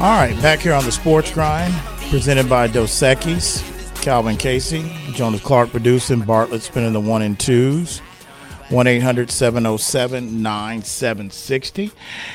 All 0.00 0.16
right, 0.18 0.34
back 0.40 0.60
here 0.60 0.72
on 0.72 0.86
the 0.86 0.92
Sports 0.92 1.30
Grind, 1.30 1.74
presented 2.08 2.48
by 2.48 2.68
Dos 2.68 2.90
Equis, 3.02 3.62
Calvin 4.00 4.38
Casey, 4.38 4.90
Jonas 5.12 5.42
Clark 5.42 5.72
producing, 5.72 6.22
Bartlett 6.22 6.62
spinning 6.62 6.94
the 6.94 7.00
one 7.00 7.20
and 7.20 7.38
twos. 7.38 8.00
1 8.70 8.86
800 8.86 9.32
707 9.32 10.42
9760. 10.42 11.90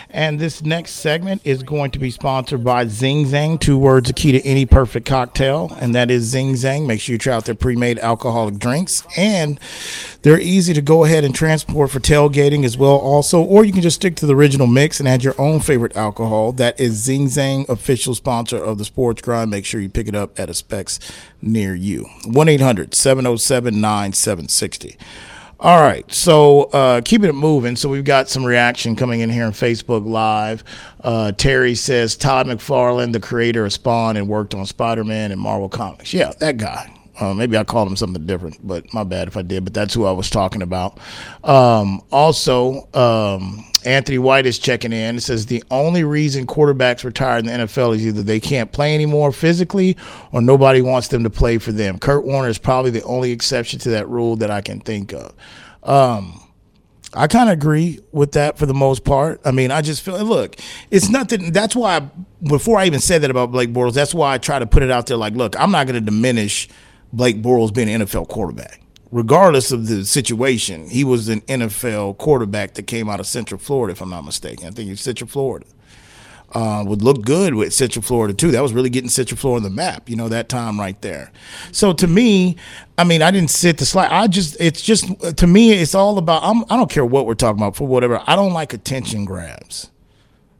And 0.09 0.37
this 0.37 0.61
next 0.61 0.91
segment 0.91 1.41
is 1.45 1.63
going 1.63 1.91
to 1.91 1.99
be 1.99 2.11
sponsored 2.11 2.61
by 2.61 2.87
Zing 2.87 3.25
Zang, 3.25 3.57
two 3.57 3.77
words, 3.77 4.09
a 4.09 4.13
key 4.13 4.33
to 4.33 4.45
any 4.45 4.65
perfect 4.65 5.07
cocktail, 5.07 5.75
and 5.79 5.95
that 5.95 6.11
is 6.11 6.23
Zing 6.23 6.53
Zang. 6.53 6.85
Make 6.85 6.99
sure 6.99 7.13
you 7.13 7.17
try 7.17 7.35
out 7.35 7.45
their 7.45 7.55
pre 7.55 7.77
made 7.77 7.99
alcoholic 7.99 8.59
drinks. 8.59 9.03
And 9.15 9.59
they're 10.23 10.39
easy 10.39 10.73
to 10.73 10.81
go 10.81 11.05
ahead 11.05 11.23
and 11.23 11.33
transport 11.33 11.91
for 11.91 12.01
tailgating 12.01 12.65
as 12.65 12.77
well, 12.77 12.97
also, 12.97 13.41
or 13.41 13.63
you 13.63 13.71
can 13.71 13.81
just 13.81 13.95
stick 13.95 14.17
to 14.17 14.25
the 14.25 14.35
original 14.35 14.67
mix 14.67 14.99
and 14.99 15.07
add 15.07 15.23
your 15.23 15.39
own 15.39 15.61
favorite 15.61 15.95
alcohol. 15.95 16.51
That 16.51 16.77
is 16.77 16.95
Zing 16.95 17.27
Zang, 17.27 17.67
official 17.69 18.13
sponsor 18.13 18.57
of 18.57 18.77
the 18.77 18.85
Sports 18.85 19.21
Grind. 19.21 19.51
Make 19.51 19.65
sure 19.65 19.79
you 19.79 19.89
pick 19.89 20.09
it 20.09 20.15
up 20.15 20.37
at 20.37 20.49
a 20.49 20.53
specs 20.53 20.99
near 21.41 21.73
you. 21.75 22.09
1 22.25 22.49
800 22.49 22.93
707 22.93 23.79
9760. 23.79 24.97
All 25.59 25.81
right, 25.81 26.09
so 26.11 26.63
uh, 26.65 27.01
keeping 27.01 27.29
it 27.29 27.33
moving. 27.33 27.75
So 27.75 27.87
we've 27.89 28.03
got 28.03 28.29
some 28.29 28.43
reaction 28.43 28.95
coming 28.95 29.21
in 29.21 29.29
here 29.29 29.45
on 29.45 29.53
Facebook 29.53 30.05
Live. 30.05 30.63
Uh, 31.01 31.31
Terry 31.31 31.75
says 31.75 32.17
Todd 32.17 32.47
McFarlane, 32.47 33.13
the 33.13 33.21
creator 33.21 33.65
of 33.65 33.71
Spawn, 33.71 34.17
and 34.17 34.27
worked 34.27 34.53
on 34.53 34.65
Spider 34.65 35.03
Man 35.03 35.31
and 35.31 35.39
Marvel 35.39 35.69
Comics. 35.69 36.13
Yeah, 36.13 36.33
that 36.39 36.57
guy. 36.57 36.94
Uh, 37.19 37.33
maybe 37.33 37.57
I 37.57 37.63
called 37.63 37.87
him 37.87 37.95
something 37.95 38.25
different, 38.25 38.65
but 38.65 38.93
my 38.93 39.03
bad 39.03 39.27
if 39.27 39.37
I 39.37 39.41
did. 39.41 39.63
But 39.63 39.73
that's 39.73 39.93
who 39.93 40.05
I 40.05 40.11
was 40.11 40.29
talking 40.29 40.61
about. 40.61 40.99
Um, 41.43 42.01
also, 42.11 42.89
um, 42.93 43.63
Anthony 43.85 44.17
White 44.17 44.45
is 44.45 44.59
checking 44.59 44.91
in. 44.91 45.17
It 45.17 45.21
says 45.21 45.45
the 45.45 45.63
only 45.71 46.03
reason 46.03 46.47
quarterbacks 46.47 47.03
retire 47.03 47.37
in 47.37 47.45
the 47.45 47.51
NFL 47.51 47.95
is 47.95 48.05
either 48.05 48.23
they 48.23 48.39
can't 48.39 48.71
play 48.71 48.95
anymore 48.95 49.31
physically 49.31 49.95
or 50.31 50.41
nobody 50.41 50.81
wants 50.81 51.07
them 51.07 51.23
to 51.23 51.29
play 51.29 51.57
for 51.57 51.71
them. 51.71 51.99
Kurt 51.99 52.25
Warner 52.25 52.49
is 52.49 52.57
probably 52.57 52.91
the 52.91 53.03
only 53.03 53.31
exception 53.31 53.79
to 53.79 53.89
that 53.91 54.09
rule 54.09 54.35
that 54.37 54.51
I 54.51 54.61
can 54.61 54.79
think 54.79 55.13
of. 55.13 55.33
Um, 55.83 56.41
I 57.13 57.27
kind 57.27 57.49
of 57.49 57.53
agree 57.53 57.99
with 58.11 58.33
that 58.33 58.57
for 58.57 58.65
the 58.65 58.73
most 58.73 59.05
part. 59.05 59.39
I 59.45 59.51
mean, 59.51 59.71
I 59.71 59.81
just 59.81 60.01
feel 60.01 60.21
look, 60.23 60.57
it's 60.91 61.09
nothing. 61.09 61.51
That's 61.51 61.75
why 61.75 61.97
I, 61.97 61.99
before 62.43 62.77
I 62.77 62.85
even 62.85 62.99
said 62.99 63.21
that 63.21 63.31
about 63.31 63.51
Blake 63.51 63.69
Bortles, 63.69 63.93
that's 63.93 64.13
why 64.13 64.33
I 64.33 64.37
try 64.37 64.59
to 64.59 64.65
put 64.65 64.83
it 64.83 64.91
out 64.91 65.05
there. 65.07 65.15
Like, 65.15 65.33
look, 65.33 65.57
I'm 65.59 65.71
not 65.71 65.87
going 65.87 65.95
to 65.95 66.01
diminish 66.01 66.67
Blake 67.15 67.41
Bortles 67.41 67.73
being 67.73 67.89
an 67.89 68.01
NFL 68.01 68.27
quarterback, 68.27 68.81
regardless 69.11 69.71
of 69.71 69.87
the 69.87 70.05
situation. 70.05 70.89
He 70.89 71.03
was 71.03 71.29
an 71.29 71.41
NFL 71.41 72.17
quarterback 72.17 72.73
that 72.73 72.83
came 72.83 73.09
out 73.09 73.19
of 73.19 73.27
Central 73.27 73.57
Florida, 73.57 73.93
if 73.93 74.01
I'm 74.01 74.09
not 74.09 74.25
mistaken. 74.25 74.67
I 74.67 74.71
think 74.71 74.89
he's 74.89 75.01
Central 75.01 75.27
Florida. 75.27 75.65
Uh, 76.53 76.83
would 76.85 77.01
look 77.01 77.23
good 77.23 77.55
with 77.55 77.73
Central 77.73 78.03
Florida 78.03 78.33
too. 78.33 78.51
That 78.51 78.61
was 78.61 78.71
really 78.71 78.89
getting 78.89 79.09
Central 79.09 79.37
Florida 79.37 79.65
on 79.65 79.71
the 79.71 79.75
map, 79.75 80.09
you 80.09 80.15
know, 80.15 80.29
that 80.29 80.47
time 80.47 80.79
right 80.79 80.99
there. 81.01 81.31
So 81.71 81.91
to 81.93 82.07
me, 82.07 82.55
I 82.97 83.03
mean, 83.03 83.21
I 83.21 83.31
didn't 83.31 83.49
sit 83.49 83.77
the 83.77 83.85
slide. 83.85 84.09
I 84.09 84.27
just, 84.27 84.55
it's 84.59 84.81
just 84.81 85.09
to 85.37 85.47
me, 85.47 85.73
it's 85.73 85.95
all 85.95 86.17
about. 86.17 86.43
I'm, 86.43 86.63
I 86.69 86.77
don't 86.77 86.89
care 86.89 87.05
what 87.05 87.25
we're 87.25 87.33
talking 87.33 87.59
about 87.61 87.75
for 87.75 87.87
whatever. 87.87 88.21
I 88.27 88.35
don't 88.35 88.53
like 88.53 88.73
attention 88.73 89.25
grabs. 89.25 89.89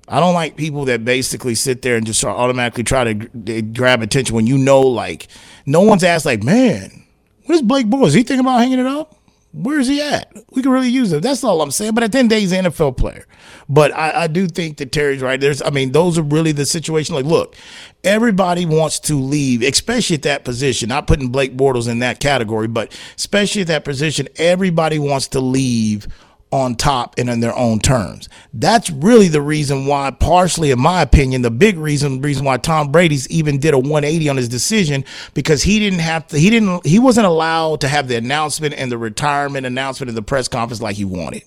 I 0.08 0.20
don't 0.20 0.34
like 0.34 0.56
people 0.56 0.86
that 0.86 1.03
basically 1.03 1.56
sit 1.56 1.81
there 1.81 1.95
and 1.98 2.06
just 2.06 2.23
automatically 2.23 2.84
try 2.84 3.14
to 3.14 3.61
grab 3.61 4.02
attention 4.02 4.36
when 4.36 4.48
you 4.48 4.58
know, 4.58 4.81
like, 4.81 5.28
no 5.66 5.81
one's 5.81 6.03
asked, 6.03 6.25
like, 6.25 6.44
man, 6.44 7.06
where's 7.45 7.61
Blake 7.61 7.88
Bortles? 7.88 8.08
Is 8.08 8.14
he 8.14 8.23
thinking 8.23 8.42
about 8.42 8.59
hanging 8.59 8.80
it 8.80 8.86
up? 8.86 9.16
Where 9.52 9.80
is 9.80 9.88
he 9.88 10.02
at? 10.02 10.33
We 10.52 10.61
can 10.61 10.72
really 10.72 10.89
use 10.89 11.14
him. 11.14 11.22
That's 11.22 11.42
all 11.42 11.61
I'm 11.61 11.72
saying. 11.72 11.94
But 11.94 12.03
at 12.03 12.11
the 12.11 12.17
end 12.17 12.26
of 12.26 12.30
the 12.31 12.36
day, 12.36 12.39
he's 12.42 12.52
an 12.52 12.66
NFL 12.66 12.98
player. 12.98 13.26
But 13.70 13.94
I, 13.94 14.23
I 14.23 14.28
do 14.28 14.48
think 14.48 14.78
that 14.78 14.92
Terry's 14.92 15.22
right. 15.22 15.39
There's, 15.39 15.61
I 15.61 15.70
mean, 15.70 15.94
those 15.94 16.17
are 16.17 16.23
really 16.23 16.52
the 16.52 16.66
situation. 16.66 17.16
Like, 17.16 17.23
look, 17.23 17.56
everybody 18.03 18.66
wants 18.66 19.00
to 19.02 19.16
leave, 19.16 19.61
especially 19.61 20.17
at 20.17 20.23
that 20.23 20.43
position. 20.43 20.89
Not 20.89 21.08
putting 21.08 21.30
Blake 21.30 21.55
Bortles 21.55 21.87
in 21.87 21.99
that 21.99 22.20
category, 22.20 22.67
but 22.67 22.95
especially 23.16 23.61
at 23.61 23.70
that 23.70 23.86
position, 23.86 24.27
everybody 24.36 24.99
wants 24.99 25.30
to 25.30 25.39
leave 25.39 26.08
on 26.55 26.76
top 26.76 27.16
and 27.17 27.30
in 27.30 27.39
their 27.42 27.55
own 27.55 27.80
terms. 27.80 28.30
That's 28.54 28.89
really 28.89 29.27
the 29.27 29.42
reason 29.42 29.86
why, 29.86 30.11
partially, 30.11 30.71
in 30.71 30.80
my 30.80 31.02
opinion, 31.02 31.42
the 31.42 31.52
big 31.52 31.77
reason 31.77 32.21
reason 32.21 32.45
why 32.45 32.58
Tom 32.58 32.92
Brady's 32.92 33.27
even 33.30 33.60
did 33.60 33.73
a 33.73 33.77
180 33.77 34.30
on 34.30 34.38
his 34.38 34.48
decision 34.48 35.04
because 35.33 35.64
he 35.64 35.80
didn't 35.80 35.99
have 35.99 36.27
to. 36.27 36.38
He 36.39 36.49
didn't. 36.49 36.86
He 36.86 36.99
wasn't 36.99 37.27
allowed 37.27 37.82
to 37.82 37.88
have 37.88 38.08
the 38.08 38.16
announcement 38.16 38.73
and 38.73 38.92
the 38.92 38.98
retirement 38.98 39.66
announcement 39.66 40.10
in 40.10 40.16
the 40.16 40.21
press 40.21 40.48
conference 40.48 40.82
like 40.82 40.95
he 40.95 41.05
wanted. 41.05 41.43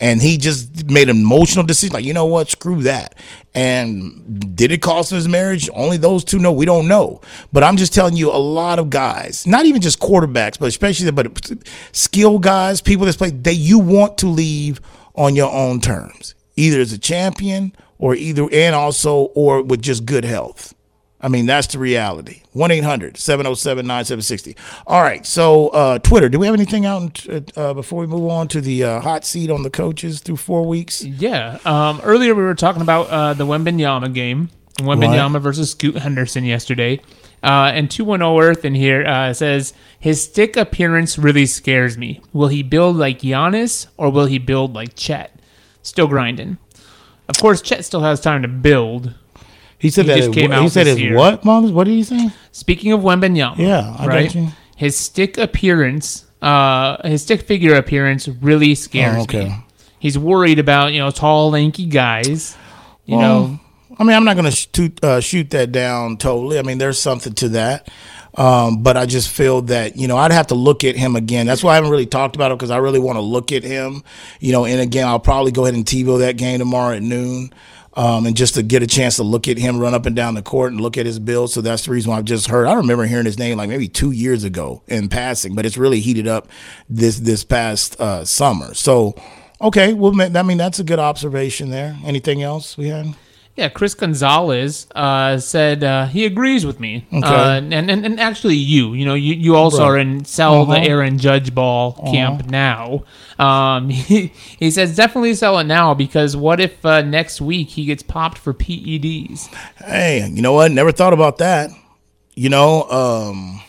And 0.00 0.20
he 0.20 0.38
just 0.38 0.90
made 0.90 1.08
an 1.08 1.16
emotional 1.16 1.64
decision, 1.64 1.94
like, 1.94 2.04
you 2.04 2.12
know 2.12 2.26
what, 2.26 2.50
screw 2.50 2.82
that. 2.82 3.14
And 3.54 4.56
did 4.56 4.72
it 4.72 4.82
cost 4.82 5.12
him 5.12 5.16
his 5.16 5.28
marriage? 5.28 5.70
Only 5.72 5.96
those 5.96 6.24
two 6.24 6.38
know. 6.40 6.52
We 6.52 6.66
don't 6.66 6.88
know. 6.88 7.20
But 7.52 7.62
I'm 7.62 7.76
just 7.76 7.94
telling 7.94 8.16
you, 8.16 8.30
a 8.30 8.36
lot 8.36 8.80
of 8.80 8.90
guys, 8.90 9.46
not 9.46 9.66
even 9.66 9.80
just 9.80 10.00
quarterbacks, 10.00 10.58
but 10.58 10.66
especially 10.66 11.10
but 11.12 11.52
skill 11.92 12.40
guys, 12.40 12.80
people 12.80 13.06
that 13.06 13.16
play, 13.16 13.30
that 13.30 13.54
you 13.54 13.78
want 13.78 14.18
to 14.18 14.26
leave 14.26 14.80
on 15.14 15.36
your 15.36 15.52
own 15.52 15.80
terms, 15.80 16.34
either 16.56 16.80
as 16.80 16.92
a 16.92 16.98
champion 16.98 17.72
or 17.98 18.16
either, 18.16 18.48
and 18.52 18.74
also, 18.74 19.26
or 19.36 19.62
with 19.62 19.80
just 19.80 20.04
good 20.04 20.24
health. 20.24 20.73
I 21.24 21.28
mean, 21.28 21.46
that's 21.46 21.68
the 21.68 21.78
reality. 21.78 22.42
1 22.52 22.70
800 22.70 23.16
707 23.16 23.86
9760. 23.86 24.56
All 24.86 25.00
right. 25.00 25.24
So, 25.24 25.68
uh, 25.68 25.98
Twitter, 25.98 26.28
do 26.28 26.38
we 26.38 26.44
have 26.44 26.54
anything 26.54 26.84
out 26.84 27.26
uh, 27.56 27.72
before 27.72 28.00
we 28.00 28.06
move 28.06 28.30
on 28.30 28.46
to 28.48 28.60
the 28.60 28.84
uh, 28.84 29.00
hot 29.00 29.24
seat 29.24 29.48
on 29.50 29.62
the 29.62 29.70
coaches 29.70 30.20
through 30.20 30.36
four 30.36 30.66
weeks? 30.66 31.02
Yeah. 31.02 31.60
Um, 31.64 32.02
earlier, 32.04 32.34
we 32.34 32.42
were 32.42 32.54
talking 32.54 32.82
about 32.82 33.08
uh, 33.08 33.32
the 33.32 33.46
Wembanyama 33.46 34.12
game, 34.12 34.50
Wembanyama 34.80 35.40
versus 35.40 35.70
Scoot 35.70 35.96
Henderson 35.96 36.44
yesterday. 36.44 37.00
Uh, 37.42 37.72
and 37.74 37.90
210 37.90 38.42
Earth 38.42 38.64
in 38.66 38.74
here 38.74 39.06
uh, 39.06 39.32
says, 39.32 39.72
His 39.98 40.22
stick 40.22 40.58
appearance 40.58 41.16
really 41.16 41.46
scares 41.46 41.96
me. 41.96 42.20
Will 42.34 42.48
he 42.48 42.62
build 42.62 42.96
like 42.96 43.20
Giannis 43.20 43.86
or 43.96 44.10
will 44.10 44.26
he 44.26 44.38
build 44.38 44.74
like 44.74 44.94
Chet? 44.94 45.40
Still 45.82 46.06
grinding. 46.06 46.58
Of 47.30 47.38
course, 47.38 47.62
Chet 47.62 47.86
still 47.86 48.02
has 48.02 48.20
time 48.20 48.42
to 48.42 48.48
build. 48.48 49.14
He 49.84 49.90
said 49.90 50.06
He 50.06 50.12
that 50.12 50.16
just 50.16 50.32
came 50.32 50.50
he 50.50 50.56
out 50.56 50.70
said 50.70 50.86
this 50.86 50.94
his 50.94 51.02
year. 51.02 51.14
what, 51.18 51.44
Mons? 51.44 51.70
What 51.70 51.84
did 51.84 51.92
he 51.92 52.02
say? 52.04 52.30
Speaking 52.52 52.92
of 52.92 53.02
Wembanyama, 53.02 53.58
Yeah, 53.58 53.94
I 53.98 54.06
right? 54.06 54.34
you. 54.34 54.48
His 54.76 54.96
stick 54.96 55.36
appearance, 55.36 56.24
uh, 56.40 57.06
his 57.06 57.20
stick 57.20 57.42
figure 57.42 57.74
appearance 57.74 58.26
really 58.26 58.74
scares 58.74 59.18
Oh, 59.18 59.22
okay. 59.24 59.44
me. 59.50 59.56
He's 59.98 60.18
worried 60.18 60.58
about 60.58 60.94
you 60.94 61.00
know 61.00 61.10
tall, 61.10 61.50
lanky 61.50 61.84
guys. 61.84 62.56
You 63.04 63.18
know, 63.18 63.60
I 63.98 64.04
mean, 64.04 64.16
I'm 64.16 64.24
not 64.24 64.36
going 64.36 64.50
to 64.50 64.56
shoot, 64.56 65.04
uh, 65.04 65.20
shoot 65.20 65.50
that 65.50 65.70
down 65.70 66.16
totally. 66.16 66.58
I 66.58 66.62
mean, 66.62 66.78
there's 66.78 66.98
something 66.98 67.34
to 67.34 67.50
that. 67.50 67.90
Um, 68.36 68.82
but 68.82 68.96
I 68.96 69.04
just 69.06 69.28
feel 69.28 69.60
that, 69.62 69.96
you 69.96 70.08
know, 70.08 70.16
I'd 70.16 70.32
have 70.32 70.46
to 70.48 70.54
look 70.56 70.82
at 70.82 70.96
him 70.96 71.14
again. 71.14 71.46
That's 71.46 71.62
why 71.62 71.72
I 71.72 71.74
haven't 71.76 71.90
really 71.90 72.06
talked 72.06 72.34
about 72.34 72.50
it 72.50 72.56
because 72.58 72.70
I 72.70 72.78
really 72.78 72.98
want 72.98 73.16
to 73.16 73.20
look 73.20 73.52
at 73.52 73.62
him, 73.62 74.02
you 74.40 74.50
know, 74.52 74.64
and 74.64 74.80
again, 74.80 75.06
I'll 75.06 75.20
probably 75.20 75.52
go 75.52 75.64
ahead 75.66 75.74
and 75.74 75.84
TiVo 75.84 76.18
that 76.20 76.36
game 76.38 76.58
tomorrow 76.58 76.96
at 76.96 77.02
noon. 77.02 77.52
Um, 77.96 78.26
and 78.26 78.36
just 78.36 78.54
to 78.54 78.64
get 78.64 78.82
a 78.82 78.88
chance 78.88 79.16
to 79.16 79.22
look 79.22 79.46
at 79.46 79.56
him 79.56 79.78
run 79.78 79.94
up 79.94 80.04
and 80.04 80.16
down 80.16 80.34
the 80.34 80.42
court 80.42 80.72
and 80.72 80.80
look 80.80 80.98
at 80.98 81.06
his 81.06 81.20
build. 81.20 81.52
So 81.52 81.60
that's 81.60 81.84
the 81.84 81.92
reason 81.92 82.10
why 82.10 82.18
I've 82.18 82.24
just 82.24 82.48
heard. 82.48 82.66
I 82.66 82.74
remember 82.74 83.06
hearing 83.06 83.24
his 83.24 83.38
name 83.38 83.56
like 83.56 83.68
maybe 83.68 83.86
two 83.86 84.10
years 84.10 84.42
ago 84.42 84.82
in 84.88 85.08
passing, 85.08 85.54
but 85.54 85.64
it's 85.64 85.78
really 85.78 86.00
heated 86.00 86.26
up 86.26 86.48
this 86.88 87.20
this 87.20 87.44
past 87.44 88.00
uh, 88.00 88.24
summer. 88.24 88.74
So, 88.74 89.14
okay, 89.60 89.92
well, 89.94 90.12
I 90.20 90.42
mean 90.42 90.58
that's 90.58 90.80
a 90.80 90.84
good 90.84 90.98
observation 90.98 91.70
there. 91.70 91.96
Anything 92.04 92.42
else 92.42 92.76
we 92.76 92.88
had? 92.88 93.14
Yeah. 93.56 93.68
Chris 93.68 93.94
Gonzalez 93.94 94.86
uh, 94.94 95.38
said 95.38 95.82
uh, 95.84 96.06
he 96.06 96.24
agrees 96.26 96.64
with 96.66 96.80
me, 96.80 97.06
Okay. 97.12 97.26
uh, 97.26 97.50
and, 97.60 97.72
and 97.72 97.90
and 98.04 98.20
actually 98.20 98.56
you, 98.56 98.94
you 98.94 99.04
know, 99.04 99.14
you, 99.14 99.34
you 99.34 99.56
also 99.56 99.78
Right. 99.82 99.88
are 99.90 99.98
in 99.98 100.24
sell 100.24 100.64
the 100.66 100.74
Uh-huh. 100.76 100.84
Aaron 100.86 101.18
Judge 101.18 101.54
ball 101.54 101.92
camp 102.12 102.46
now. 102.46 103.04
Um, 103.38 103.88
he, 103.90 104.32
he 104.58 104.70
says 104.70 104.96
definitely 104.96 105.34
sell 105.34 105.58
it 105.58 105.64
now 105.64 105.94
because 105.94 106.36
what 106.36 106.60
if 106.60 106.84
uh, 106.84 107.02
next 107.02 107.40
week 107.40 107.68
he 107.70 107.84
gets 107.84 108.02
popped 108.02 108.38
for 108.38 108.52
PEDs? 108.54 109.46
Hey, 109.84 110.28
you 110.32 110.42
know 110.42 110.52
what? 110.52 110.70
Never 110.72 110.92
thought 110.92 111.12
about 111.12 111.38
that. 111.38 111.70
You 112.36 112.48
know, 112.48 112.82
um, 112.90 113.60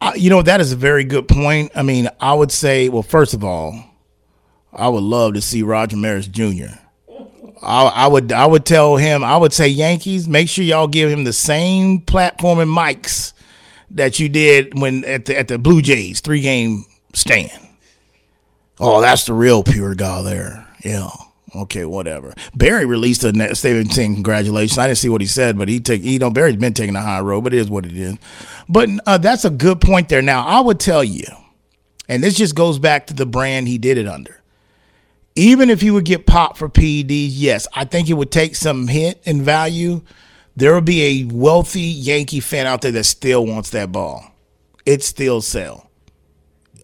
I, 0.00 0.14
you 0.14 0.30
know 0.30 0.42
that 0.42 0.60
is 0.60 0.72
a 0.72 0.76
very 0.76 1.04
good 1.04 1.28
point. 1.28 1.72
I 1.74 1.82
mean, 1.82 2.08
I 2.20 2.34
would 2.34 2.52
say, 2.52 2.88
well, 2.88 3.02
first 3.02 3.34
of 3.34 3.42
all, 3.42 3.84
I 4.72 4.88
would 4.88 5.02
love 5.02 5.34
to 5.34 5.40
see 5.40 5.62
Roger 5.62 5.96
Maris 5.96 6.26
Jr. 6.26 6.76
I, 7.64 7.84
I 7.86 8.06
would, 8.06 8.32
I 8.32 8.46
would 8.46 8.64
tell 8.64 8.96
him, 8.96 9.24
I 9.24 9.36
would 9.36 9.52
say, 9.52 9.68
Yankees, 9.68 10.28
make 10.28 10.48
sure 10.48 10.64
y'all 10.64 10.86
give 10.86 11.10
him 11.10 11.24
the 11.24 11.32
same 11.32 12.00
platform 12.00 12.58
and 12.58 12.70
mics 12.70 13.32
that 13.90 14.18
you 14.18 14.28
did 14.28 14.78
when 14.78 15.04
at 15.04 15.24
the 15.26 15.38
at 15.38 15.48
the 15.48 15.58
Blue 15.58 15.80
Jays 15.80 16.20
three 16.20 16.40
game 16.40 16.84
stand. 17.12 17.50
Oh, 18.78 19.00
that's 19.00 19.24
the 19.24 19.32
real 19.32 19.62
pure 19.62 19.94
guy 19.94 20.22
there. 20.22 20.66
Yeah. 20.84 21.10
Okay, 21.54 21.84
whatever. 21.84 22.34
Barry 22.54 22.84
released 22.84 23.22
a 23.22 23.54
statement 23.54 23.92
saying 23.92 24.14
congratulations. 24.14 24.76
I 24.76 24.88
didn't 24.88 24.98
see 24.98 25.08
what 25.08 25.20
he 25.20 25.26
said, 25.28 25.56
but 25.56 25.68
he 25.68 25.78
take 25.78 26.02
you 26.02 26.18
know 26.18 26.30
Barry's 26.30 26.56
been 26.56 26.74
taking 26.74 26.94
the 26.94 27.00
high 27.00 27.20
road, 27.20 27.42
but 27.42 27.54
it 27.54 27.58
is 27.58 27.70
what 27.70 27.86
it 27.86 27.96
is. 27.96 28.16
But 28.68 28.88
uh, 29.06 29.18
that's 29.18 29.44
a 29.44 29.50
good 29.50 29.80
point 29.80 30.08
there. 30.08 30.22
Now 30.22 30.44
I 30.44 30.60
would 30.60 30.80
tell 30.80 31.04
you, 31.04 31.26
and 32.08 32.22
this 32.22 32.34
just 32.34 32.56
goes 32.56 32.80
back 32.80 33.06
to 33.06 33.14
the 33.14 33.26
brand 33.26 33.68
he 33.68 33.78
did 33.78 33.98
it 33.98 34.08
under. 34.08 34.42
Even 35.36 35.70
if 35.70 35.80
he 35.80 35.90
would 35.90 36.04
get 36.04 36.26
popped 36.26 36.58
for 36.58 36.68
PEDs, 36.68 37.30
yes, 37.32 37.66
I 37.74 37.84
think 37.84 38.08
it 38.08 38.14
would 38.14 38.30
take 38.30 38.54
some 38.54 38.86
hit 38.86 39.20
in 39.24 39.42
value. 39.42 40.02
There 40.56 40.72
will 40.72 40.80
be 40.80 41.02
a 41.02 41.34
wealthy 41.34 41.80
Yankee 41.80 42.40
fan 42.40 42.66
out 42.66 42.82
there 42.82 42.92
that 42.92 43.04
still 43.04 43.44
wants 43.44 43.70
that 43.70 43.90
ball. 43.90 44.24
It 44.86 45.02
still 45.02 45.40
sell. 45.40 45.90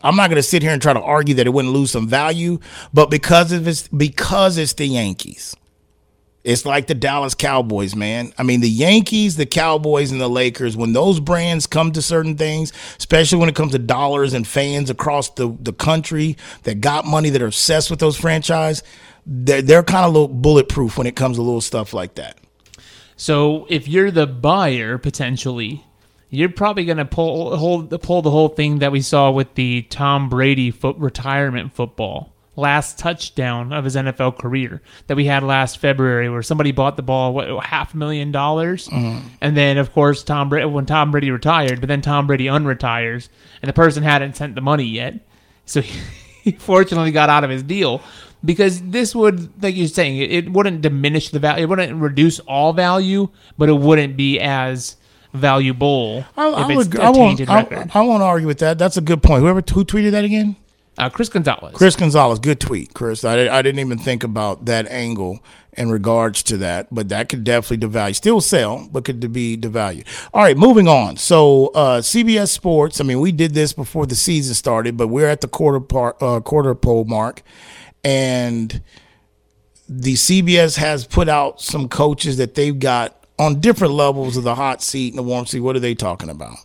I'm 0.02 0.17
not 0.17 0.31
going 0.31 0.37
to 0.37 0.43
sit 0.43 0.62
here 0.62 0.73
and 0.73 0.81
try 0.81 0.94
to 0.94 1.00
argue 1.00 1.35
that 1.35 1.47
it 1.47 1.50
wouldn't 1.50 1.75
lose 1.75 1.91
some 1.91 2.08
value, 2.08 2.58
but 2.93 3.11
because 3.11 3.52
of 3.52 3.69
it's 3.69 3.87
because 3.88 4.56
it's 4.56 4.73
the 4.73 4.87
Yankees. 4.87 5.55
It's 6.42 6.64
like 6.64 6.87
the 6.87 6.94
Dallas 6.94 7.34
Cowboys, 7.34 7.94
man. 7.94 8.32
I 8.38 8.44
mean, 8.44 8.60
the 8.60 8.69
Yankees, 8.69 9.37
the 9.37 9.44
Cowboys, 9.44 10.10
and 10.10 10.20
the 10.20 10.28
Lakers, 10.28 10.75
when 10.75 10.94
those 10.94 11.20
brands 11.20 11.66
come 11.66 11.92
to 11.92 12.00
certain 12.00 12.37
things, 12.37 12.72
especially 12.98 13.38
when 13.38 13.50
it 13.50 13.54
comes 13.54 13.72
to 13.72 13.78
dollars 13.78 14.32
and 14.32 14.46
fans 14.46 14.88
across 14.88 15.28
the, 15.31 15.54
the 15.60 15.75
country 15.75 16.38
that 16.62 16.81
got 16.81 17.04
money 17.04 17.28
that 17.31 17.42
are 17.42 17.46
obsessed 17.46 17.90
with 17.90 17.98
those 17.98 18.16
franchise, 18.16 18.82
they're, 19.26 19.60
they're 19.60 19.82
kind 19.82 20.06
of 20.06 20.12
little 20.12 20.28
bulletproof 20.28 20.96
when 20.96 21.06
it 21.06 21.14
comes 21.14 21.37
to 21.37 21.42
little 21.42 21.60
stuff 21.60 21.92
like 21.92 22.14
that. 22.14 22.38
So 23.16 23.66
if 23.69 23.86
you're 23.86 24.10
the 24.10 24.26
buyer 24.26 24.96
potentially, 24.96 25.84
you're 26.31 26.48
probably 26.48 26.86
going 26.86 26.96
to 26.96 27.04
pull 27.04 27.54
hold 27.56 27.90
pull 28.02 28.22
the 28.22 28.31
whole 28.31 28.48
thing 28.48 28.78
that 28.78 28.93
we 28.93 29.02
saw 29.02 29.31
with 29.31 29.54
the 29.56 29.82
Tom 29.82 30.31
Brady 30.31 30.70
foot 30.70 30.96
retirement 30.96 31.75
football 31.75 32.30
last 32.56 32.99
touchdown 32.99 33.73
of 33.73 33.85
his 33.85 33.97
NFL 33.97 34.38
career 34.38 34.82
that 35.06 35.17
we 35.17 35.25
had 35.25 35.43
last 35.43 35.79
February, 35.79 36.29
where 36.29 36.43
somebody 36.43 36.73
bought 36.73 36.97
the 36.97 37.02
ball 37.02 37.32
what 37.32 37.64
half 37.64 37.94
a 37.94 37.97
million 37.97 38.32
dollars, 38.32 38.88
mm-hmm. 38.88 39.26
and 39.41 39.56
then 39.56 39.79
of 39.79 39.93
course 39.93 40.23
Tom 40.23 40.49
Brady 40.49 40.67
when 40.67 40.87
Tom 40.87 41.11
Brady 41.11 41.31
retired, 41.31 41.81
but 41.81 41.88
then 41.88 42.02
Tom 42.02 42.26
Brady 42.26 42.47
unretires, 42.47 43.29
and 43.62 43.69
the 43.69 43.73
person 43.73 44.02
hadn't 44.02 44.37
sent 44.37 44.55
the 44.55 44.61
money 44.61 44.85
yet, 44.85 45.20
so 45.64 45.81
he, 45.81 46.00
he 46.43 46.52
fortunately 46.52 47.12
got 47.12 47.31
out 47.31 47.44
of 47.44 47.50
his 47.50 47.62
deal 47.62 48.02
because 48.44 48.81
this 48.82 49.14
would, 49.14 49.62
like 49.62 49.76
you're 49.76 49.88
saying, 49.88 50.17
it, 50.17 50.32
it 50.32 50.53
wouldn't 50.53 50.81
diminish 50.81 51.31
the 51.31 51.38
value, 51.38 51.64
it 51.64 51.69
wouldn't 51.69 52.00
reduce 52.00 52.41
all 52.41 52.73
value, 52.73 53.29
but 53.58 53.69
it 53.69 53.75
wouldn't 53.75 54.17
be 54.17 54.41
as 54.41 54.96
valuable 55.32 56.25
I, 56.37 56.49
I, 56.49 56.75
would, 56.75 56.99
I 56.99 57.11
won't, 57.11 57.49
I, 57.49 57.88
I, 57.94 58.00
won't 58.00 58.23
argue 58.23 58.49
with 58.49 58.58
that. 58.58 58.79
That's 58.79 58.96
a 58.96 59.00
good 59.00 59.23
point. 59.23 59.43
Whoever 59.43 59.61
who 59.61 59.85
tweeted 59.85 60.11
that 60.11 60.25
again? 60.25 60.56
Uh, 61.00 61.08
Chris 61.08 61.31
Gonzalez. 61.31 61.75
Chris 61.75 61.97
Gonzalez, 61.97 62.38
good 62.38 62.61
tweet, 62.61 62.93
Chris. 62.93 63.25
I, 63.25 63.49
I 63.49 63.62
didn't 63.62 63.79
even 63.79 63.97
think 63.97 64.23
about 64.23 64.67
that 64.67 64.87
angle 64.88 65.43
in 65.73 65.91
regards 65.91 66.43
to 66.43 66.58
that, 66.58 66.94
but 66.94 67.08
that 67.08 67.31
could 67.31 67.43
definitely 67.43 67.88
devalue. 67.88 68.14
Still 68.14 68.43
sell, 68.43 68.87
but 68.93 69.06
could 69.06 69.32
be 69.32 69.56
devalued. 69.56 70.06
All 70.35 70.43
right, 70.43 70.58
moving 70.58 70.88
on. 70.88 71.17
So 71.17 71.69
uh, 71.69 72.02
CBS 72.02 72.49
Sports. 72.49 73.00
I 73.00 73.05
mean, 73.05 73.19
we 73.19 73.32
did 73.32 73.55
this 73.55 73.73
before 73.73 74.05
the 74.05 74.14
season 74.14 74.55
started, 74.55 74.99
but 74.99 75.08
we're 75.08 75.26
at 75.26 75.41
the 75.41 75.49
quarter 75.49 75.81
part, 75.81 76.23
uh, 76.23 76.41
quarter 76.41 76.75
pole 76.75 77.06
mark, 77.06 77.41
and 78.05 78.82
the 79.88 80.14
CBS 80.14 80.76
has 80.76 81.06
put 81.06 81.31
out 81.31 81.62
some 81.62 81.88
coaches 81.88 82.37
that 82.37 82.56
they've 82.56 82.79
got 82.79 83.25
on 83.38 83.58
different 83.58 83.94
levels 83.94 84.37
of 84.37 84.44
the 84.44 84.55
hot 84.55 84.82
seat 84.82 85.14
and 85.14 85.19
the 85.19 85.23
warm 85.23 85.46
seat. 85.46 85.61
What 85.61 85.76
are 85.76 85.81
they 85.81 85.94
talking 85.94 86.29
about? 86.29 86.58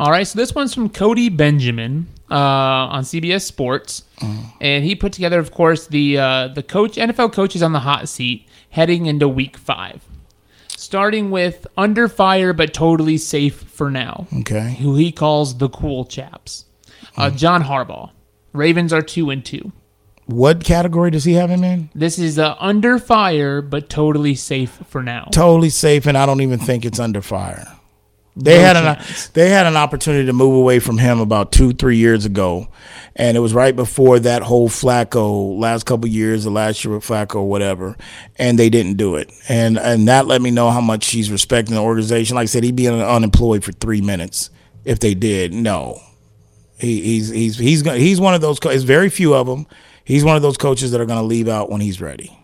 All 0.00 0.10
right, 0.10 0.26
so 0.26 0.38
this 0.38 0.54
one's 0.54 0.72
from 0.72 0.88
Cody 0.88 1.28
Benjamin 1.28 2.08
uh, 2.30 2.34
on 2.34 3.02
CBS 3.02 3.42
Sports, 3.42 4.04
mm. 4.20 4.50
and 4.58 4.82
he 4.82 4.94
put 4.94 5.12
together, 5.12 5.38
of 5.38 5.50
course, 5.50 5.88
the 5.88 6.16
uh, 6.16 6.48
the 6.48 6.62
coach 6.62 6.96
NFL 6.96 7.34
coaches 7.34 7.62
on 7.62 7.72
the 7.72 7.80
hot 7.80 8.08
seat 8.08 8.48
heading 8.70 9.04
into 9.04 9.28
Week 9.28 9.58
Five, 9.58 10.02
starting 10.68 11.30
with 11.30 11.66
under 11.76 12.08
fire 12.08 12.54
but 12.54 12.72
totally 12.72 13.18
safe 13.18 13.56
for 13.56 13.90
now. 13.90 14.26
Okay, 14.38 14.76
who 14.80 14.96
he 14.96 15.12
calls 15.12 15.58
the 15.58 15.68
cool 15.68 16.06
chaps. 16.06 16.64
Uh, 17.18 17.28
mm. 17.28 17.36
John 17.36 17.64
Harbaugh. 17.64 18.10
Ravens 18.54 18.94
are 18.94 19.02
two 19.02 19.28
and 19.28 19.44
two. 19.44 19.70
What 20.24 20.64
category 20.64 21.10
does 21.10 21.24
he 21.24 21.34
have 21.34 21.50
him 21.50 21.62
in? 21.62 21.90
This 21.94 22.18
is 22.18 22.38
uh, 22.38 22.56
under 22.58 22.98
fire 22.98 23.60
but 23.60 23.90
totally 23.90 24.34
safe 24.34 24.80
for 24.88 25.02
now. 25.02 25.28
Totally 25.30 25.68
safe, 25.68 26.06
and 26.06 26.16
I 26.16 26.24
don't 26.24 26.40
even 26.40 26.58
think 26.58 26.86
it's 26.86 26.98
under 26.98 27.20
fire. 27.20 27.66
They 28.36 28.56
no 28.58 28.62
had 28.62 28.72
chance. 28.74 29.26
an 29.26 29.30
they 29.34 29.48
had 29.50 29.66
an 29.66 29.76
opportunity 29.76 30.26
to 30.26 30.32
move 30.32 30.54
away 30.54 30.78
from 30.78 30.98
him 30.98 31.20
about 31.20 31.52
two 31.52 31.72
three 31.72 31.96
years 31.96 32.24
ago, 32.24 32.68
and 33.16 33.36
it 33.36 33.40
was 33.40 33.52
right 33.52 33.74
before 33.74 34.20
that 34.20 34.42
whole 34.42 34.68
Flacco 34.68 35.58
last 35.58 35.84
couple 35.84 36.08
years, 36.08 36.44
the 36.44 36.50
last 36.50 36.84
year 36.84 36.94
with 36.94 37.04
Flacco, 37.04 37.44
whatever, 37.44 37.96
and 38.36 38.58
they 38.58 38.70
didn't 38.70 38.94
do 38.96 39.16
it, 39.16 39.32
and 39.48 39.78
and 39.78 40.06
that 40.08 40.26
let 40.26 40.40
me 40.40 40.50
know 40.50 40.70
how 40.70 40.80
much 40.80 41.10
he's 41.10 41.30
respecting 41.30 41.74
the 41.74 41.80
organization. 41.82 42.36
Like 42.36 42.44
I 42.44 42.46
said, 42.46 42.62
he'd 42.64 42.76
be 42.76 42.88
unemployed 42.88 43.64
for 43.64 43.72
three 43.72 44.00
minutes 44.00 44.50
if 44.84 45.00
they 45.00 45.14
did. 45.14 45.52
No, 45.52 46.00
he, 46.78 47.00
he's 47.02 47.30
he's 47.30 47.58
he's 47.58 47.82
he's 47.84 48.20
one 48.20 48.34
of 48.34 48.40
those. 48.40 48.58
It's 48.64 48.84
very 48.84 49.10
few 49.10 49.34
of 49.34 49.46
them. 49.48 49.66
He's 50.04 50.24
one 50.24 50.36
of 50.36 50.42
those 50.42 50.56
coaches 50.56 50.92
that 50.92 51.00
are 51.00 51.06
going 51.06 51.20
to 51.20 51.26
leave 51.26 51.48
out 51.48 51.70
when 51.70 51.80
he's 51.80 52.00
ready. 52.00 52.36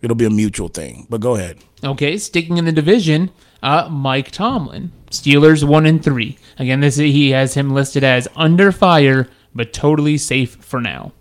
It'll 0.00 0.16
be 0.16 0.24
a 0.24 0.30
mutual 0.30 0.68
thing. 0.68 1.06
But 1.10 1.20
go 1.20 1.34
ahead. 1.34 1.58
Okay, 1.82 2.18
sticking 2.18 2.56
in 2.56 2.64
the 2.64 2.72
division, 2.72 3.30
uh, 3.64 3.88
Mike 3.90 4.30
Tomlin. 4.30 4.92
Steelers 5.10 5.64
one 5.64 5.86
and 5.86 6.04
three. 6.04 6.38
Again, 6.58 6.80
this 6.80 6.96
he 6.96 7.30
has 7.30 7.54
him 7.54 7.72
listed 7.72 8.04
as 8.04 8.28
under 8.36 8.70
fire, 8.70 9.28
but 9.54 9.72
totally 9.72 10.18
safe 10.18 10.56
for 10.56 10.80
now. 10.80 11.12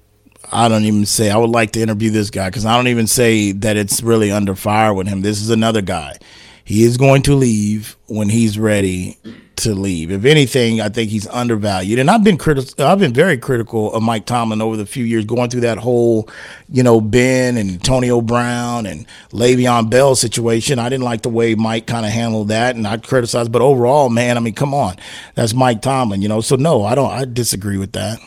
I 0.51 0.67
don't 0.67 0.83
even 0.83 1.05
say 1.05 1.31
I 1.31 1.37
would 1.37 1.49
like 1.49 1.71
to 1.71 1.81
interview 1.81 2.11
this 2.11 2.29
guy 2.29 2.49
because 2.49 2.65
I 2.65 2.75
don't 2.75 2.87
even 2.87 3.07
say 3.07 3.53
that 3.53 3.77
it's 3.77 4.03
really 4.03 4.31
under 4.31 4.55
fire 4.55 4.93
with 4.93 5.07
him. 5.07 5.21
This 5.21 5.41
is 5.41 5.49
another 5.49 5.81
guy. 5.81 6.17
He 6.63 6.83
is 6.83 6.97
going 6.97 7.23
to 7.23 7.35
leave 7.35 7.97
when 8.07 8.29
he's 8.29 8.57
ready 8.57 9.17
to 9.57 9.73
leave. 9.73 10.11
If 10.11 10.25
anything, 10.25 10.81
I 10.81 10.89
think 10.89 11.09
he's 11.09 11.27
undervalued. 11.27 11.99
And 11.99 12.09
I've 12.09 12.23
been 12.23 12.37
critical. 12.37 12.85
I've 12.85 12.99
been 12.99 13.13
very 13.13 13.37
critical 13.37 13.93
of 13.93 14.01
Mike 14.01 14.25
Tomlin 14.25 14.61
over 14.61 14.77
the 14.77 14.85
few 14.85 15.03
years, 15.03 15.25
going 15.25 15.49
through 15.49 15.61
that 15.61 15.77
whole, 15.77 16.29
you 16.69 16.81
know, 16.81 17.01
Ben 17.01 17.57
and 17.57 17.69
Antonio 17.69 18.21
Brown 18.21 18.85
and 18.85 19.05
Le'Veon 19.31 19.89
Bell 19.89 20.15
situation. 20.15 20.79
I 20.79 20.89
didn't 20.89 21.03
like 21.03 21.21
the 21.21 21.29
way 21.29 21.53
Mike 21.55 21.85
kind 21.85 22.05
of 22.05 22.11
handled 22.11 22.47
that, 22.47 22.75
and 22.75 22.87
I 22.87 22.97
criticized. 22.97 23.51
But 23.51 23.61
overall, 23.61 24.09
man, 24.09 24.37
I 24.37 24.39
mean, 24.39 24.55
come 24.55 24.73
on, 24.73 24.95
that's 25.35 25.53
Mike 25.53 25.81
Tomlin, 25.81 26.21
you 26.21 26.29
know. 26.29 26.41
So 26.41 26.55
no, 26.55 26.83
I 26.83 26.95
don't. 26.95 27.11
I 27.11 27.25
disagree 27.25 27.77
with 27.77 27.91
that. 27.93 28.19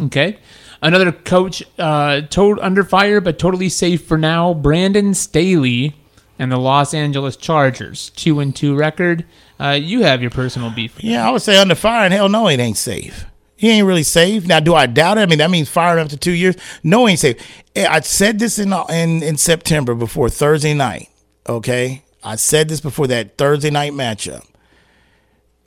Okay. 0.00 0.38
Another 0.80 1.10
coach, 1.10 1.62
uh, 1.78 2.20
told 2.22 2.60
under 2.60 2.84
fire 2.84 3.20
but 3.20 3.38
totally 3.38 3.68
safe 3.68 4.04
for 4.04 4.16
now. 4.16 4.54
Brandon 4.54 5.12
Staley 5.12 5.96
and 6.38 6.52
the 6.52 6.58
Los 6.58 6.94
Angeles 6.94 7.36
Chargers, 7.36 8.10
two 8.10 8.40
and 8.40 8.54
two 8.54 8.74
record. 8.76 9.24
Uh, 9.60 9.78
you 9.80 10.02
have 10.02 10.22
your 10.22 10.30
personal 10.30 10.70
beef. 10.70 11.02
Yeah, 11.02 11.26
I 11.26 11.30
would 11.30 11.42
say 11.42 11.58
under 11.58 11.74
fire, 11.74 12.04
and 12.04 12.14
hell 12.14 12.28
no, 12.28 12.48
it 12.48 12.60
ain't 12.60 12.76
safe. 12.76 13.26
He 13.56 13.70
ain't 13.70 13.86
really 13.86 14.04
safe. 14.04 14.46
Now, 14.46 14.60
do 14.60 14.74
I 14.74 14.86
doubt 14.86 15.18
it? 15.18 15.22
I 15.22 15.26
mean, 15.26 15.38
that 15.38 15.50
means 15.50 15.68
firing 15.68 16.04
after 16.04 16.16
two 16.16 16.32
years. 16.32 16.54
No, 16.84 17.06
he 17.06 17.12
ain't 17.12 17.20
safe. 17.20 17.64
Eh, 17.74 17.86
I 17.88 18.00
said 18.00 18.38
this 18.38 18.58
in 18.58 18.72
in 18.88 19.22
in 19.22 19.36
September 19.36 19.94
before 19.94 20.30
Thursday 20.30 20.74
night. 20.74 21.08
Okay, 21.48 22.04
I 22.22 22.36
said 22.36 22.68
this 22.68 22.80
before 22.80 23.08
that 23.08 23.36
Thursday 23.36 23.70
night 23.70 23.92
matchup. 23.92 24.44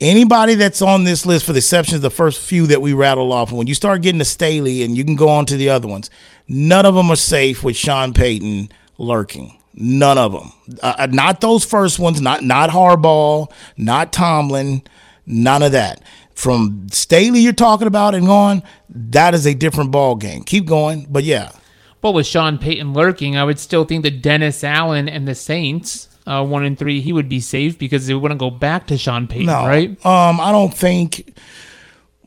Anybody 0.00 0.54
that's 0.54 0.82
on 0.82 1.04
this 1.04 1.26
list, 1.26 1.44
for 1.46 1.52
the 1.52 1.58
exception 1.58 1.94
of 1.94 2.02
the 2.02 2.10
first 2.10 2.40
few 2.40 2.66
that 2.68 2.82
we 2.82 2.92
rattle 2.92 3.32
off, 3.32 3.52
when 3.52 3.68
you 3.68 3.74
start 3.74 4.02
getting 4.02 4.18
to 4.18 4.24
Staley 4.24 4.82
and 4.82 4.96
you 4.96 5.04
can 5.04 5.14
go 5.14 5.28
on 5.28 5.46
to 5.46 5.56
the 5.56 5.68
other 5.68 5.86
ones, 5.86 6.10
none 6.48 6.86
of 6.86 6.94
them 6.96 7.10
are 7.10 7.16
safe 7.16 7.62
with 7.62 7.76
Sean 7.76 8.12
Payton 8.12 8.70
lurking. 8.98 9.61
None 9.74 10.18
of 10.18 10.32
them. 10.32 10.52
Uh, 10.82 10.94
uh, 10.98 11.06
not 11.06 11.40
those 11.40 11.64
first 11.64 11.98
ones. 11.98 12.20
Not 12.20 12.42
not 12.42 12.70
Harbaugh. 12.70 13.50
Not 13.76 14.12
Tomlin. 14.12 14.82
None 15.26 15.62
of 15.62 15.72
that. 15.72 16.02
From 16.34 16.88
Staley, 16.90 17.40
you're 17.40 17.52
talking 17.52 17.86
about 17.86 18.14
and 18.14 18.28
on. 18.28 18.62
That 18.88 19.34
is 19.34 19.46
a 19.46 19.54
different 19.54 19.90
ball 19.90 20.16
game. 20.16 20.44
Keep 20.44 20.66
going, 20.66 21.06
but 21.08 21.24
yeah. 21.24 21.52
But 22.00 22.12
with 22.12 22.26
Sean 22.26 22.58
Payton 22.58 22.94
lurking, 22.94 23.36
I 23.36 23.44
would 23.44 23.58
still 23.58 23.84
think 23.84 24.02
that 24.02 24.22
Dennis 24.22 24.64
Allen 24.64 25.08
and 25.08 25.26
the 25.28 25.36
Saints, 25.36 26.08
uh, 26.26 26.44
one 26.44 26.64
and 26.64 26.76
three, 26.76 27.00
he 27.00 27.12
would 27.12 27.28
be 27.28 27.38
safe 27.38 27.78
because 27.78 28.06
they 28.06 28.14
wouldn't 28.14 28.40
go 28.40 28.50
back 28.50 28.88
to 28.88 28.98
Sean 28.98 29.28
Payton, 29.28 29.46
no, 29.46 29.66
right? 29.66 29.90
Um, 30.04 30.40
I 30.40 30.50
don't 30.52 30.74
think. 30.74 31.38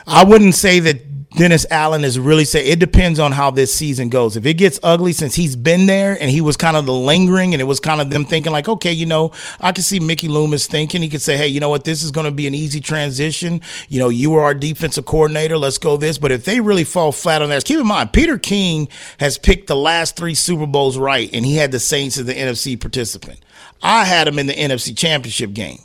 I 0.08 0.24
wouldn't 0.24 0.54
say 0.54 0.80
that 0.82 1.15
Dennis 1.36 1.66
Allen 1.70 2.06
is 2.06 2.18
really 2.18 2.46
saying 2.46 2.72
it 2.72 2.80
depends 2.80 3.20
on 3.20 3.34
how 3.34 3.52
this 3.52 3.74
season 3.74 4.08
goes. 4.08 4.38
If 4.38 4.46
it 4.46 4.54
gets 4.54 4.80
ugly 4.82 5.12
since 5.12 5.36
he's 5.36 5.58
been 5.58 5.86
there 5.86 6.18
and 6.20 6.32
he 6.32 6.40
was 6.40 6.56
kind 6.56 6.78
of 6.78 6.86
the 6.86 6.94
lingering 6.94 7.54
and 7.54 7.60
it 7.60 7.66
was 7.66 7.82
kind 7.82 8.00
of 8.00 8.10
them 8.10 8.24
thinking 8.24 8.54
like, 8.54 8.70
okay, 8.70 8.94
you 8.94 9.06
know, 9.06 9.32
I 9.60 9.74
can 9.74 9.84
see 9.84 10.00
Mickey 10.00 10.30
Loomis 10.30 10.68
thinking 10.68 11.02
he 11.02 11.10
could 11.10 11.22
say, 11.22 11.36
hey, 11.36 11.48
you 11.48 11.60
know 11.60 11.68
what, 11.68 11.84
this 11.84 12.04
is 12.04 12.12
going 12.12 12.26
to 12.26 12.32
be 12.32 12.48
an 12.48 12.56
easy 12.56 12.80
transition. 12.80 13.60
You 13.90 14.00
know, 14.00 14.08
you 14.08 14.34
are 14.36 14.44
our 14.44 14.54
defensive 14.54 15.06
coordinator. 15.06 15.58
Let's 15.58 15.78
go 15.78 15.98
this. 15.98 16.18
But 16.18 16.32
if 16.32 16.46
they 16.46 16.62
really 16.62 16.86
fall 16.86 17.12
flat 17.12 17.42
on 17.42 17.50
that, 17.50 17.66
keep 17.66 17.80
in 17.80 17.88
mind, 17.88 18.14
Peter 18.14 18.38
King 18.38 18.88
has 19.20 19.38
picked 19.38 19.68
the 19.68 19.76
last 19.76 20.16
three 20.16 20.36
Super 20.36 20.66
Bowls 20.66 20.98
right 20.98 21.30
and 21.34 21.46
he 21.46 21.58
had 21.58 21.74
the 21.74 21.80
Saints 21.80 22.18
as 22.18 22.26
the 22.26 22.34
NFC 22.34 22.80
participant. 22.80 23.42
I 23.84 24.06
had 24.06 24.30
him 24.30 24.40
in 24.40 24.48
the 24.48 24.54
NFC 24.54 24.98
championship 24.98 25.52
game. 25.52 25.80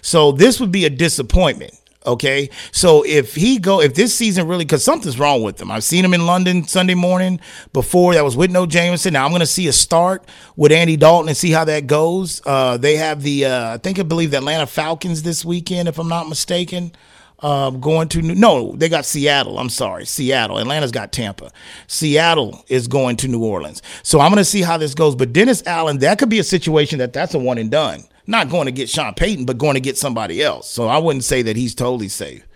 So 0.00 0.32
this 0.32 0.60
would 0.60 0.72
be 0.72 0.86
a 0.86 0.90
disappointment. 0.90 1.78
Okay, 2.06 2.50
so 2.70 3.02
if 3.06 3.34
he 3.34 3.58
go, 3.58 3.80
if 3.80 3.94
this 3.94 4.14
season 4.14 4.46
really, 4.46 4.66
because 4.66 4.84
something's 4.84 5.18
wrong 5.18 5.42
with 5.42 5.58
him. 5.58 5.70
I've 5.70 5.84
seen 5.84 6.04
him 6.04 6.12
in 6.12 6.26
London 6.26 6.64
Sunday 6.64 6.94
morning 6.94 7.40
before. 7.72 8.12
That 8.12 8.24
was 8.24 8.36
with 8.36 8.50
no 8.50 8.66
Jameis. 8.66 9.10
Now 9.10 9.24
I'm 9.24 9.30
going 9.30 9.40
to 9.40 9.46
see 9.46 9.68
a 9.68 9.72
start 9.72 10.28
with 10.54 10.70
Andy 10.70 10.98
Dalton 10.98 11.28
and 11.28 11.36
see 11.36 11.50
how 11.50 11.64
that 11.64 11.86
goes. 11.86 12.42
Uh, 12.44 12.76
they 12.76 12.96
have 12.96 13.22
the, 13.22 13.46
uh, 13.46 13.74
I 13.74 13.78
think 13.78 13.98
I 13.98 14.02
believe 14.02 14.32
the 14.32 14.36
Atlanta 14.36 14.66
Falcons 14.66 15.22
this 15.22 15.46
weekend, 15.46 15.88
if 15.88 15.98
I'm 15.98 16.08
not 16.08 16.28
mistaken. 16.28 16.92
Um, 17.40 17.80
going 17.80 18.08
to 18.10 18.22
New, 18.22 18.34
no, 18.34 18.72
they 18.76 18.88
got 18.90 19.04
Seattle. 19.06 19.58
I'm 19.58 19.68
sorry, 19.70 20.04
Seattle. 20.04 20.58
Atlanta's 20.58 20.92
got 20.92 21.10
Tampa. 21.10 21.50
Seattle 21.86 22.64
is 22.68 22.86
going 22.86 23.16
to 23.16 23.28
New 23.28 23.42
Orleans. 23.42 23.82
So 24.02 24.20
I'm 24.20 24.30
going 24.30 24.38
to 24.38 24.44
see 24.44 24.62
how 24.62 24.76
this 24.76 24.94
goes. 24.94 25.14
But 25.14 25.32
Dennis 25.32 25.62
Allen, 25.66 25.98
that 25.98 26.18
could 26.18 26.28
be 26.28 26.38
a 26.38 26.44
situation 26.44 26.98
that 27.00 27.12
that's 27.14 27.34
a 27.34 27.38
one 27.38 27.58
and 27.58 27.70
done. 27.70 28.04
Not 28.26 28.48
going 28.48 28.66
to 28.66 28.72
get 28.72 28.88
Sean 28.88 29.14
Payton, 29.14 29.44
but 29.44 29.58
going 29.58 29.74
to 29.74 29.80
get 29.80 29.98
somebody 29.98 30.42
else. 30.42 30.70
So 30.70 30.88
I 30.88 30.98
wouldn't 30.98 31.24
say 31.24 31.42
that 31.42 31.56
he's 31.56 31.74
totally 31.74 32.08
safe. 32.08 32.46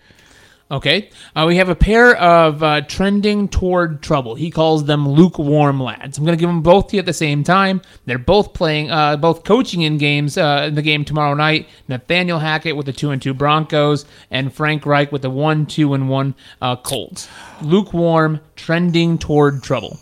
Okay. 0.71 1.09
Uh, 1.35 1.47
we 1.49 1.57
have 1.57 1.71
a 1.71 1.75
pair 1.75 2.15
of 2.17 2.63
uh, 2.63 2.83
trending 2.83 3.49
toward 3.49 4.03
trouble. 4.03 4.35
He 4.35 4.51
calls 4.51 4.85
them 4.85 5.09
lukewarm 5.09 5.81
lads. 5.81 6.19
I'm 6.19 6.25
going 6.25 6.37
to 6.37 6.41
give 6.41 6.49
them 6.49 6.61
both 6.61 6.89
to 6.89 6.97
you 6.97 7.01
at 7.01 7.07
the 7.07 7.15
same 7.15 7.43
time. 7.43 7.81
They're 8.05 8.19
both 8.19 8.53
playing, 8.53 8.91
uh, 8.91 9.17
both 9.17 9.45
coaching 9.45 9.81
in 9.81 9.97
games 9.97 10.37
uh, 10.37 10.67
in 10.69 10.75
the 10.75 10.83
game 10.83 11.07
tomorrow 11.07 11.35
night. 11.35 11.69
Nathaniel 11.89 12.39
Hackett 12.39 12.77
with 12.77 12.85
the 12.85 12.93
two 12.93 13.11
and 13.11 13.21
two 13.21 13.33
Broncos, 13.33 14.05
and 14.31 14.53
Frank 14.53 14.85
Reich 14.85 15.11
with 15.11 15.23
the 15.23 15.31
one, 15.31 15.65
two, 15.65 15.95
and 15.95 16.11
one 16.11 16.35
uh, 16.61 16.77
Colts. 16.77 17.29
Lukewarm, 17.63 18.41
trending 18.55 19.17
toward 19.17 19.63
trouble. 19.63 19.99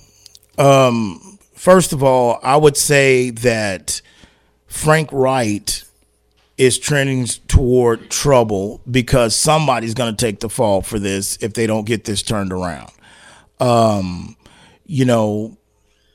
Um, 0.58 1.38
first 1.54 1.92
of 1.92 2.02
all, 2.02 2.40
I 2.42 2.56
would 2.56 2.76
say 2.76 3.30
that 3.30 4.00
Frank 4.76 5.08
Reich 5.10 5.82
is 6.58 6.78
trending 6.78 7.26
toward 7.48 8.10
trouble 8.10 8.82
because 8.90 9.34
somebody's 9.34 9.94
going 9.94 10.14
to 10.14 10.24
take 10.24 10.40
the 10.40 10.50
fall 10.50 10.82
for 10.82 10.98
this 10.98 11.38
if 11.40 11.54
they 11.54 11.66
don't 11.66 11.86
get 11.86 12.04
this 12.04 12.22
turned 12.22 12.52
around. 12.52 12.92
Um, 13.58 14.36
you 14.84 15.06
know, 15.06 15.56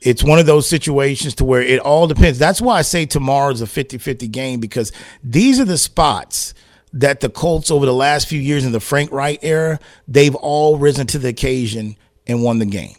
it's 0.01 0.23
one 0.23 0.37
of 0.37 0.45
those 0.45 0.69
situations 0.69 1.35
to 1.35 1.43
where 1.43 1.61
it 1.61 1.79
all 1.79 2.07
depends. 2.07 2.37
That's 2.37 2.61
why 2.61 2.77
I 2.77 2.81
say 2.83 3.07
tomorrow's 3.07 3.61
a 3.61 3.65
50-50 3.65 4.31
game 4.31 4.59
because 4.59 4.91
these 5.23 5.59
are 5.59 5.65
the 5.65 5.77
spots 5.77 6.53
that 6.93 7.19
the 7.19 7.29
Colts 7.29 7.71
over 7.71 7.87
the 7.87 7.93
last 7.93 8.27
few 8.27 8.39
years 8.39 8.63
in 8.63 8.71
the 8.71 8.79
Frank 8.79 9.11
Reich 9.11 9.39
era, 9.41 9.79
they've 10.07 10.35
all 10.35 10.77
risen 10.77 11.07
to 11.07 11.19
the 11.19 11.29
occasion 11.29 11.97
and 12.27 12.43
won 12.43 12.59
the 12.59 12.65
game. 12.65 12.95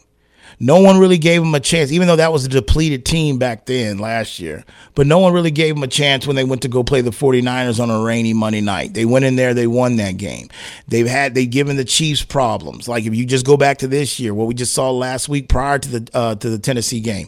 No 0.63 0.81
one 0.81 1.01
really 1.01 1.19
gave 1.19 1.43
him 1.43 1.53
a 1.57 1.61
chance, 1.61 1.91
even 1.91 2.07
though 2.07 2.15
that 2.15 2.33
was 2.33 2.45
a 2.45 2.49
depleted 2.49 3.05
team 3.05 3.37
back 3.37 3.67
then 3.67 3.99
last 3.99 4.39
year. 4.39 4.65
But 4.95 5.09
no 5.09 5.19
one 5.19 5.33
really 5.33 5.51
gave 5.51 5.75
him 5.75 5.83
a 5.83 5.89
chance 5.89 6.25
when 6.25 6.37
they 6.37 6.45
went 6.45 6.63
to 6.63 6.69
go 6.69 6.85
play 6.85 7.01
the 7.01 7.11
49ers 7.11 7.81
on 7.81 7.91
a 7.91 8.01
rainy 8.01 8.33
Monday 8.33 8.61
night. 8.61 8.95
They 8.95 9.05
went 9.05 9.25
in 9.25 9.35
there, 9.35 9.55
they 9.55 9.67
won 9.67 9.97
that 9.97 10.19
game. 10.19 10.51
They've 10.87 11.09
had 11.09 11.35
they've 11.35 11.51
given 11.51 11.77
the 11.77 11.85
Chiefs 11.85 12.23
problems. 12.23 12.87
Like 12.87 13.07
if 13.07 13.13
you 13.13 13.27
just 13.27 13.45
go 13.45 13.57
back 13.57 13.79
to 13.79 13.89
this 13.89 14.21
year, 14.21 14.35
what 14.35 14.47
we 14.47 14.55
just 14.55 14.73
saw 14.73 14.93
last 14.93 15.29
week 15.29 15.49
prior 15.49 15.81
to 15.81 15.99
the 15.99 16.11
uh, 16.17 16.37
to 16.37 16.49
the 16.49 16.61
Tennessee 16.61 17.01
game. 17.01 17.27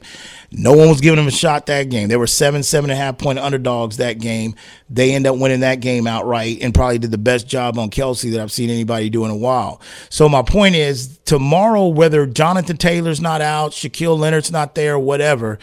No 0.56 0.72
one 0.72 0.88
was 0.88 1.00
giving 1.00 1.16
them 1.16 1.26
a 1.26 1.32
shot 1.32 1.66
that 1.66 1.90
game. 1.90 2.08
They 2.08 2.16
were 2.16 2.26
seven, 2.26 2.62
seven 2.62 2.90
and 2.90 2.98
a 2.98 3.02
half 3.02 3.18
point 3.18 3.38
underdogs 3.38 3.96
that 3.96 4.20
game. 4.20 4.54
They 4.88 5.12
end 5.12 5.26
up 5.26 5.36
winning 5.36 5.60
that 5.60 5.80
game 5.80 6.06
outright 6.06 6.58
and 6.60 6.72
probably 6.72 6.98
did 6.98 7.10
the 7.10 7.18
best 7.18 7.48
job 7.48 7.78
on 7.78 7.90
Kelce 7.90 8.30
that 8.32 8.40
I've 8.40 8.52
seen 8.52 8.70
anybody 8.70 9.10
do 9.10 9.24
in 9.24 9.30
a 9.30 9.36
while. 9.36 9.80
So 10.10 10.28
my 10.28 10.42
point 10.42 10.76
is 10.76 11.18
tomorrow, 11.24 11.88
whether 11.88 12.26
Jonathan 12.26 12.76
Taylor's 12.76 13.20
not 13.20 13.40
out, 13.40 13.72
Shaquille 13.72 14.18
Leonard's 14.18 14.52
not 14.52 14.74
there, 14.74 14.98
whatever, 14.98 15.58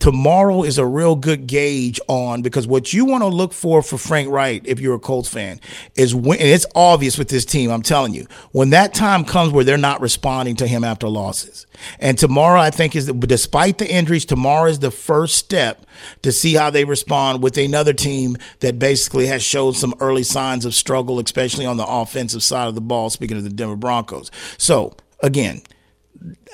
tomorrow 0.00 0.62
is 0.62 0.78
a 0.78 0.86
real 0.86 1.14
good 1.14 1.46
gauge 1.46 2.00
on 2.08 2.42
because 2.42 2.66
what 2.66 2.92
you 2.92 3.04
want 3.04 3.22
to 3.22 3.28
look 3.28 3.52
for 3.52 3.82
for 3.82 3.98
Frank 3.98 4.30
Reich, 4.30 4.62
if 4.64 4.80
you're 4.80 4.94
a 4.94 5.00
Colts 5.00 5.28
fan, 5.28 5.60
is 5.94 6.14
when 6.14 6.40
it's 6.40 6.66
obvious 6.74 7.18
with 7.18 7.28
this 7.28 7.44
team. 7.44 7.70
I'm 7.70 7.82
telling 7.82 8.14
you, 8.14 8.26
when 8.52 8.70
that 8.70 8.94
time 8.94 9.24
comes 9.24 9.52
where 9.52 9.64
they're 9.64 9.76
not 9.76 10.00
responding 10.00 10.56
to 10.56 10.66
him 10.66 10.82
after 10.82 11.08
losses, 11.08 11.66
and 11.98 12.18
tomorrow 12.18 12.60
I 12.60 12.70
think 12.70 12.96
is 12.96 13.06
despite 13.06 13.78
the 13.78 13.90
injuries, 13.90 14.24
tomorrow 14.32 14.70
is 14.70 14.78
the 14.78 14.90
first 14.90 15.34
step 15.34 15.84
to 16.22 16.32
see 16.32 16.54
how 16.54 16.70
they 16.70 16.86
respond 16.86 17.42
with 17.42 17.58
another 17.58 17.92
team 17.92 18.34
that 18.60 18.78
basically 18.78 19.26
has 19.26 19.42
showed 19.42 19.76
some 19.76 19.94
early 20.00 20.22
signs 20.22 20.64
of 20.64 20.74
struggle, 20.74 21.20
especially 21.20 21.66
on 21.66 21.76
the 21.76 21.86
offensive 21.86 22.42
side 22.42 22.66
of 22.66 22.74
the 22.74 22.80
ball. 22.80 23.10
Speaking 23.10 23.36
of 23.36 23.44
the 23.44 23.50
Denver 23.50 23.76
Broncos, 23.76 24.30
so 24.56 24.96
again, 25.22 25.60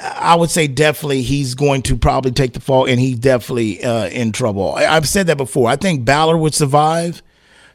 I 0.02 0.34
would 0.34 0.50
say 0.50 0.66
definitely 0.66 1.22
he's 1.22 1.54
going 1.54 1.82
to 1.82 1.96
probably 1.96 2.32
take 2.32 2.54
the 2.54 2.60
fall, 2.60 2.84
and 2.84 2.98
he's 2.98 3.20
definitely 3.20 3.84
uh, 3.84 4.08
in 4.08 4.32
trouble. 4.32 4.74
I, 4.74 4.82
have 4.82 5.08
said 5.08 5.28
that 5.28 5.36
before. 5.36 5.70
I 5.70 5.76
think 5.76 6.04
Ballard 6.04 6.40
would 6.40 6.54
survive, 6.54 7.22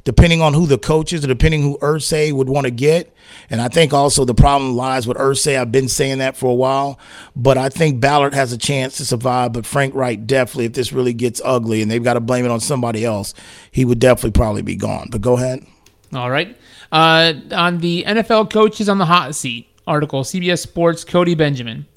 depending 0.03 0.41
on 0.41 0.53
who 0.53 0.65
the 0.65 0.77
coach 0.77 1.13
is, 1.13 1.23
or 1.23 1.27
depending 1.27 1.61
who 1.61 1.77
Irsay 1.77 2.33
would 2.33 2.49
want 2.49 2.65
to 2.65 2.71
get. 2.71 3.15
And 3.49 3.61
I 3.61 3.69
think 3.69 3.93
also 3.93 4.25
the 4.25 4.33
problem 4.33 4.75
lies 4.75 5.07
with 5.07 5.17
Irsay. 5.17 5.57
I've 5.57 5.71
been 5.71 5.87
saying 5.87 6.17
that 6.17 6.35
for 6.35 6.47
a 6.47 6.53
while, 6.53 6.99
but 7.35 7.57
I 7.57 7.69
think 7.69 7.99
Ballard 7.99 8.33
has 8.33 8.51
a 8.51 8.57
chance 8.57 8.97
to 8.97 9.05
survive. 9.05 9.53
But 9.53 9.65
Frank 9.65 9.95
Reich 9.95 10.25
definitely, 10.25 10.65
if 10.65 10.73
this 10.73 10.91
really 10.91 11.13
gets 11.13 11.41
ugly 11.43 11.81
and 11.81 11.89
they've 11.89 12.03
got 12.03 12.15
to 12.15 12.19
blame 12.19 12.45
it 12.45 12.51
on 12.51 12.59
somebody 12.59 13.05
else, 13.05 13.33
he 13.71 13.85
would 13.85 13.99
definitely 13.99 14.31
probably 14.31 14.61
be 14.61 14.75
gone. 14.75 15.07
But 15.11 15.21
go 15.21 15.37
ahead. 15.37 15.65
All 16.13 16.29
right. 16.29 16.55
Uh, 16.91 17.33
on 17.51 17.79
the 17.79 18.03
NFL 18.07 18.51
coaches 18.51 18.87
on 18.87 18.97
the 18.97 19.05
hot 19.05 19.33
seat 19.35 19.67
article, 19.87 20.23
CBS 20.23 20.59
Sports, 20.59 21.03
Cody 21.03 21.33
Benjamin, 21.33 21.87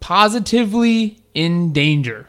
positively 0.00 1.18
in 1.34 1.72
danger. 1.72 2.28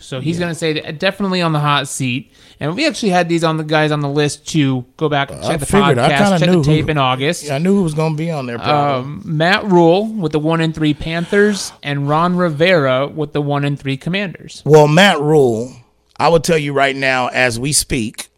So 0.00 0.20
he's 0.20 0.36
yeah. 0.36 0.46
going 0.46 0.52
to 0.52 0.58
say 0.58 0.72
that 0.74 0.98
definitely 0.98 1.42
on 1.42 1.52
the 1.52 1.60
hot 1.60 1.88
seat. 1.88 2.32
And 2.60 2.74
we 2.74 2.86
actually 2.86 3.10
had 3.10 3.28
these 3.28 3.44
on 3.44 3.56
the 3.56 3.64
guys 3.64 3.92
on 3.92 4.00
the 4.00 4.08
list 4.08 4.48
to 4.48 4.84
go 4.96 5.08
back 5.08 5.30
and 5.30 5.40
check 5.42 5.50
I 5.50 5.56
the 5.58 5.66
figured, 5.66 5.98
podcast, 5.98 6.38
check 6.40 6.50
the 6.50 6.62
tape 6.62 6.86
who, 6.86 6.90
in 6.90 6.98
August. 6.98 7.44
Yeah, 7.44 7.54
I 7.54 7.58
knew 7.58 7.74
who 7.74 7.82
was 7.82 7.94
going 7.94 8.14
to 8.14 8.18
be 8.18 8.30
on 8.30 8.46
there. 8.46 8.60
Um, 8.60 9.22
Matt 9.24 9.64
Rhule 9.64 10.06
with 10.06 10.32
the 10.32 10.40
one 10.40 10.60
and 10.60 10.74
three 10.74 10.94
Panthers, 10.94 11.72
and 11.82 12.08
Ron 12.08 12.36
Rivera 12.36 13.06
with 13.06 13.32
the 13.32 13.42
one 13.42 13.64
and 13.64 13.78
three 13.78 13.96
Commanders. 13.96 14.62
Well, 14.64 14.88
Matt 14.88 15.20
Rhule, 15.20 15.72
I 16.16 16.28
will 16.28 16.40
tell 16.40 16.58
you 16.58 16.72
right 16.72 16.96
now, 16.96 17.28
as 17.28 17.60
we 17.60 17.72
speak, 17.72 18.28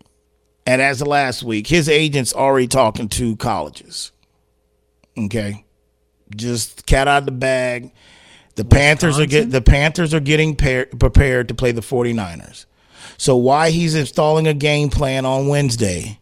and 0.66 0.82
as 0.82 1.00
of 1.00 1.08
last 1.08 1.42
week, 1.42 1.68
his 1.68 1.88
agent's 1.88 2.34
already 2.34 2.68
talking 2.68 3.08
to 3.08 3.36
colleges. 3.36 4.12
Okay, 5.18 5.64
just 6.36 6.84
cat 6.84 7.08
out 7.08 7.22
of 7.22 7.26
the 7.26 7.32
bag. 7.32 7.90
The 8.60 8.64
Wisconsin? 8.64 8.78
Panthers 8.78 9.18
are 9.18 9.26
get 9.26 9.50
the 9.50 9.62
Panthers 9.62 10.14
are 10.14 10.20
getting 10.20 10.54
par- 10.54 10.86
prepared 10.98 11.48
to 11.48 11.54
play 11.54 11.72
the 11.72 11.80
49ers. 11.80 12.66
So 13.16 13.36
why 13.36 13.70
he's 13.70 13.94
installing 13.94 14.46
a 14.46 14.54
game 14.54 14.90
plan 14.90 15.24
on 15.24 15.48
Wednesday 15.48 16.19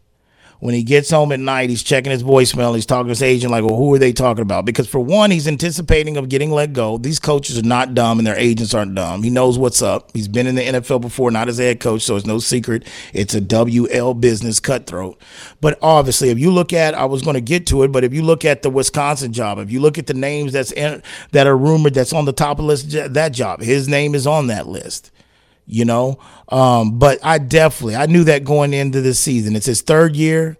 when 0.59 0.75
he 0.75 0.83
gets 0.83 1.09
home 1.09 1.31
at 1.31 1.39
night, 1.39 1.69
he's 1.69 1.83
checking 1.83 2.11
his 2.11 2.21
voicemail. 2.21 2.75
He's 2.75 2.85
talking 2.85 3.05
to 3.05 3.11
his 3.11 3.23
agent, 3.23 3.51
like, 3.51 3.63
well, 3.63 3.77
who 3.77 3.93
are 3.93 3.97
they 3.97 4.11
talking 4.11 4.41
about? 4.41 4.65
Because 4.65 4.87
for 4.87 4.99
one, 4.99 5.31
he's 5.31 5.47
anticipating 5.47 6.17
of 6.17 6.27
getting 6.27 6.51
let 6.51 6.73
go. 6.73 6.97
These 6.97 7.19
coaches 7.19 7.57
are 7.57 7.63
not 7.63 7.93
dumb 7.93 8.19
and 8.19 8.27
their 8.27 8.37
agents 8.37 8.73
aren't 8.73 8.93
dumb. 8.93 9.23
He 9.23 9.29
knows 9.29 9.57
what's 9.57 9.81
up. 9.81 10.11
He's 10.13 10.27
been 10.27 10.47
in 10.47 10.55
the 10.55 10.65
NFL 10.65 10.99
before, 10.99 11.31
not 11.31 11.47
as 11.47 11.59
head 11.59 11.79
coach, 11.79 12.01
so 12.01 12.17
it's 12.17 12.25
no 12.25 12.39
secret. 12.39 12.85
It's 13.13 13.33
a 13.33 13.41
WL 13.41 14.19
business 14.19 14.59
cutthroat. 14.59 15.21
But 15.61 15.79
obviously, 15.81 16.29
if 16.29 16.37
you 16.37 16.51
look 16.51 16.73
at, 16.73 16.93
I 16.93 17.05
was 17.05 17.21
going 17.21 17.35
to 17.35 17.41
get 17.41 17.65
to 17.67 17.83
it, 17.83 17.93
but 17.93 18.03
if 18.03 18.13
you 18.13 18.21
look 18.21 18.43
at 18.43 18.61
the 18.61 18.69
Wisconsin 18.69 19.31
job, 19.31 19.59
if 19.59 19.71
you 19.71 19.79
look 19.79 19.97
at 19.97 20.07
the 20.07 20.13
names 20.13 20.51
that's 20.51 20.73
in, 20.73 21.01
that 21.31 21.47
are 21.47 21.57
rumored 21.57 21.93
that's 21.93 22.11
on 22.11 22.25
the 22.25 22.33
top 22.33 22.59
of 22.59 22.63
the 22.63 22.67
list, 22.67 22.91
that 22.91 23.31
job, 23.31 23.61
his 23.61 23.87
name 23.87 24.13
is 24.13 24.27
on 24.27 24.47
that 24.47 24.67
list 24.67 25.11
you 25.69 25.85
know. 25.85 26.19
Um, 26.49 26.99
but 26.99 27.19
I 27.23 27.37
definitely 27.37 27.95
I 27.95 28.07
knew 28.07 28.23
that 28.25 28.43
going 28.43 28.73
into 28.73 29.01
the 29.01 29.13
season. 29.13 29.55
It's 29.55 29.65
his 29.65 29.81
third 29.81 30.15
year. 30.15 30.57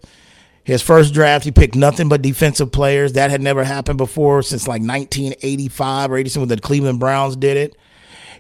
His 0.63 0.83
first 0.83 1.15
draft, 1.15 1.45
he 1.45 1.51
picked 1.51 1.75
nothing 1.75 2.09
but 2.09 2.21
defensive 2.21 2.71
players. 2.71 3.13
That 3.13 3.31
had 3.31 3.41
never 3.41 3.63
happened 3.63 3.97
before 3.97 4.43
since 4.43 4.67
like 4.67 4.81
1985 4.81 6.11
or 6.11 6.17
87 6.17 6.41
when 6.41 6.55
the 6.55 6.61
Cleveland 6.61 6.99
Browns 6.99 7.35
did 7.35 7.57
it 7.57 7.75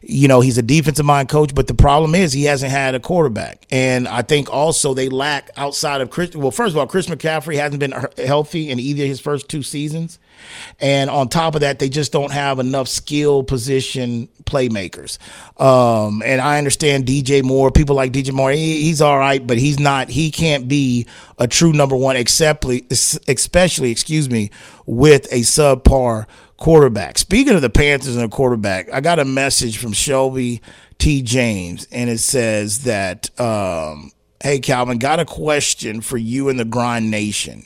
you 0.01 0.27
know, 0.27 0.41
he's 0.41 0.57
a 0.57 0.61
defensive 0.61 1.05
mind 1.05 1.29
coach, 1.29 1.53
but 1.53 1.67
the 1.67 1.73
problem 1.73 2.15
is 2.15 2.31
he 2.31 2.45
hasn't 2.45 2.71
had 2.71 2.95
a 2.95 2.99
quarterback. 2.99 3.65
And 3.69 4.07
I 4.07 4.21
think 4.21 4.51
also 4.51 4.93
they 4.93 5.09
lack 5.09 5.49
outside 5.57 6.01
of 6.01 6.09
Chris. 6.09 6.35
Well, 6.35 6.51
first 6.51 6.73
of 6.73 6.77
all, 6.77 6.87
Chris 6.87 7.07
McCaffrey 7.07 7.55
hasn't 7.55 7.79
been 7.79 7.93
healthy 8.17 8.69
in 8.69 8.79
either 8.79 9.05
his 9.05 9.19
first 9.19 9.49
two 9.49 9.63
seasons. 9.63 10.19
And 10.79 11.09
on 11.09 11.29
top 11.29 11.55
of 11.55 11.61
that, 11.61 11.79
they 11.79 11.89
just 11.89 12.11
don't 12.11 12.31
have 12.31 12.59
enough 12.59 12.87
skill 12.87 13.43
position 13.43 14.27
playmakers. 14.43 15.17
Um, 15.61 16.21
and 16.25 16.41
I 16.41 16.57
understand 16.57 17.05
DJ 17.05 17.43
Moore, 17.43 17.71
people 17.71 17.95
like 17.95 18.11
DJ 18.11 18.31
Moore, 18.31 18.51
he, 18.51 18.83
he's 18.83 19.01
all 19.01 19.17
right, 19.17 19.45
but 19.45 19.57
he's 19.57 19.79
not, 19.79 20.09
he 20.09 20.31
can't 20.31 20.67
be 20.67 21.07
a 21.37 21.47
true 21.47 21.73
number 21.73 21.95
one, 21.95 22.15
except, 22.15 22.65
especially, 22.65 23.91
excuse 23.91 24.29
me, 24.29 24.51
with 24.85 25.25
a 25.31 25.41
subpar 25.41 26.25
quarterback. 26.57 27.17
Speaking 27.17 27.55
of 27.55 27.61
the 27.61 27.69
Panthers 27.69 28.15
and 28.15 28.23
the 28.23 28.35
quarterback, 28.35 28.91
I 28.91 29.01
got 29.01 29.19
a 29.19 29.25
message 29.25 29.77
from 29.77 29.93
Shelby 29.93 30.61
T. 30.97 31.21
James, 31.21 31.87
and 31.91 32.09
it 32.09 32.19
says 32.19 32.83
that, 32.83 33.29
um, 33.39 34.11
hey, 34.43 34.59
Calvin, 34.59 34.99
got 34.99 35.19
a 35.19 35.25
question 35.25 36.01
for 36.01 36.17
you 36.17 36.49
and 36.49 36.59
the 36.59 36.65
Grind 36.65 37.09
Nation. 37.09 37.63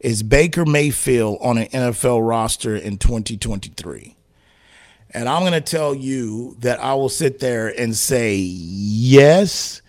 Is 0.00 0.22
Baker 0.22 0.64
Mayfield 0.64 1.38
on 1.40 1.58
an 1.58 1.66
NFL 1.68 2.26
roster 2.26 2.76
in 2.76 2.98
2023? 2.98 4.16
And 5.10 5.28
I'm 5.28 5.40
going 5.42 5.52
to 5.52 5.60
tell 5.60 5.94
you 5.94 6.56
that 6.60 6.80
I 6.80 6.94
will 6.94 7.08
sit 7.08 7.40
there 7.40 7.68
and 7.68 7.96
say 7.96 8.36
yes, 8.36 9.82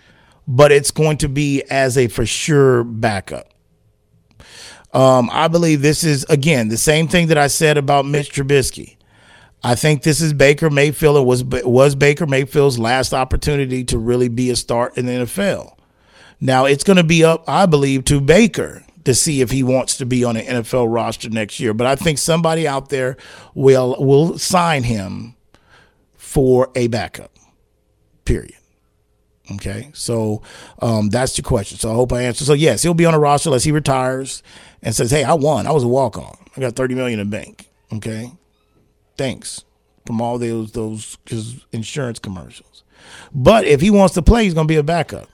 but 0.48 0.72
it's 0.72 0.92
going 0.92 1.18
to 1.18 1.30
be 1.30 1.62
as 1.70 1.98
a 1.98 2.08
for 2.08 2.26
sure 2.26 2.84
backup. 2.84 3.54
Um, 4.94 5.30
I 5.32 5.48
believe 5.48 5.82
this 5.82 6.04
is 6.04 6.24
again 6.30 6.70
the 6.70 6.78
same 6.78 7.08
thing 7.08 7.28
that 7.28 7.38
I 7.38 7.48
said 7.48 7.78
about 7.78 8.06
Mitch 8.06 8.32
Trubisky. 8.32 8.96
I 9.62 9.76
think 9.76 10.02
this 10.04 10.22
is 10.22 10.34
Baker 10.34 10.70
Mayfield. 10.70 11.18
It 11.18 11.26
was 11.26 11.44
was 11.44 11.94
Baker 11.94 12.26
Mayfield's 12.26 12.80
last 12.80 13.14
opportunity 13.14 13.84
to 13.84 14.00
really 14.00 14.30
be 14.30 14.50
a 14.50 14.56
start 14.56 14.98
in 14.98 15.06
the 15.06 15.12
NFL. 15.12 15.76
Now 16.42 16.66
it's 16.66 16.84
going 16.84 16.98
to 16.98 17.04
be 17.04 17.24
up, 17.24 17.44
I 17.48 17.66
believe, 17.68 18.06
to 18.06 18.20
Baker 18.22 18.84
to 19.10 19.16
see 19.16 19.42
if 19.42 19.50
he 19.50 19.64
wants 19.64 19.98
to 19.98 20.06
be 20.06 20.24
on 20.24 20.38
an 20.38 20.46
NFL 20.46 20.94
roster 20.94 21.32
next 21.32 21.60
year. 21.60 21.74
But 21.74 21.88
I 21.88 21.96
think 21.96 22.20
somebody 22.20 22.68
out 22.68 22.90
there 22.90 23.18
will 23.56 23.96
will 23.98 24.38
sign 24.38 24.84
him 24.84 25.36
for 26.16 26.70
a 26.76 26.88
backup. 26.88 27.32
Period. 28.24 28.54
Okay, 29.54 29.90
so 29.94 30.44
um, 30.80 31.10
that's 31.10 31.36
your 31.40 31.44
question. 31.44 31.80
So 31.80 31.90
I 31.90 31.96
hope 31.96 32.14
I 32.14 32.22
answered. 32.22 32.46
So 32.46 32.54
yes, 32.54 32.84
he'll 32.84 32.94
be 32.94 33.08
on 33.08 33.16
a 33.16 33.20
roster 33.20 33.50
unless 33.50 33.64
he 33.64 33.72
retires 33.72 34.44
and 34.84 34.94
says, 34.94 35.10
"Hey, 35.10 35.24
I 35.24 35.34
won. 35.34 35.66
I 35.66 35.72
was 35.72 35.84
a 35.84 35.88
walk 35.88 36.16
on. 36.16 36.38
I 36.56 36.62
got 36.62 36.76
thirty 36.76 36.94
million 36.94 37.20
in 37.20 37.32
bank." 37.32 37.68
Okay, 37.92 38.32
thanks 39.18 39.66
from 40.06 40.22
all 40.22 40.38
those 40.38 40.74
those 40.74 41.18
his 41.26 41.66
insurance 41.72 42.20
commercials. 42.20 42.84
But 43.34 43.66
if 43.66 43.82
he 43.82 43.90
wants 43.90 44.14
to 44.14 44.22
play, 44.22 44.44
he's 44.44 44.54
going 44.54 44.68
to 44.68 44.72
be 44.72 44.78
a 44.78 44.84
backup. 44.84 45.29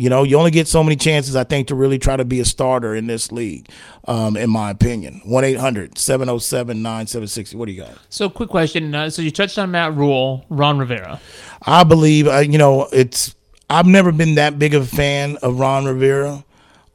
You 0.00 0.08
know, 0.08 0.22
you 0.22 0.38
only 0.38 0.50
get 0.50 0.66
so 0.66 0.82
many 0.82 0.96
chances, 0.96 1.36
I 1.36 1.44
think, 1.44 1.68
to 1.68 1.74
really 1.74 1.98
try 1.98 2.16
to 2.16 2.24
be 2.24 2.40
a 2.40 2.44
starter 2.46 2.94
in 2.94 3.06
this 3.06 3.30
league, 3.30 3.68
um, 4.06 4.34
in 4.34 4.48
my 4.48 4.70
opinion. 4.70 5.20
1 5.26 5.44
800 5.44 5.98
707 5.98 6.80
9760. 6.80 7.56
What 7.58 7.66
do 7.66 7.72
you 7.72 7.82
got? 7.82 7.98
So, 8.08 8.30
quick 8.30 8.48
question. 8.48 8.94
Uh, 8.94 9.10
so, 9.10 9.20
you 9.20 9.30
touched 9.30 9.58
on 9.58 9.70
Matt 9.70 9.94
Rhule, 9.94 10.46
Ron 10.48 10.78
Rivera. 10.78 11.20
I 11.66 11.84
believe, 11.84 12.26
uh, 12.28 12.38
you 12.38 12.56
know, 12.56 12.88
it's, 12.90 13.34
I've 13.68 13.84
never 13.84 14.10
been 14.10 14.36
that 14.36 14.58
big 14.58 14.72
of 14.72 14.84
a 14.84 14.96
fan 14.96 15.36
of 15.42 15.60
Ron 15.60 15.84
Rivera. 15.84 16.46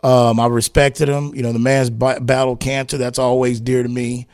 Um, 0.04 0.40
I 0.40 0.48
respected 0.48 1.08
him. 1.08 1.36
You 1.36 1.44
know, 1.44 1.52
the 1.54 1.60
man's 1.60 1.92
b- 1.92 2.20
battled 2.22 2.60
cancer. 2.60 2.98
That's 2.98 3.20
always 3.20 3.60
dear 3.60 3.84
to 3.84 3.90
me. 3.90 4.26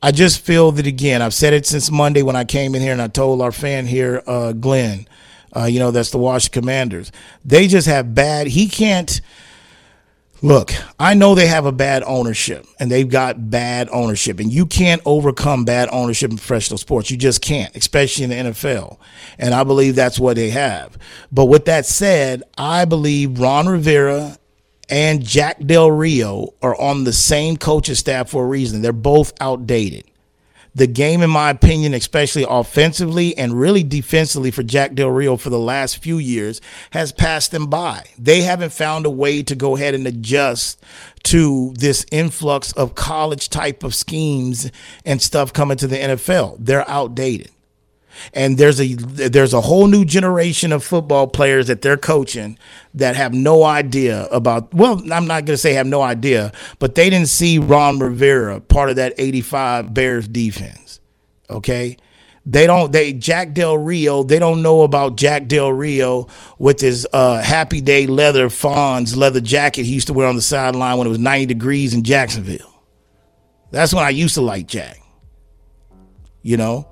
I 0.00 0.12
just 0.12 0.40
feel 0.40 0.70
that, 0.70 0.86
again, 0.86 1.22
I've 1.22 1.34
said 1.34 1.54
it 1.54 1.66
since 1.66 1.90
Monday 1.90 2.22
when 2.22 2.36
I 2.36 2.44
came 2.44 2.76
in 2.76 2.82
here 2.82 2.92
and 2.92 3.02
I 3.02 3.08
told 3.08 3.42
our 3.42 3.50
fan 3.50 3.86
here, 3.86 4.22
uh, 4.28 4.52
Glenn, 4.52 5.08
uh, 5.54 5.64
you 5.64 5.78
know, 5.78 5.90
that's 5.90 6.10
the 6.10 6.18
Washington 6.18 6.62
Commanders. 6.62 7.12
They 7.44 7.66
just 7.66 7.86
have 7.86 8.14
bad. 8.14 8.46
He 8.46 8.68
can't. 8.68 9.20
Look, 10.44 10.72
I 10.98 11.14
know 11.14 11.36
they 11.36 11.46
have 11.46 11.66
a 11.66 11.72
bad 11.72 12.02
ownership 12.04 12.66
and 12.80 12.90
they've 12.90 13.08
got 13.08 13.48
bad 13.48 13.88
ownership, 13.92 14.40
and 14.40 14.52
you 14.52 14.66
can't 14.66 15.00
overcome 15.04 15.64
bad 15.64 15.88
ownership 15.92 16.32
in 16.32 16.36
professional 16.36 16.78
sports. 16.78 17.12
You 17.12 17.16
just 17.16 17.42
can't, 17.42 17.74
especially 17.76 18.24
in 18.24 18.30
the 18.30 18.50
NFL. 18.50 18.98
And 19.38 19.54
I 19.54 19.62
believe 19.62 19.94
that's 19.94 20.18
what 20.18 20.34
they 20.34 20.50
have. 20.50 20.98
But 21.30 21.44
with 21.44 21.66
that 21.66 21.86
said, 21.86 22.42
I 22.58 22.86
believe 22.86 23.38
Ron 23.38 23.68
Rivera 23.68 24.36
and 24.90 25.24
Jack 25.24 25.64
Del 25.64 25.92
Rio 25.92 26.54
are 26.60 26.78
on 26.78 27.04
the 27.04 27.12
same 27.12 27.56
coaching 27.56 27.94
staff 27.94 28.28
for 28.30 28.42
a 28.42 28.48
reason. 28.48 28.82
They're 28.82 28.92
both 28.92 29.32
outdated 29.40 30.04
the 30.74 30.86
game, 30.86 31.22
in 31.22 31.30
my 31.30 31.50
opinion, 31.50 31.94
especially 31.94 32.46
offensively 32.48 33.36
and 33.36 33.58
really 33.58 33.82
defensively 33.82 34.50
for 34.50 34.62
Jack 34.62 34.94
Del 34.94 35.10
Rio 35.10 35.36
for 35.36 35.50
the 35.50 35.58
last 35.58 35.98
few 35.98 36.18
years, 36.18 36.60
has 36.92 37.12
passed 37.12 37.50
them 37.50 37.66
by. 37.66 38.04
They 38.18 38.42
haven't 38.42 38.72
found 38.72 39.04
a 39.04 39.10
way 39.10 39.42
to 39.42 39.54
go 39.54 39.76
ahead 39.76 39.94
and 39.94 40.06
adjust 40.06 40.82
to 41.24 41.74
this 41.76 42.06
influx 42.10 42.72
of 42.72 42.94
college 42.94 43.50
type 43.50 43.84
of 43.84 43.94
schemes 43.94 44.70
and 45.04 45.20
stuff 45.20 45.52
coming 45.52 45.76
to 45.76 45.86
the 45.86 45.96
NFL. 45.96 46.56
They're 46.58 46.88
outdated 46.88 47.50
and 48.34 48.58
there's 48.58 48.80
a 48.80 48.94
there's 48.94 49.54
a 49.54 49.60
whole 49.60 49.86
new 49.86 50.04
generation 50.04 50.72
of 50.72 50.84
football 50.84 51.26
players 51.26 51.66
that 51.66 51.82
they're 51.82 51.96
coaching 51.96 52.58
that 52.94 53.16
have 53.16 53.32
no 53.32 53.62
idea 53.64 54.26
about 54.26 54.72
well 54.74 55.00
I'm 55.12 55.26
not 55.26 55.44
going 55.44 55.54
to 55.54 55.56
say 55.56 55.74
have 55.74 55.86
no 55.86 56.02
idea 56.02 56.52
but 56.78 56.94
they 56.94 57.10
didn't 57.10 57.28
see 57.28 57.58
Ron 57.58 57.98
Rivera 57.98 58.60
part 58.60 58.90
of 58.90 58.96
that 58.96 59.14
85 59.18 59.94
Bears 59.94 60.28
defense 60.28 61.00
okay? 61.50 61.96
They 62.44 62.66
don't 62.66 62.90
they 62.90 63.12
Jack 63.12 63.52
Del 63.52 63.78
Rio 63.78 64.24
they 64.24 64.40
don't 64.40 64.62
know 64.62 64.82
about 64.82 65.16
Jack 65.16 65.46
Del 65.46 65.72
Rio 65.72 66.26
with 66.58 66.80
his 66.80 67.06
uh, 67.12 67.40
happy 67.40 67.80
day 67.80 68.06
leather 68.08 68.50
fawns 68.50 69.16
leather 69.16 69.40
jacket 69.40 69.84
he 69.84 69.94
used 69.94 70.08
to 70.08 70.12
wear 70.12 70.26
on 70.26 70.34
the 70.34 70.42
sideline 70.42 70.98
when 70.98 71.06
it 71.06 71.10
was 71.10 71.20
90 71.20 71.46
degrees 71.46 71.94
in 71.94 72.02
Jacksonville. 72.02 72.68
That's 73.70 73.94
when 73.94 74.04
I 74.04 74.10
used 74.10 74.34
to 74.34 74.42
like 74.42 74.66
Jack. 74.66 74.98
You 76.42 76.56
know 76.56 76.91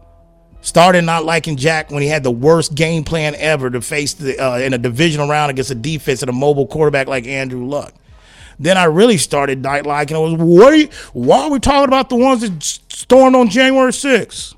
Started 0.62 1.02
not 1.02 1.25
liking 1.25 1.57
Jack 1.57 1.90
when 1.90 2.02
he 2.02 2.09
had 2.09 2.23
the 2.23 2.31
worst 2.31 2.75
game 2.75 3.02
plan 3.02 3.35
ever 3.37 3.70
to 3.70 3.81
face 3.81 4.12
the, 4.14 4.38
uh, 4.38 4.59
in 4.59 4.75
a 4.75 4.79
divisional 4.79 5.29
round 5.29 5.51
against 5.51 5.70
a 5.70 5.75
defense 5.75 6.23
and 6.23 6.29
a 6.29 6.35
mobile 6.35 6.66
quarterback 6.66 7.07
like 7.07 7.27
Andrew 7.27 7.64
Luck. 7.64 7.94
Then 8.59 8.77
I 8.77 8.85
really 8.85 9.16
started 9.16 9.62
not 9.62 9.87
liking 9.87 10.16
it. 10.16 10.20
Was 10.20 10.35
what? 10.35 10.73
Are 10.75 10.77
you, 10.77 10.88
why 11.14 11.44
are 11.44 11.51
we 11.51 11.61
talking 11.61 11.88
about 11.88 12.11
the 12.11 12.16
ones 12.16 12.42
that 12.42 12.62
stormed 12.62 13.35
on 13.35 13.49
January 13.49 13.90
6th? 13.90 14.55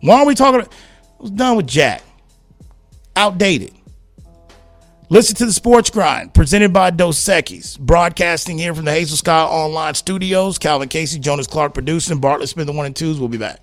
Why 0.00 0.20
are 0.20 0.26
we 0.26 0.34
talking? 0.34 0.60
About, 0.60 0.72
I 0.72 1.22
was 1.22 1.30
done 1.30 1.56
with 1.56 1.66
Jack. 1.66 2.02
Outdated. 3.14 3.72
Listen 5.10 5.36
to 5.36 5.46
the 5.46 5.52
Sports 5.52 5.90
Grind, 5.90 6.32
presented 6.32 6.72
by 6.72 6.88
Dos 6.90 7.22
Equis, 7.26 7.78
broadcasting 7.78 8.56
here 8.56 8.74
from 8.74 8.86
the 8.86 8.90
Hazel 8.90 9.18
Sky 9.18 9.42
Online 9.42 9.94
Studios. 9.94 10.56
Calvin 10.56 10.88
Casey, 10.88 11.18
Jonas 11.18 11.46
Clark 11.46 11.74
producing. 11.74 12.18
Bartlett 12.20 12.48
Smith, 12.48 12.66
the 12.66 12.72
one 12.72 12.86
and 12.86 12.96
twos. 12.96 13.20
We'll 13.20 13.28
be 13.28 13.36
back. 13.36 13.62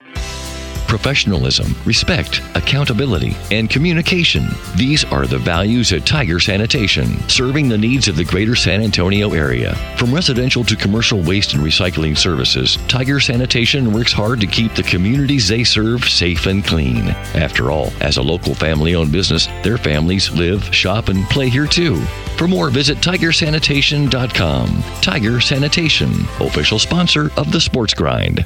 professionalism, 0.91 1.73
respect, 1.85 2.41
accountability, 2.53 3.33
and 3.49 3.69
communication. 3.69 4.45
These 4.75 5.05
are 5.05 5.25
the 5.25 5.37
values 5.37 5.93
at 5.93 6.05
Tiger 6.05 6.37
Sanitation, 6.37 7.17
serving 7.29 7.69
the 7.69 7.77
needs 7.77 8.09
of 8.09 8.17
the 8.17 8.25
greater 8.25 8.55
San 8.55 8.81
Antonio 8.81 9.31
area. 9.31 9.73
From 9.97 10.13
residential 10.13 10.65
to 10.65 10.75
commercial 10.75 11.21
waste 11.21 11.53
and 11.53 11.63
recycling 11.63 12.17
services, 12.17 12.77
Tiger 12.89 13.21
Sanitation 13.21 13.93
works 13.93 14.11
hard 14.11 14.41
to 14.41 14.47
keep 14.47 14.75
the 14.75 14.83
communities 14.83 15.47
they 15.47 15.63
serve 15.63 16.03
safe 16.03 16.45
and 16.45 16.61
clean. 16.61 17.07
After 17.35 17.71
all, 17.71 17.93
as 18.01 18.17
a 18.17 18.21
local 18.21 18.53
family 18.53 18.93
owned 18.93 19.13
business, 19.13 19.47
their 19.63 19.77
families 19.77 20.29
live, 20.31 20.75
shop, 20.75 21.07
and 21.07 21.23
play 21.29 21.47
here 21.47 21.67
too. 21.67 22.01
For 22.35 22.49
more, 22.49 22.69
visit 22.69 22.97
tigersanitation.com. 22.97 24.83
Tiger 25.01 25.39
Sanitation, 25.39 26.11
official 26.41 26.79
sponsor 26.79 27.31
of 27.37 27.49
the 27.53 27.61
Sports 27.61 27.93
Grind. 27.93 28.45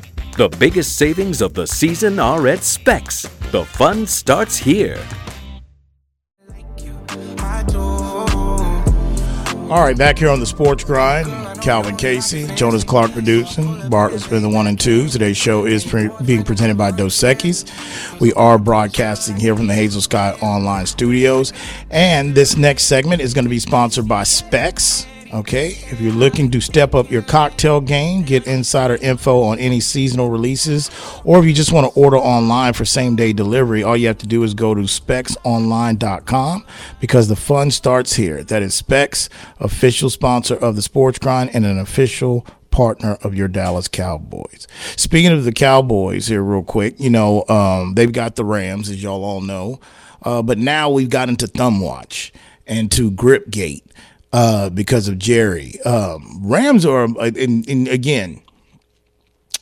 The 0.37 0.47
biggest 0.59 0.97
savings 0.97 1.41
of 1.41 1.53
the 1.53 1.67
season 1.67 2.17
are 2.17 2.47
at 2.47 2.63
Specs. 2.63 3.23
The 3.51 3.65
fun 3.65 4.07
starts 4.07 4.55
here. 4.55 4.97
All 9.69 9.81
right, 9.81 9.97
back 9.97 10.17
here 10.17 10.29
on 10.29 10.39
the 10.39 10.45
Sports 10.45 10.85
Grind, 10.85 11.61
Calvin 11.61 11.97
Casey, 11.97 12.47
Jonas 12.55 12.85
Clark 12.85 13.11
producing, 13.11 13.89
Bartlett's 13.89 14.27
been 14.27 14.41
the 14.41 14.49
one 14.49 14.67
and 14.67 14.79
two. 14.79 15.09
Today's 15.09 15.37
show 15.37 15.65
is 15.65 15.85
pre- 15.85 16.09
being 16.25 16.43
presented 16.43 16.77
by 16.77 16.91
Dos 16.91 17.15
Equis. 17.17 17.69
We 18.21 18.33
are 18.33 18.57
broadcasting 18.57 19.35
here 19.35 19.55
from 19.55 19.67
the 19.67 19.73
Hazel 19.73 20.01
Sky 20.01 20.31
Online 20.41 20.85
Studios, 20.85 21.51
and 21.89 22.33
this 22.35 22.55
next 22.55 22.83
segment 22.83 23.21
is 23.21 23.33
going 23.33 23.45
to 23.45 23.49
be 23.49 23.59
sponsored 23.59 24.07
by 24.07 24.23
Specs. 24.23 25.05
Okay, 25.33 25.67
if 25.89 26.01
you're 26.01 26.11
looking 26.11 26.51
to 26.51 26.59
step 26.59 26.93
up 26.93 27.09
your 27.09 27.21
cocktail 27.21 27.79
game, 27.79 28.23
get 28.23 28.45
insider 28.47 28.95
info 28.95 29.43
on 29.43 29.59
any 29.59 29.79
seasonal 29.79 30.29
releases, 30.29 30.91
or 31.23 31.39
if 31.39 31.45
you 31.45 31.53
just 31.53 31.71
want 31.71 31.87
to 31.87 31.97
order 31.97 32.17
online 32.17 32.73
for 32.73 32.83
same 32.83 33.15
day 33.15 33.31
delivery, 33.31 33.81
all 33.81 33.95
you 33.95 34.07
have 34.07 34.17
to 34.17 34.27
do 34.27 34.43
is 34.43 34.53
go 34.53 34.75
to 34.75 34.81
specsonline.com 34.81 36.65
because 36.99 37.29
the 37.29 37.37
fun 37.37 37.71
starts 37.71 38.15
here. 38.15 38.43
That 38.43 38.61
is 38.61 38.73
Specs, 38.73 39.29
official 39.61 40.09
sponsor 40.09 40.55
of 40.55 40.75
the 40.75 40.81
Sports 40.81 41.17
Grind 41.17 41.51
and 41.53 41.65
an 41.65 41.79
official 41.79 42.45
partner 42.69 43.17
of 43.21 43.33
your 43.33 43.47
Dallas 43.47 43.87
Cowboys. 43.87 44.67
Speaking 44.97 45.31
of 45.31 45.45
the 45.45 45.53
Cowboys 45.53 46.27
here, 46.27 46.43
real 46.43 46.63
quick, 46.63 46.99
you 46.99 47.09
know, 47.09 47.45
um, 47.47 47.93
they've 47.93 48.11
got 48.11 48.35
the 48.35 48.43
Rams, 48.43 48.89
as 48.89 49.01
y'all 49.01 49.23
all 49.23 49.39
know, 49.39 49.79
uh, 50.23 50.41
but 50.41 50.57
now 50.57 50.89
we've 50.89 51.09
got 51.09 51.29
into 51.29 51.47
Thumb 51.47 51.79
Watch 51.79 52.33
and 52.67 52.91
to 52.91 53.11
Gripgate 53.11 53.83
uh, 54.33 54.69
because 54.69 55.07
of 55.07 55.17
Jerry. 55.17 55.79
Um, 55.81 56.39
Rams 56.43 56.85
are, 56.85 57.03
uh, 57.03 57.31
and, 57.37 57.67
and 57.67 57.87
again, 57.87 58.41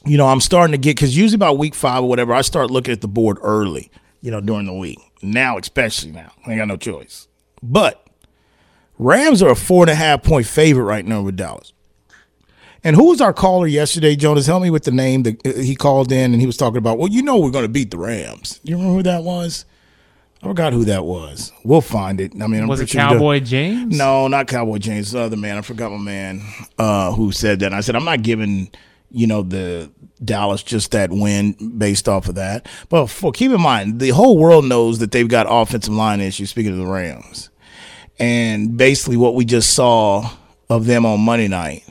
you 0.05 0.17
know, 0.17 0.27
I'm 0.27 0.41
starting 0.41 0.71
to 0.71 0.77
get 0.77 0.95
because 0.95 1.17
usually 1.17 1.35
about 1.35 1.57
week 1.57 1.75
five 1.75 2.03
or 2.03 2.09
whatever, 2.09 2.33
I 2.33 2.41
start 2.41 2.71
looking 2.71 2.91
at 2.91 3.01
the 3.01 3.07
board 3.07 3.37
early, 3.41 3.91
you 4.21 4.31
know, 4.31 4.41
during 4.41 4.65
the 4.65 4.73
week. 4.73 4.99
Now, 5.21 5.57
especially 5.57 6.11
now, 6.11 6.31
I 6.45 6.51
ain't 6.51 6.59
got 6.59 6.67
no 6.67 6.77
choice. 6.77 7.27
But 7.61 8.07
Rams 8.97 9.41
are 9.41 9.49
a 9.49 9.55
four 9.55 9.83
and 9.83 9.89
a 9.89 9.95
half 9.95 10.23
point 10.23 10.45
favorite 10.45 10.83
right 10.83 11.05
now 11.05 11.21
with 11.21 11.35
Dallas. 11.35 11.73
And 12.83 12.95
who 12.95 13.09
was 13.09 13.19
our 13.19 13.33
caller 13.33 13.67
yesterday, 13.67 14.15
Jonas? 14.15 14.45
Help 14.45 14.63
me 14.63 14.69
with 14.69 14.85
the 14.85 14.91
name 14.91 15.23
that 15.23 15.45
uh, 15.45 15.59
he 15.59 15.75
called 15.75 16.13
in 16.13 16.31
and 16.31 16.39
he 16.39 16.47
was 16.47 16.55
talking 16.55 16.77
about. 16.77 16.97
Well, 16.97 17.09
you 17.09 17.21
know, 17.21 17.37
we're 17.37 17.51
going 17.51 17.65
to 17.65 17.69
beat 17.69 17.91
the 17.91 17.97
Rams. 17.97 18.61
You 18.63 18.77
remember 18.77 18.95
who 18.95 19.03
that 19.03 19.23
was? 19.23 19.65
I 20.41 20.47
forgot 20.47 20.71
who 20.73 20.85
that 20.85 21.03
was. 21.05 21.51
We'll 21.65 21.81
find 21.81 22.21
it. 22.21 22.33
I 22.41 22.47
mean, 22.47 22.61
I'm 22.61 22.67
Was 22.69 22.79
it 22.79 22.83
pretty 22.83 22.91
sure 22.93 23.01
Cowboy 23.09 23.39
James? 23.41 23.97
no, 23.97 24.27
not 24.29 24.47
Cowboy 24.47 24.77
James. 24.77 25.11
The 25.11 25.19
other 25.19 25.35
man. 25.37 25.57
I 25.57 25.61
forgot 25.61 25.91
my 25.91 25.97
man 25.97 26.41
uh, 26.77 27.11
who 27.11 27.31
said 27.31 27.59
that. 27.59 27.67
And 27.67 27.75
I 27.75 27.81
said 27.81 27.95
I'm 27.95 28.05
not 28.05 28.21
giving 28.21 28.71
you 29.11 29.27
know 29.27 29.41
the 29.41 29.91
Dallas 30.23 30.61
just 30.63 30.91
that 30.91 31.09
win 31.09 31.53
based 31.77 32.07
off 32.07 32.29
of 32.29 32.35
that. 32.35 32.67
But 32.89 33.07
for 33.07 33.31
keep 33.31 33.51
in 33.51 33.61
mind, 33.61 33.99
the 33.99 34.09
whole 34.09 34.37
world 34.37 34.65
knows 34.65 34.99
that 34.99 35.11
they've 35.11 35.27
got 35.27 35.47
offensive 35.49 35.93
line 35.93 36.21
issues. 36.21 36.49
Speaking 36.51 36.71
of 36.71 36.77
the 36.77 36.85
Rams, 36.85 37.49
and 38.17 38.77
basically 38.77 39.17
what 39.17 39.35
we 39.35 39.45
just 39.45 39.73
saw 39.73 40.29
of 40.69 40.85
them 40.85 41.05
on 41.05 41.19
Monday 41.21 41.47
night, 41.47 41.83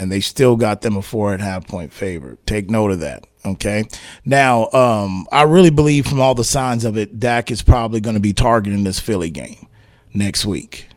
and 0.00 0.10
they 0.10 0.20
still 0.20 0.56
got 0.56 0.80
them 0.80 0.96
a 0.96 1.02
four 1.02 1.34
and 1.34 1.42
a 1.42 1.44
half 1.44 1.66
point 1.66 1.92
favorite. 1.92 2.44
Take 2.46 2.70
note 2.70 2.90
of 2.90 3.00
that. 3.00 3.26
Okay. 3.44 3.84
Now, 4.24 4.70
um, 4.70 5.26
I 5.30 5.42
really 5.42 5.70
believe 5.70 6.06
from 6.06 6.20
all 6.20 6.34
the 6.34 6.42
signs 6.42 6.86
of 6.86 6.96
it, 6.96 7.20
Dak 7.20 7.50
is 7.50 7.62
probably 7.62 8.00
going 8.00 8.14
to 8.14 8.20
be 8.20 8.32
targeting 8.32 8.82
this 8.82 8.98
Philly 8.98 9.30
game 9.30 9.68
next 10.14 10.46
week. 10.46 10.88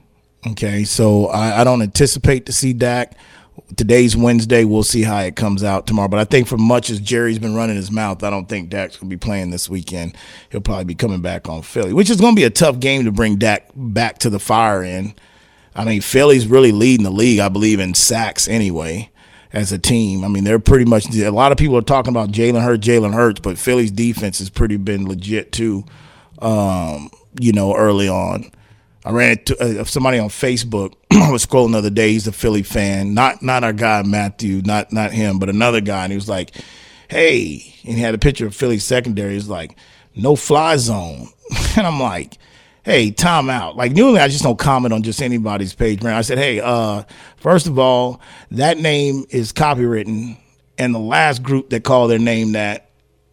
Okay. 0.48 0.86
So 0.86 1.28
I, 1.28 1.62
I 1.62 1.64
don't 1.66 1.82
anticipate 1.82 2.46
to 2.46 2.54
see 2.54 2.72
Dak. 2.72 3.18
Today's 3.76 4.16
Wednesday. 4.16 4.64
We'll 4.64 4.84
see 4.84 5.04
how 5.04 5.20
it 5.20 5.36
comes 5.36 5.64
out 5.64 5.86
tomorrow. 5.86 6.08
But 6.08 6.20
I 6.20 6.26
think 6.26 6.48
for 6.48 6.58
much 6.58 6.90
as 6.90 7.00
Jerry's 7.00 7.40
been 7.40 7.56
running 7.56 7.76
his 7.76 7.92
mouth, 7.92 8.24
I 8.24 8.30
don't 8.30 8.48
think 8.48 8.70
Dak's 8.70 8.96
going 8.98 9.10
to 9.10 9.16
be 9.16 9.20
playing 9.20 9.50
this 9.50 9.70
weekend. 9.70 10.16
He'll 10.50 10.62
probably 10.62 10.86
be 10.86 10.96
coming 10.96 11.22
back 11.22 11.50
on 11.50 11.62
Philly, 11.62 11.92
which 11.92 12.10
is 12.10 12.22
going 12.22 12.36
to 12.36 12.40
be 12.40 12.46
a 12.46 12.50
tough 12.50 12.80
game 12.80 13.04
to 13.04 13.12
bring 13.12 13.36
Dak 13.36 13.68
back 13.76 14.20
to 14.20 14.30
the 14.30 14.40
fire 14.40 14.82
in. 14.82 15.14
I 15.76 15.86
mean, 15.86 16.02
Philly's 16.02 16.48
really 16.48 16.72
leading 16.72 17.04
the 17.04 17.12
league, 17.12 17.40
I 17.40 17.50
believe, 17.50 17.80
in 17.80 17.94
sacks 17.94 18.48
anyway 18.48 19.10
as 19.54 19.72
a 19.72 19.80
team. 19.80 20.24
I 20.24 20.28
mean, 20.28 20.44
they're 20.44 20.60
pretty 20.60 20.86
much 20.86 21.14
a 21.16 21.30
lot 21.30 21.52
of 21.52 21.58
people 21.58 21.78
are 21.78 21.82
talking 21.84 22.12
about 22.12 22.32
Jalen 22.32 22.64
Hurts, 22.64 22.86
Jalen 22.86 23.14
Hurts, 23.14 23.40
but 23.40 23.58
Philly's 23.58 23.92
defense 23.92 24.40
has 24.40 24.50
pretty 24.50 24.78
been 24.78 25.08
legit 25.08 25.52
too. 25.52 25.86
Um, 26.40 27.10
you 27.40 27.54
know, 27.54 27.76
early 27.76 28.08
on, 28.08 28.52
I 29.06 29.12
ran 29.12 29.38
into 29.38 29.82
uh, 29.82 29.84
somebody 29.86 30.20
on 30.20 30.30
Facebook. 30.30 30.94
I 31.12 31.32
was 31.32 31.46
scrolling 31.46 31.72
the 31.74 31.80
other 31.80 31.90
day. 31.90 32.12
He's 32.12 32.28
a 32.28 32.32
Philly 32.32 32.64
fan, 32.64 33.14
not 33.14 33.42
not 33.42 33.64
our 33.64 33.74
guy 33.74 34.02
Matthew, 34.04 34.62
not 34.64 34.92
not 34.92 35.12
him, 35.12 35.40
but 35.40 35.50
another 35.50 35.82
guy, 35.82 36.04
and 36.04 36.12
he 36.12 36.18
was 36.18 36.30
like, 36.30 36.52
"Hey," 37.08 37.76
and 37.86 37.96
he 37.96 38.02
had 38.02 38.16
a 38.16 38.20
picture 38.20 38.48
of 38.48 38.56
Philly 38.56 38.80
secondary. 38.80 39.34
He's 39.34 39.48
like, 39.48 39.78
"No 40.16 40.36
fly 40.36 40.78
zone," 40.78 41.30
and 41.78 41.86
I'm 41.88 42.00
like 42.00 42.38
hey, 42.84 43.12
time 43.12 43.50
out. 43.50 43.76
Like 43.76 43.94
normally 43.94 44.20
I 44.20 44.28
just 44.28 44.44
don't 44.44 44.60
comment 44.60 44.94
on 44.94 45.04
just 45.04 45.22
anybody's 45.22 45.74
page, 45.74 46.02
man. 46.02 46.14
I 46.14 46.22
said, 46.22 46.38
hey, 46.38 46.60
uh, 46.60 47.04
first 47.38 47.68
of 47.68 47.80
all, 47.80 48.22
that 48.52 48.78
name 48.78 49.26
is 49.30 49.52
copywritten, 49.52 50.38
and 50.78 50.94
the 50.94 51.00
last 51.00 51.44
group 51.44 51.70
that 51.70 51.84
called 51.84 52.12
their 52.12 52.20
name 52.20 52.54
that 52.54 52.90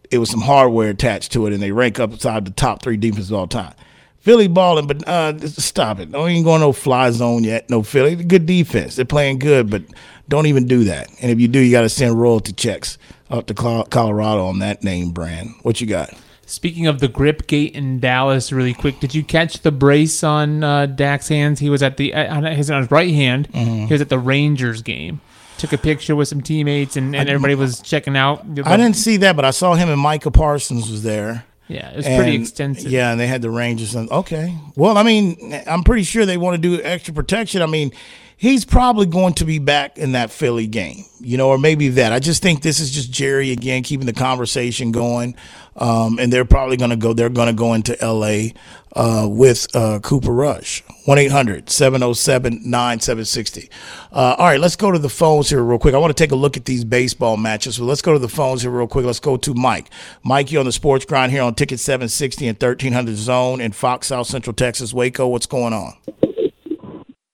it 0.09 0.17
was 0.17 0.29
some 0.29 0.41
hardware 0.41 0.89
attached 0.89 1.31
to 1.33 1.47
it, 1.47 1.53
and 1.53 1.61
they 1.61 1.71
rank 1.71 1.99
up 1.99 2.11
inside 2.11 2.45
the 2.45 2.51
top 2.51 2.83
three 2.83 2.97
defenses 2.97 3.31
of 3.31 3.37
all 3.37 3.47
time. 3.47 3.73
Philly 4.19 4.47
balling, 4.47 4.85
but 4.85 5.07
uh, 5.07 5.35
stop 5.47 5.99
it. 5.99 6.11
Don't 6.11 6.29
even 6.29 6.43
go 6.43 6.55
no 6.57 6.73
fly 6.73 7.09
zone 7.09 7.43
yet. 7.43 7.69
No 7.71 7.81
Philly, 7.81 8.15
good 8.15 8.45
defense. 8.45 8.95
They're 8.95 9.05
playing 9.05 9.39
good, 9.39 9.71
but 9.71 9.81
don't 10.29 10.45
even 10.45 10.67
do 10.67 10.83
that. 10.83 11.09
And 11.21 11.31
if 11.31 11.39
you 11.39 11.47
do, 11.47 11.59
you 11.59 11.71
got 11.71 11.81
to 11.81 11.89
send 11.89 12.21
royalty 12.21 12.53
checks 12.53 12.99
up 13.31 13.47
to 13.47 13.53
Colorado 13.55 14.45
on 14.45 14.59
that 14.59 14.83
name 14.83 15.11
brand. 15.11 15.55
What 15.63 15.81
you 15.81 15.87
got? 15.87 16.13
Speaking 16.51 16.85
of 16.85 16.99
the 16.99 17.07
grip 17.07 17.47
gate 17.47 17.75
in 17.75 18.01
Dallas, 18.01 18.51
really 18.51 18.73
quick, 18.73 18.99
did 18.99 19.15
you 19.15 19.23
catch 19.23 19.59
the 19.59 19.71
brace 19.71 20.21
on 20.21 20.65
uh, 20.65 20.85
Dak's 20.85 21.29
hands? 21.29 21.61
He 21.61 21.69
was 21.69 21.81
at 21.81 21.95
the 21.95 22.13
on 22.13 22.43
his, 22.43 22.69
on 22.69 22.81
his 22.81 22.91
right 22.91 23.13
hand. 23.13 23.49
Mm-hmm. 23.53 23.85
He 23.85 23.93
was 23.93 24.01
at 24.01 24.09
the 24.09 24.19
Rangers 24.19 24.81
game. 24.81 25.21
Took 25.57 25.71
a 25.71 25.77
picture 25.77 26.13
with 26.13 26.27
some 26.27 26.41
teammates, 26.41 26.97
and, 26.97 27.15
and 27.15 27.29
everybody 27.29 27.55
was 27.55 27.79
checking 27.79 28.17
out. 28.17 28.41
I 28.65 28.75
didn't 28.75 28.97
see 28.97 29.15
that, 29.17 29.37
but 29.37 29.45
I 29.45 29.51
saw 29.51 29.75
him 29.75 29.87
and 29.87 30.01
Micah 30.01 30.29
Parsons 30.29 30.91
was 30.91 31.03
there. 31.03 31.45
Yeah, 31.69 31.89
it 31.91 31.95
was 31.95 32.05
pretty 32.05 32.35
extensive. 32.35 32.91
Yeah, 32.91 33.11
and 33.11 33.19
they 33.19 33.27
had 33.27 33.41
the 33.41 33.49
Rangers. 33.49 33.95
And, 33.95 34.11
okay. 34.11 34.53
Well, 34.75 34.97
I 34.97 35.03
mean, 35.03 35.57
I'm 35.65 35.83
pretty 35.83 36.03
sure 36.03 36.25
they 36.25 36.35
want 36.35 36.61
to 36.61 36.61
do 36.61 36.83
extra 36.83 37.13
protection. 37.13 37.61
I 37.61 37.67
mean, 37.67 37.93
he's 38.41 38.65
probably 38.65 39.05
going 39.05 39.35
to 39.35 39.45
be 39.45 39.59
back 39.59 39.99
in 39.99 40.13
that 40.13 40.31
Philly 40.31 40.65
game, 40.65 41.05
you 41.19 41.37
know, 41.37 41.49
or 41.49 41.59
maybe 41.59 41.89
that. 41.89 42.11
I 42.11 42.17
just 42.17 42.41
think 42.41 42.63
this 42.63 42.79
is 42.79 42.89
just 42.89 43.11
Jerry 43.11 43.51
again 43.51 43.83
keeping 43.83 44.07
the 44.07 44.13
conversation 44.13 44.91
going. 44.91 45.35
Um, 45.75 46.17
and 46.19 46.33
they're 46.33 46.43
probably 46.43 46.75
going 46.75 46.89
to 46.89 46.95
go, 46.95 47.13
they're 47.13 47.29
going 47.29 47.47
to 47.47 47.53
go 47.53 47.75
into 47.75 47.95
LA 48.01 48.49
uh, 48.93 49.27
with 49.29 49.73
uh, 49.75 49.99
Cooper 49.99 50.33
Rush. 50.33 50.83
1 51.05 51.17
800 51.19 51.69
707 51.69 52.61
9760. 52.63 53.69
Uh, 54.11 54.35
All 54.37 54.45
right, 54.47 54.59
let's 54.59 54.75
go 54.75 54.91
to 54.91 54.99
the 54.99 55.07
phones 55.07 55.51
here 55.51 55.61
real 55.61 55.77
quick. 55.77 55.93
I 55.93 55.99
want 55.99 56.15
to 56.15 56.21
take 56.21 56.31
a 56.31 56.35
look 56.35 56.57
at 56.57 56.65
these 56.65 56.83
baseball 56.83 57.37
matches. 57.37 57.75
So 57.75 57.83
let's 57.83 58.01
go 58.01 58.11
to 58.13 58.19
the 58.19 58.27
phones 58.27 58.63
here 58.63 58.71
real 58.71 58.87
quick. 58.87 59.05
Let's 59.05 59.19
go 59.19 59.37
to 59.37 59.53
Mike. 59.53 59.91
Mike, 60.23 60.51
you 60.51 60.59
on 60.59 60.65
the 60.65 60.71
sports 60.71 61.05
grind 61.05 61.31
here 61.31 61.43
on 61.43 61.53
Ticket 61.53 61.79
760 61.79 62.47
and 62.47 62.55
1300 62.55 63.15
Zone 63.15 63.61
in 63.61 63.71
Fox, 63.71 64.07
South 64.07 64.27
Central 64.27 64.55
Texas, 64.55 64.93
Waco. 64.93 65.27
What's 65.27 65.45
going 65.45 65.73
on? 65.73 65.93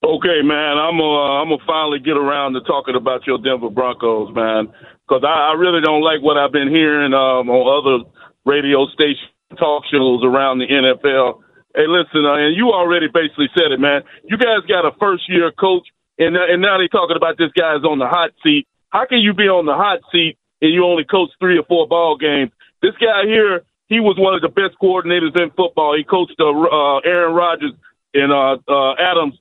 Okay, 0.08 0.40
man, 0.40 0.80
I'm 0.80 0.96
uh, 0.96 1.44
I'm 1.44 1.52
gonna 1.52 1.60
finally 1.68 2.00
get 2.00 2.16
around 2.16 2.56
to 2.56 2.64
talking 2.64 2.96
about 2.96 3.26
your 3.28 3.36
Denver 3.36 3.68
Broncos, 3.68 4.32
man, 4.32 4.72
because 5.04 5.20
I, 5.20 5.52
I 5.52 5.60
really 5.60 5.84
don't 5.84 6.00
like 6.00 6.24
what 6.24 6.40
I've 6.40 6.50
been 6.50 6.72
hearing 6.72 7.12
um, 7.12 7.52
on 7.52 7.60
other 7.68 8.08
radio 8.48 8.88
station 8.88 9.28
talk 9.60 9.84
shows 9.92 10.24
around 10.24 10.64
the 10.64 10.68
NFL. 10.72 11.44
Hey, 11.76 11.84
listen, 11.84 12.24
uh, 12.24 12.40
and 12.40 12.56
you 12.56 12.72
already 12.72 13.12
basically 13.12 13.52
said 13.52 13.68
it, 13.68 13.84
man. 13.84 14.00
You 14.24 14.40
guys 14.40 14.64
got 14.64 14.88
a 14.88 14.96
first 14.96 15.28
year 15.28 15.52
coach, 15.52 15.84
and 16.16 16.40
uh, 16.40 16.48
and 16.48 16.64
now 16.64 16.80
they're 16.80 16.88
talking 16.88 17.20
about 17.20 17.36
this 17.36 17.52
guy's 17.52 17.84
on 17.84 18.00
the 18.00 18.08
hot 18.08 18.32
seat. 18.40 18.64
How 18.88 19.04
can 19.04 19.20
you 19.20 19.34
be 19.34 19.44
on 19.44 19.68
the 19.68 19.76
hot 19.76 20.00
seat 20.08 20.40
and 20.64 20.72
you 20.72 20.88
only 20.88 21.04
coach 21.04 21.28
three 21.36 21.60
or 21.60 21.68
four 21.68 21.86
ball 21.86 22.16
games? 22.16 22.48
This 22.80 22.96
guy 22.96 23.28
here, 23.28 23.60
he 23.92 24.00
was 24.00 24.16
one 24.16 24.32
of 24.32 24.40
the 24.40 24.48
best 24.48 24.72
coordinators 24.80 25.36
in 25.36 25.52
football. 25.52 25.92
He 25.92 26.02
coached 26.02 26.40
uh, 26.40 26.48
uh, 26.48 27.04
Aaron 27.04 27.36
Rodgers 27.36 27.76
and 28.14 28.32
uh, 28.32 28.56
uh, 28.64 28.96
Adams 28.96 29.36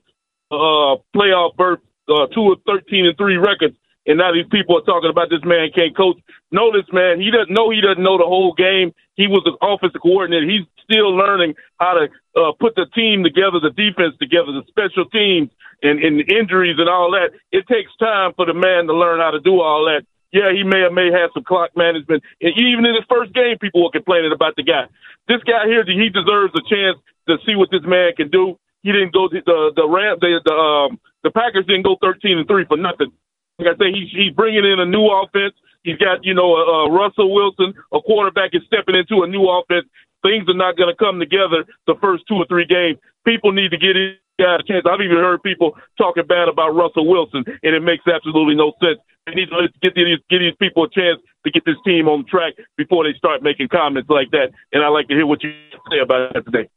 uh, 0.52 0.98
playoff 1.16 1.56
berth, 1.56 1.80
uh, 2.10 2.28
two 2.34 2.52
of 2.52 2.60
thirteen 2.66 3.06
and 3.06 3.18
three 3.18 3.38
records, 3.38 3.76
and 4.06 4.18
now 4.18 4.32
these 4.32 4.48
people 4.52 4.78
are 4.78 4.86
talking 4.86 5.10
about 5.10 5.30
this 5.30 5.44
man 5.44 5.70
can't 5.74 5.96
coach. 5.96 6.18
Notice, 6.52 6.88
man, 6.94 7.20
he 7.20 7.30
doesn't 7.32 7.54
know 7.54 7.70
he 7.70 7.82
doesn't 7.82 8.04
know 8.04 8.18
the 8.18 8.26
whole 8.26 8.54
game. 8.54 8.94
He 9.16 9.28
was 9.28 9.44
an 9.46 9.58
offensive 9.62 10.02
coordinator. 10.02 10.48
He's 10.48 10.66
still 10.84 11.12
learning 11.12 11.56
how 11.80 11.94
to 12.00 12.08
uh, 12.40 12.52
put 12.60 12.76
the 12.76 12.86
team 12.96 13.24
together, 13.24 13.60
the 13.60 13.76
defense 13.76 14.16
together, 14.20 14.54
the 14.54 14.64
special 14.70 15.04
teams, 15.10 15.50
and, 15.84 16.00
and 16.00 16.24
injuries 16.32 16.78
and 16.80 16.88
all 16.88 17.12
that. 17.12 17.36
It 17.52 17.68
takes 17.68 17.92
time 17.98 18.32
for 18.36 18.46
the 18.46 18.54
man 18.54 18.88
to 18.88 18.94
learn 18.94 19.20
how 19.20 19.32
to 19.32 19.42
do 19.42 19.60
all 19.60 19.84
that. 19.86 20.06
Yeah, 20.32 20.52
he 20.52 20.64
may 20.64 20.82
have 20.82 20.94
may 20.94 21.12
have 21.12 21.32
some 21.34 21.44
clock 21.44 21.72
management. 21.76 22.24
And 22.42 22.54
even 22.56 22.86
in 22.86 22.96
his 22.96 23.08
first 23.10 23.34
game, 23.34 23.58
people 23.60 23.84
were 23.84 23.92
complaining 23.92 24.32
about 24.32 24.56
the 24.56 24.64
guy. 24.64 24.88
This 25.28 25.44
guy 25.44 25.68
here, 25.68 25.84
he 25.84 26.10
deserves 26.10 26.54
a 26.56 26.64
chance 26.70 26.98
to 27.28 27.38
see 27.46 27.56
what 27.56 27.72
this 27.72 27.84
man 27.84 28.14
can 28.16 28.30
do. 28.30 28.58
He 28.84 28.92
didn't 28.92 29.14
go 29.14 29.28
the 29.30 29.42
the 29.76 29.88
Ram 29.88 30.18
the 30.22 30.40
the 30.44 30.54
um 30.54 31.00
the 31.24 31.32
Packers 31.32 31.66
didn't 31.66 31.84
go 31.84 31.98
thirteen 32.02 32.38
and 32.38 32.48
three 32.48 32.66
for 32.66 32.78
nothing. 32.78 33.12
Like 33.60 33.74
I 33.74 33.78
say, 33.78 33.92
he's 33.92 34.10
he's 34.12 34.34
bringing 34.34 34.66
in 34.66 34.80
a 34.80 34.86
new 34.86 35.08
offense. 35.10 35.56
He's 35.84 35.98
got 35.98 36.24
you 36.24 36.34
know 36.34 36.56
uh, 36.56 36.90
Russell 36.90 37.34
Wilson, 37.34 37.74
a 37.92 38.02
quarterback, 38.02 38.52
is 38.54 38.62
stepping 38.68 38.96
into 38.96 39.24
a 39.24 39.28
new 39.28 39.50
offense. 39.50 39.88
Things 40.22 40.48
are 40.50 40.58
not 40.58 40.78
going 40.78 40.90
to 40.90 40.98
come 40.98 41.20
together 41.20 41.66
the 41.86 41.96
first 42.02 42.24
two 42.28 42.36
or 42.36 42.46
three 42.48 42.66
games. 42.66 42.98
People 43.26 43.52
need 43.52 43.72
to 43.72 43.78
get 43.78 43.96
in 43.96 44.18
got 44.40 44.62
a 44.62 44.64
chance. 44.64 44.86
I've 44.86 45.02
even 45.02 45.18
heard 45.18 45.42
people 45.44 45.76
talking 45.98 46.26
bad 46.26 46.48
about 46.48 46.76
Russell 46.76 47.08
Wilson, 47.08 47.44
and 47.48 47.76
it 47.76 47.82
makes 47.82 48.06
absolutely 48.08 48.56
no 48.56 48.74
sense. 48.80 49.00
They 49.26 49.34
need 49.34 49.50
to 49.50 49.68
get 49.82 49.96
these 49.96 50.20
get 50.30 50.40
these 50.40 50.56
people 50.60 50.86
a 50.86 50.90
chance 50.90 51.20
to 51.44 51.52
get 51.52 51.66
this 51.66 51.76
team 51.86 52.08
on 52.08 52.26
track 52.26 52.54
before 52.78 53.04
they 53.04 53.18
start 53.18 53.44
making 53.44 53.68
comments 53.70 54.10
like 54.10 54.32
that. 54.32 54.52
And 54.72 54.84
I 54.84 54.88
like 54.88 55.08
to 55.10 55.16
hear 55.16 55.26
what 55.26 55.44
you 55.44 55.52
say 55.92 56.00
about 56.00 56.34
that 56.34 56.46
today. 56.46 56.70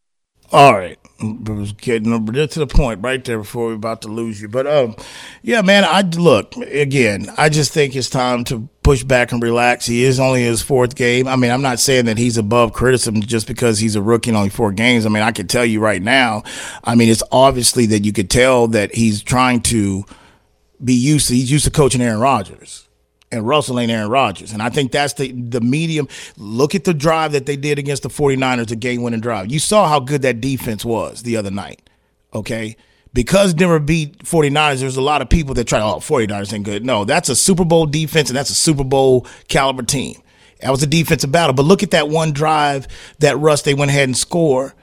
All 0.53 0.75
right, 0.75 0.99
was 1.23 1.73
getting 1.73 2.11
to 2.27 2.59
the 2.59 2.67
point 2.67 3.03
right 3.03 3.25
there 3.25 3.39
before 3.39 3.67
we're 3.67 3.75
about 3.75 4.03
to 4.03 4.09
lose 4.09 4.43
you. 4.43 4.49
But 4.49 4.67
um, 4.67 4.97
yeah, 5.43 5.63
man, 5.63 5.85
I 5.85 6.01
look 6.01 6.57
again. 6.57 7.33
I 7.37 7.49
just 7.49 7.73
think 7.73 7.95
it's 7.95 8.11
time 8.11 8.43
to 8.45 8.69
push 8.83 9.05
back 9.05 9.31
and 9.31 9.41
relax. 9.41 9.87
He 9.87 10.03
is 10.03 10.19
only 10.19 10.43
his 10.43 10.61
fourth 10.61 10.97
game. 10.97 11.29
I 11.29 11.37
mean, 11.37 11.53
I'm 11.53 11.63
not 11.63 11.79
saying 11.79 12.07
that 12.07 12.19
he's 12.19 12.37
above 12.37 12.73
criticism 12.73 13.21
just 13.21 13.47
because 13.47 13.79
he's 13.79 13.95
a 13.95 14.03
rookie 14.03 14.31
in 14.31 14.37
only 14.37 14.49
four 14.49 14.73
games. 14.73 15.07
I 15.07 15.09
mean, 15.09 15.23
I 15.23 15.31
can 15.31 15.47
tell 15.47 15.65
you 15.65 15.79
right 15.79 16.03
now. 16.03 16.43
I 16.83 16.97
mean, 16.97 17.09
it's 17.09 17.23
obviously 17.31 17.87
that 17.87 18.05
you 18.05 18.13
could 18.13 18.29
tell 18.29 18.67
that 18.69 18.93
he's 18.93 19.23
trying 19.23 19.61
to 19.63 20.05
be 20.83 20.95
used 20.95 21.29
to. 21.29 21.35
He's 21.35 21.53
used 21.53 21.65
to 21.67 21.71
coaching 21.71 22.01
Aaron 22.01 22.19
Rodgers 22.19 22.89
and 23.33 23.47
Russell 23.47 23.79
ain't 23.79 23.91
Aaron 23.91 24.11
Rodgers. 24.11 24.53
And 24.53 24.63
I 24.63 24.71
think 24.71 24.93
that's 24.93 25.15
the 25.15 25.33
the 25.33 25.61
medium. 25.61 26.09
Look 26.37 26.75
at 26.75 26.85
the 26.85 26.95
drive 26.95 27.33
that 27.33 27.47
they 27.47 27.57
did 27.57 27.79
against 27.79 28.03
the 28.03 28.09
49ers, 28.09 28.71
a 28.71 28.77
game 28.77 29.03
winning 29.03 29.21
drive. 29.21 29.51
You 29.51 29.59
saw 29.59 29.89
how 29.89 30.01
good 30.01 30.23
that 30.23 30.41
defense 30.41 30.85
was 30.85 31.23
the 31.23 31.37
other 31.37 31.51
night. 31.51 31.89
Okay. 32.35 32.77
Because 33.13 33.55
Denver 33.55 33.81
beat 33.81 34.19
49ers, 34.19 34.79
there's 34.79 34.97
a 34.97 35.03
lot 35.03 35.21
of 35.21 35.29
people 35.29 35.53
that 35.55 35.67
try, 35.67 35.81
oh, 35.81 35.97
49ers 35.97 36.53
ain't 36.53 36.65
good. 36.65 36.85
No, 36.85 37.05
that's 37.05 37.29
a 37.29 37.35
Super 37.35 37.65
Bowl 37.65 37.87
defense 37.87 38.31
and 38.31 38.37
that's 38.37 38.51
a 38.51 38.55
Super 38.55 38.85
Bowl 38.85 39.27
caliber 39.49 39.83
team. 39.83 40.21
That 40.61 40.71
was 40.71 40.83
a 40.85 40.87
defensive 40.87 41.33
battle. 41.33 41.53
But 41.55 41.65
look 41.65 41.83
at 41.83 41.91
that 41.91 42.09
one 42.09 42.33
drive 42.33 42.87
that 43.19 43.37
Russ, 43.39 43.63
they 43.63 43.75
went 43.75 43.91
ahead 43.91 44.09
and 44.09 44.17
score 44.17 44.75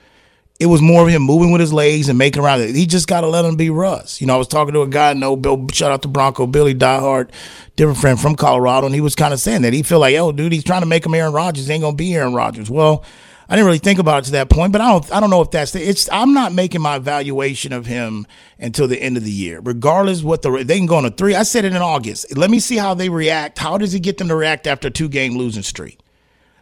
it 0.60 0.65
was 0.65 0.82
more 0.82 1.04
of 1.04 1.10
him 1.10 1.22
moving 1.22 1.52
with 1.52 1.62
his 1.62 1.72
legs 1.72 2.10
and 2.10 2.17
making 2.17 2.41
around. 2.41 2.76
He 2.76 2.86
just 2.88 3.08
got 3.08 3.22
to 3.22 3.28
let 3.28 3.46
him 3.46 3.56
be 3.56 3.70
Russ. 3.70 4.20
You 4.20 4.28
know, 4.28 4.34
I 4.34 4.38
was 4.38 4.48
talking 4.48 4.74
to 4.74 4.82
a 4.82 4.88
guy, 4.88 5.13
no 5.13 5.36
Bill, 5.36 5.67
shout 5.72 5.91
out 5.91 6.02
to 6.02 6.08
Bronco 6.08 6.48
Billy 6.48 6.74
Diehard, 6.74 7.30
different 7.76 8.00
friend 8.00 8.20
from 8.20 8.36
Colorado, 8.36 8.88
and 8.88 8.96
he 8.96 9.02
was 9.02 9.15
kind 9.15 9.34
of 9.34 9.39
saying 9.39 9.62
that 9.62 9.74
he 9.74 9.84
feel 9.84 10.00
like, 10.00 10.15
oh, 10.15 10.32
dude, 10.32 10.52
he's 10.52 10.63
trying 10.63 10.82
to 10.82 10.88
make 10.88 11.06
him 11.06 11.13
Aaron 11.13 11.34
Rodgers. 11.34 11.67
He 11.67 11.74
ain't 11.74 11.84
gonna 11.84 11.96
be 11.96 12.15
Aaron 12.15 12.34
Rodgers. 12.34 12.70
Well, 12.72 13.06
I 13.50 13.56
didn't 13.56 13.67
really 13.67 13.78
think 13.78 14.00
about 14.00 14.24
it 14.24 14.26
to 14.26 14.32
that 14.32 14.50
point, 14.50 14.74
but 14.74 14.82
I 14.82 14.91
don't, 14.91 15.13
I 15.13 15.20
don't 15.20 15.30
know 15.30 15.41
if 15.41 15.52
that's 15.52 15.72
the, 15.72 15.82
it's. 15.82 16.10
I'm 16.12 16.34
not 16.34 16.54
making 16.54 16.82
my 16.82 16.98
evaluation 16.98 17.72
of 17.72 17.86
him 17.86 18.28
until 18.60 18.88
the 18.88 19.02
end 19.02 19.15
of 19.15 19.24
the 19.24 19.32
year, 19.32 19.62
regardless 19.62 20.22
what 20.22 20.41
the 20.41 20.63
they 20.65 20.78
can 20.78 20.86
go 20.86 20.98
on 20.98 21.06
a 21.06 21.12
three. 21.12 21.34
I 21.34 21.43
said 21.43 21.63
it 21.63 21.74
in 21.74 21.82
August. 21.82 22.36
Let 22.36 22.50
me 22.50 22.60
see 22.60 22.76
how 22.78 22.93
they 22.93 23.08
react. 23.10 23.60
How 23.60 23.78
does 23.78 23.93
he 23.93 24.00
get 24.00 24.17
them 24.17 24.28
to 24.28 24.36
react 24.36 24.67
after 24.67 24.89
a 24.89 24.91
two 24.91 25.08
game 25.08 25.38
losing 25.38 25.63
streak? 25.63 26.00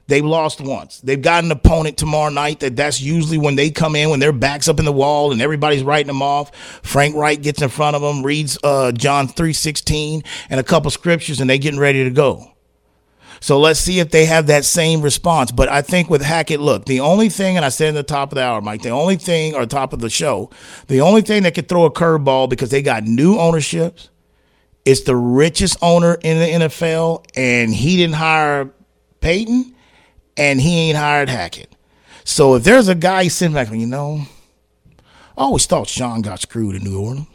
They've 0.07 0.25
lost 0.25 0.61
once. 0.61 0.99
They've 1.01 1.21
got 1.21 1.43
an 1.43 1.51
opponent 1.51 1.97
tomorrow 1.97 2.29
night 2.29 2.59
that 2.59 2.75
that's 2.75 3.01
usually 3.01 3.39
when 3.39 3.55
they 3.55 3.71
come 3.71 3.95
in, 3.95 4.11
when 4.11 4.19
their 4.19 4.31
back's 4.31 4.67
up 4.67 4.77
in 4.77 4.85
the 4.85 4.91
wall 4.91 5.31
and 5.31 5.41
everybody's 5.41 5.83
writing 5.83 6.07
them 6.07 6.21
off. 6.21 6.55
Frank 6.83 7.15
Reich 7.15 7.41
gets 7.41 7.61
in 7.61 7.69
front 7.69 7.95
of 7.95 8.03
them, 8.03 8.23
reads 8.23 8.57
uh, 8.63 8.91
John 8.91 9.27
3.16 9.27 10.23
and 10.49 10.59
a 10.59 10.63
couple 10.63 10.91
scriptures, 10.91 11.41
and 11.41 11.49
they 11.49 11.57
getting 11.57 11.79
ready 11.79 12.03
to 12.03 12.11
go. 12.11 12.51
So 13.39 13.59
let's 13.59 13.79
see 13.79 13.99
if 13.99 14.11
they 14.11 14.25
have 14.25 14.47
that 14.47 14.63
same 14.63 15.01
response. 15.01 15.51
But 15.51 15.69
I 15.69 15.81
think 15.81 16.09
with 16.09 16.21
Hackett, 16.21 16.59
look, 16.59 16.85
the 16.85 16.99
only 16.99 17.29
thing, 17.29 17.57
and 17.57 17.65
I 17.65 17.69
said 17.69 17.89
in 17.89 17.95
the 17.95 18.03
top 18.03 18.31
of 18.31 18.35
the 18.35 18.43
hour, 18.43 18.61
Mike, 18.61 18.83
the 18.83 18.89
only 18.89 19.17
thing, 19.17 19.55
or 19.55 19.65
top 19.65 19.91
of 19.91 19.99
the 19.99 20.09
show, 20.09 20.51
the 20.87 21.01
only 21.01 21.21
thing 21.21 21.43
that 21.43 21.55
could 21.55 21.67
throw 21.67 21.85
a 21.85 21.91
curveball 21.91 22.49
because 22.49 22.69
they 22.69 22.81
got 22.81 23.03
new 23.03 23.37
ownerships, 23.37 24.09
it's 24.85 25.01
the 25.01 25.15
richest 25.15 25.77
owner 25.81 26.17
in 26.21 26.39
the 26.39 26.65
NFL, 26.65 27.25
and 27.35 27.73
he 27.73 27.97
didn't 27.97 28.15
hire 28.15 28.71
Payton 29.19 29.74
and 30.37 30.59
he 30.61 30.89
ain't 30.89 30.97
hired 30.97 31.29
Hackett. 31.29 31.75
So 32.23 32.55
if 32.55 32.63
there's 32.63 32.87
a 32.87 32.95
guy 32.95 33.27
sitting 33.27 33.53
back, 33.53 33.71
you 33.71 33.85
know, 33.85 34.21
I 35.37 35.41
always 35.43 35.65
thought 35.65 35.87
Sean 35.87 36.21
got 36.21 36.41
screwed 36.41 36.75
in 36.75 36.83
New 36.83 36.99
Orleans. 36.99 37.27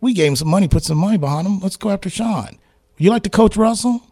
We 0.00 0.14
gave 0.14 0.28
him 0.28 0.36
some 0.36 0.48
money, 0.48 0.68
put 0.68 0.82
some 0.82 0.98
money 0.98 1.18
behind 1.18 1.46
him. 1.46 1.60
Let's 1.60 1.76
go 1.76 1.90
after 1.90 2.10
Sean. 2.10 2.58
You 2.96 3.10
like 3.10 3.22
to 3.24 3.30
coach 3.30 3.56
Russell? 3.56 4.02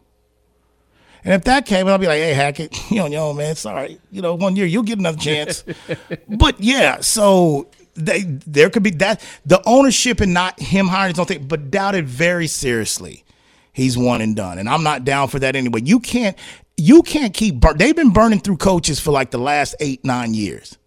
And 1.25 1.35
if 1.35 1.45
that 1.45 1.67
came, 1.67 1.89
I'll 1.89 1.99
be 1.99 2.07
like, 2.07 2.21
hey, 2.21 2.33
Hackett, 2.33 2.77
you 2.91 2.99
know, 2.99 3.07
yo, 3.07 3.33
man, 3.33 3.55
sorry. 3.57 3.99
You 4.11 4.23
know, 4.23 4.35
one 4.35 4.57
year 4.57 4.67
you'll 4.67 4.83
get 4.83 4.99
another 4.99 5.19
chance. 5.19 5.65
but 6.29 6.61
yeah, 6.61 7.01
so 7.01 7.69
they 7.95 8.23
there 8.23 8.71
could 8.71 8.83
be 8.83 8.91
that 8.91 9.25
the 9.45 9.61
ownership 9.67 10.21
and 10.21 10.33
not 10.33 10.59
him 10.61 10.87
hiring 10.87 11.13
his 11.15 11.19
own 11.19 11.27
thing, 11.27 11.47
but 11.47 11.71
doubted 11.71 12.07
very 12.07 12.47
seriously. 12.47 13.25
He's 13.73 13.97
one 13.99 14.21
and 14.21 14.35
done. 14.35 14.59
And 14.59 14.69
I'm 14.69 14.83
not 14.83 15.05
down 15.05 15.29
for 15.29 15.39
that 15.39 15.55
anyway. 15.55 15.81
You 15.85 16.01
can't 16.01 16.37
you 16.79 17.03
can't 17.03 17.35
keep 17.35 17.57
bur- 17.57 17.75
they've 17.75 17.97
been 17.97 18.13
burning 18.13 18.41
through 18.41 18.57
coaches 18.57 19.01
for 19.01 19.11
like 19.11 19.31
the 19.31 19.39
last 19.39 19.75
eight 19.81 20.05
nine 20.05 20.33
years. 20.33 20.79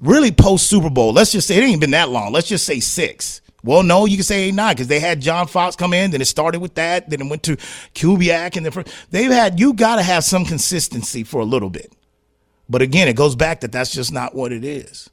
Really 0.00 0.32
post 0.32 0.66
super 0.66 0.90
bowl. 0.90 1.12
Let's 1.12 1.32
just 1.32 1.46
say 1.46 1.58
it 1.58 1.62
ain't 1.62 1.80
been 1.80 1.90
that 1.90 2.08
long. 2.08 2.32
Let's 2.32 2.48
just 2.48 2.64
say 2.64 2.80
six. 2.80 3.42
Well 3.62 3.82
no 3.82 4.06
you 4.06 4.16
can 4.16 4.24
say 4.24 4.44
eight 4.44 4.54
nine 4.54 4.74
because 4.74 4.88
they 4.88 5.00
had 5.00 5.20
john 5.20 5.46
fox 5.46 5.76
come 5.76 5.92
in 5.92 6.12
then 6.12 6.22
it 6.22 6.24
started 6.24 6.60
with 6.60 6.76
that 6.76 7.10
then 7.10 7.20
it 7.20 7.28
went 7.28 7.42
to 7.42 7.56
kubiak 7.94 8.56
and 8.56 8.64
then 8.64 8.84
they've 9.10 9.30
had 9.30 9.60
you 9.60 9.74
got 9.74 9.96
to 9.96 10.02
have 10.02 10.24
some 10.24 10.46
consistency 10.46 11.24
for 11.24 11.42
a 11.42 11.44
little 11.44 11.68
bit. 11.68 11.92
But 12.70 12.80
again 12.80 13.06
it 13.06 13.16
goes 13.16 13.36
back 13.36 13.60
that 13.60 13.70
that's 13.70 13.92
just 13.92 14.12
not 14.12 14.34
what 14.34 14.50
it 14.50 14.64
is 14.64 15.10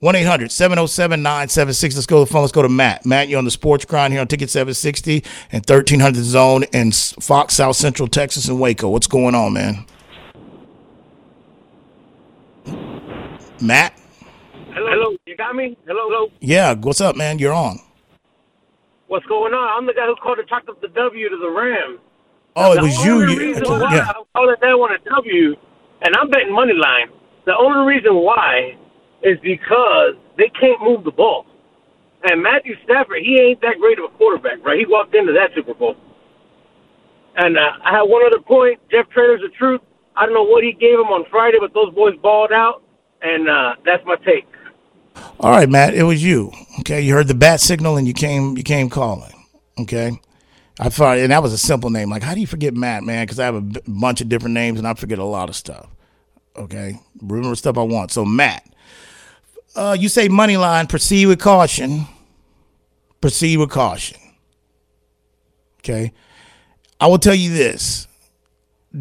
1 0.00 0.16
800 0.16 0.50
707 0.50 1.22
976. 1.22 1.94
Let's 1.94 2.06
go 2.06 2.20
to 2.20 2.26
the 2.26 2.32
phone. 2.32 2.40
Let's 2.40 2.52
go 2.52 2.62
to 2.62 2.70
Matt. 2.70 3.04
Matt, 3.04 3.28
you're 3.28 3.38
on 3.38 3.44
the 3.44 3.50
sports 3.50 3.84
grind 3.84 4.14
here 4.14 4.20
on 4.22 4.26
Ticket 4.26 4.48
760 4.48 5.22
and 5.52 5.60
1300 5.68 6.24
Zone 6.24 6.64
in 6.72 6.90
Fox, 6.90 7.54
South 7.54 7.76
Central 7.76 8.08
Texas, 8.08 8.48
and 8.48 8.58
Waco. 8.58 8.88
What's 8.88 9.06
going 9.06 9.34
on, 9.34 9.52
man? 9.52 9.84
Matt? 13.60 13.92
Hello, 14.72 14.90
hello. 14.90 15.16
You 15.26 15.36
got 15.36 15.54
me? 15.54 15.76
Hello, 15.86 16.08
hello. 16.08 16.32
Yeah, 16.40 16.72
what's 16.74 17.02
up, 17.02 17.14
man? 17.14 17.38
You're 17.38 17.52
on. 17.52 17.78
What's 19.08 19.26
going 19.26 19.52
on? 19.52 19.76
I'm 19.76 19.86
the 19.86 19.92
guy 19.92 20.06
who 20.06 20.16
called 20.16 20.38
to 20.38 20.44
talk 20.44 20.66
up 20.66 20.80
the 20.80 20.88
W 20.88 21.28
to 21.28 21.36
the 21.36 21.50
Rams. 21.50 22.00
Oh, 22.56 22.72
it 22.72 22.80
was 22.80 23.04
you. 23.04 23.26
Reason 23.26 23.64
why 23.64 23.94
yeah. 23.94 24.12
I'm 24.16 24.24
calling 24.34 24.56
that 24.60 24.78
one 24.78 24.92
a 24.92 24.98
W, 25.10 25.56
and 26.00 26.16
I'm 26.16 26.30
betting 26.30 26.54
money 26.54 26.72
line. 26.72 27.10
The 27.44 27.54
only 27.54 27.94
reason 27.94 28.14
why 28.14 28.76
is 29.22 29.38
because 29.42 30.14
they 30.36 30.50
can't 30.60 30.80
move 30.82 31.04
the 31.04 31.10
ball. 31.12 31.46
And 32.24 32.42
Matthew 32.42 32.74
Stafford, 32.84 33.22
he 33.22 33.40
ain't 33.40 33.60
that 33.62 33.78
great 33.80 33.98
of 33.98 34.04
a 34.04 34.16
quarterback, 34.16 34.64
right? 34.64 34.78
He 34.78 34.86
walked 34.86 35.14
into 35.14 35.32
that 35.32 35.50
Super 35.54 35.74
Bowl. 35.74 35.96
And 37.36 37.56
uh, 37.56 37.80
I 37.84 37.92
have 37.92 38.08
one 38.08 38.22
other 38.26 38.40
point. 38.40 38.80
Jeff 38.90 39.08
Trader's 39.10 39.40
the 39.40 39.48
truth. 39.58 39.80
I 40.16 40.26
don't 40.26 40.34
know 40.34 40.44
what 40.44 40.64
he 40.64 40.72
gave 40.72 40.98
him 40.98 41.08
on 41.08 41.24
Friday, 41.30 41.58
but 41.60 41.72
those 41.72 41.94
boys 41.94 42.14
balled 42.20 42.52
out, 42.52 42.82
and 43.22 43.48
uh, 43.48 43.74
that's 43.86 44.04
my 44.04 44.16
take. 44.16 44.46
All 45.38 45.50
right, 45.50 45.68
Matt, 45.68 45.94
it 45.94 46.02
was 46.02 46.22
you. 46.22 46.52
Okay, 46.80 47.00
you 47.00 47.14
heard 47.14 47.28
the 47.28 47.34
bat 47.34 47.60
signal 47.60 47.96
and 47.96 48.06
you 48.06 48.14
came 48.14 48.56
you 48.56 48.62
came 48.62 48.90
calling. 48.90 49.32
Okay, 49.80 50.20
I 50.78 50.90
thought, 50.90 51.18
and 51.18 51.32
that 51.32 51.42
was 51.42 51.52
a 51.52 51.58
simple 51.58 51.90
name. 51.90 52.10
Like, 52.10 52.22
how 52.22 52.34
do 52.34 52.40
you 52.40 52.46
forget 52.46 52.74
Matt, 52.74 53.04
man? 53.04 53.24
Because 53.24 53.38
I 53.38 53.46
have 53.46 53.54
a 53.54 53.60
b- 53.62 53.80
bunch 53.86 54.20
of 54.20 54.28
different 54.28 54.54
names 54.54 54.78
and 54.78 54.86
I 54.86 54.94
forget 54.94 55.18
a 55.18 55.24
lot 55.24 55.48
of 55.48 55.56
stuff. 55.56 55.88
Okay, 56.56 56.98
remember 57.22 57.54
stuff 57.54 57.78
I 57.78 57.82
want. 57.82 58.10
So 58.10 58.24
Matt, 58.24 58.64
uh, 59.74 59.96
you 59.98 60.08
say 60.08 60.28
money 60.28 60.56
line, 60.56 60.86
proceed 60.86 61.26
with 61.26 61.40
caution. 61.40 62.06
Proceed 63.20 63.58
with 63.58 63.70
caution. 63.70 64.18
Okay. 65.80 66.12
I 66.98 67.06
will 67.06 67.18
tell 67.18 67.34
you 67.34 67.50
this 67.52 68.06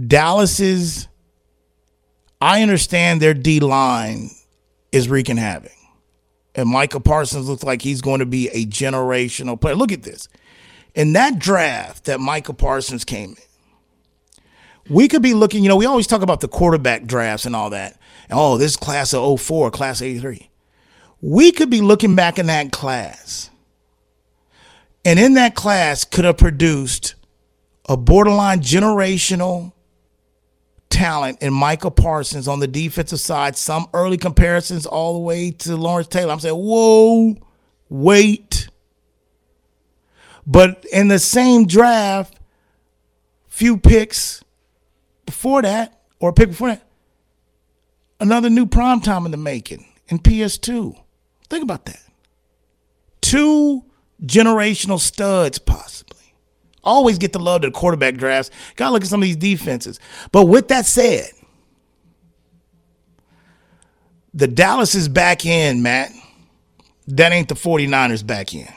Dallas's, 0.08 1.08
I 2.39 2.62
understand 2.62 3.21
their 3.21 3.34
D 3.34 3.60
line 3.60 4.29
is 4.91 5.10
wreaking 5.10 5.38
havoc. 5.38 5.71
And 6.55 6.69
Micah 6.69 6.99
Parsons 6.99 7.47
looks 7.47 7.63
like 7.63 7.82
he's 7.82 8.01
going 8.01 8.19
to 8.19 8.25
be 8.25 8.49
a 8.49 8.65
generational 8.65 9.60
player. 9.60 9.75
Look 9.75 9.91
at 9.91 10.03
this. 10.03 10.27
In 10.95 11.13
that 11.13 11.39
draft 11.39 12.05
that 12.05 12.19
Micah 12.19 12.53
Parsons 12.53 13.05
came 13.05 13.32
in, 13.32 14.43
we 14.89 15.08
could 15.08 15.21
be 15.21 15.36
looking, 15.36 15.62
you 15.63 15.69
know, 15.69 15.75
we 15.75 15.86
always 15.86 16.08
talk 16.08 16.23
about 16.23 16.41
the 16.41 16.47
quarterback 16.47 17.05
drafts 17.05 17.45
and 17.45 17.55
all 17.55 17.69
that. 17.69 17.99
Oh, 18.32 18.58
this 18.58 18.75
class 18.75 19.13
of 19.13 19.39
04, 19.39 19.69
class 19.71 20.01
83 20.01 20.48
we 21.21 21.51
could 21.51 21.69
be 21.69 21.82
looking 21.82 22.15
back 22.15 22.39
in 22.39 22.47
that 22.47 22.71
class. 22.71 23.49
And 25.05 25.19
in 25.19 25.36
that 25.36 25.55
class 25.55 26.03
could 26.05 26.25
have 26.25 26.38
produced 26.38 27.15
a 27.88 27.97
borderline 27.97 28.62
generational 28.62 29.73
talent 30.89 31.41
in 31.41 31.53
Michael 31.53 31.91
Parsons 31.91 32.47
on 32.47 32.60
the 32.60 32.67
defensive 32.67 33.19
side. 33.19 33.55
Some 33.55 33.88
early 33.93 34.17
comparisons 34.17 34.86
all 34.86 35.13
the 35.13 35.19
way 35.19 35.51
to 35.51 35.75
Lawrence 35.75 36.08
Taylor. 36.08 36.32
I'm 36.32 36.39
saying, 36.39 36.55
whoa, 36.55 37.38
wait. 37.89 38.69
But 40.45 40.86
in 40.91 41.08
the 41.08 41.19
same 41.19 41.67
draft, 41.67 42.39
few 43.47 43.77
picks 43.77 44.43
before 45.25 45.62
that, 45.62 46.01
or 46.19 46.29
a 46.29 46.34
pick 46.34 46.49
before 46.49 46.69
that, 46.69 46.88
another 48.19 48.49
new 48.49 48.65
prime 48.65 48.99
time 48.99 49.25
in 49.25 49.32
the 49.32 49.38
making 49.38 49.86
in 50.08 50.19
PS2. 50.19 50.95
Think 51.49 51.63
about 51.63 51.85
that. 51.85 52.01
Two 53.21 53.83
generational 54.23 54.99
studs, 54.99 55.59
possibly. 55.59 56.17
Always 56.83 57.17
get 57.17 57.33
the 57.33 57.39
love 57.39 57.62
to 57.62 57.67
the 57.67 57.71
quarterback 57.71 58.15
drafts. 58.15 58.51
Gotta 58.75 58.93
look 58.93 59.03
at 59.03 59.09
some 59.09 59.21
of 59.21 59.27
these 59.27 59.35
defenses. 59.35 59.99
But 60.31 60.45
with 60.45 60.69
that 60.69 60.85
said, 60.85 61.29
the 64.33 64.47
Dallas 64.47 64.95
is 64.95 65.09
back 65.09 65.45
in, 65.45 65.81
Matt. 65.81 66.12
That 67.07 67.31
ain't 67.31 67.49
the 67.49 67.55
49ers 67.55 68.25
back 68.25 68.53
in. 68.53 68.71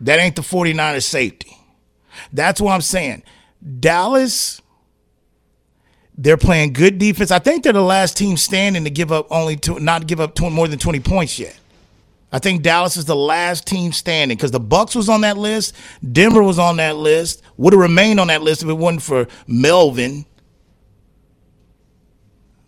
That 0.00 0.18
ain't 0.18 0.36
the 0.36 0.42
49ers 0.42 1.04
safety. 1.04 1.56
That's 2.32 2.60
what 2.60 2.72
I'm 2.72 2.80
saying. 2.80 3.22
Dallas, 3.80 4.60
they're 6.18 6.36
playing 6.36 6.72
good 6.72 6.98
defense. 6.98 7.30
I 7.30 7.38
think 7.38 7.62
they're 7.62 7.72
the 7.72 7.82
last 7.82 8.16
team 8.16 8.36
standing 8.36 8.84
to 8.84 8.90
give 8.90 9.12
up 9.12 9.26
only 9.30 9.56
to 9.56 9.78
not 9.78 10.06
give 10.06 10.20
up 10.20 10.38
more 10.40 10.68
than 10.68 10.78
20 10.78 11.00
points 11.00 11.38
yet. 11.38 11.58
I 12.32 12.38
think 12.38 12.62
Dallas 12.62 12.96
is 12.96 13.04
the 13.04 13.16
last 13.16 13.66
team 13.66 13.92
standing 13.92 14.36
because 14.36 14.50
the 14.50 14.60
Bucs 14.60 14.96
was 14.96 15.08
on 15.08 15.20
that 15.20 15.36
list, 15.36 15.74
Denver 16.12 16.42
was 16.42 16.58
on 16.58 16.76
that 16.78 16.96
list, 16.96 17.42
would 17.56 17.72
have 17.72 17.80
remained 17.80 18.18
on 18.18 18.26
that 18.28 18.42
list 18.42 18.62
if 18.62 18.68
it 18.68 18.74
wasn't 18.74 19.02
for 19.02 19.26
Melvin. 19.46 20.26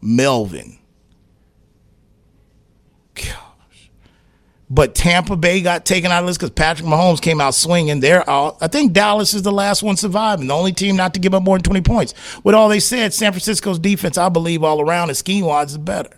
Melvin. 0.01 0.79
Gosh. 3.15 3.91
But 4.71 4.95
Tampa 4.95 5.35
Bay 5.35 5.63
got 5.63 5.87
taken 5.87 6.11
out 6.11 6.23
of 6.23 6.27
this 6.27 6.37
because 6.37 6.51
Patrick 6.51 6.87
Mahomes 6.87 7.23
came 7.23 7.41
out 7.41 7.55
swinging. 7.55 8.01
They're 8.01 8.29
out. 8.29 8.59
I 8.61 8.69
think 8.69 8.93
Dallas 8.93 9.33
is 9.33 9.43
the 9.43 9.53
last 9.53 9.83
one 9.83 9.97
surviving, 9.97 10.49
the 10.49 10.55
only 10.55 10.73
team 10.73 10.95
not 10.95 11.15
to 11.15 11.21
give 11.21 11.33
up 11.35 11.43
more 11.43 11.57
than 11.57 11.63
20 11.63 11.81
points. 11.81 12.15
With 12.45 12.55
all 12.55 12.69
they 12.69 12.81
said, 12.81 13.15
San 13.15 13.33
Francisco's 13.33 13.79
defense, 13.79 14.19
I 14.19 14.29
believe, 14.29 14.63
all 14.63 14.83
around 14.83 15.09
and 15.09 15.17
scheme 15.17 15.47
wise, 15.47 15.71
is 15.71 15.79
better. 15.79 16.11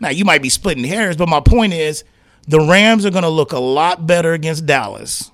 Now, 0.00 0.08
you 0.08 0.24
might 0.24 0.42
be 0.42 0.48
splitting 0.48 0.84
hairs, 0.84 1.16
but 1.16 1.28
my 1.28 1.40
point 1.40 1.74
is 1.74 2.04
the 2.46 2.60
Rams 2.60 3.04
are 3.04 3.10
going 3.10 3.24
to 3.24 3.28
look 3.28 3.52
a 3.52 3.58
lot 3.58 4.06
better 4.06 4.32
against 4.32 4.64
Dallas 4.64 5.30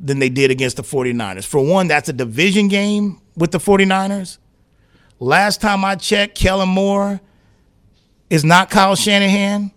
than 0.00 0.18
they 0.18 0.30
did 0.30 0.50
against 0.50 0.78
the 0.78 0.82
49ers. 0.82 1.46
For 1.46 1.64
one, 1.64 1.86
that's 1.86 2.08
a 2.08 2.12
division 2.12 2.68
game 2.68 3.20
with 3.36 3.52
the 3.52 3.58
49ers. 3.58 4.38
Last 5.20 5.60
time 5.60 5.84
I 5.84 5.94
checked, 5.96 6.36
Kellen 6.36 6.70
Moore 6.70 7.20
is 8.30 8.44
not 8.44 8.70
Kyle 8.70 8.96
Shanahan. 8.96 9.72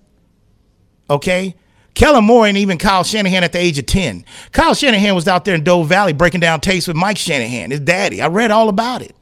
Okay? 1.09 1.55
Kellen 1.95 2.23
Moore 2.23 2.47
ain't 2.47 2.57
even 2.57 2.77
Kyle 2.77 3.03
Shanahan 3.03 3.43
at 3.43 3.51
the 3.51 3.59
age 3.59 3.77
of 3.77 3.85
10. 3.85 4.25
Kyle 4.51 4.73
Shanahan 4.73 5.13
was 5.15 5.27
out 5.27 5.45
there 5.45 5.55
in 5.55 5.63
Doe 5.63 5.83
Valley 5.83 6.13
breaking 6.13 6.39
down 6.39 6.59
tapes 6.59 6.87
with 6.87 6.95
Mike 6.95 7.17
Shanahan, 7.17 7.71
his 7.71 7.81
daddy. 7.81 8.21
I 8.21 8.27
read 8.27 8.51
all 8.51 8.69
about 8.69 9.01
it. 9.01 9.15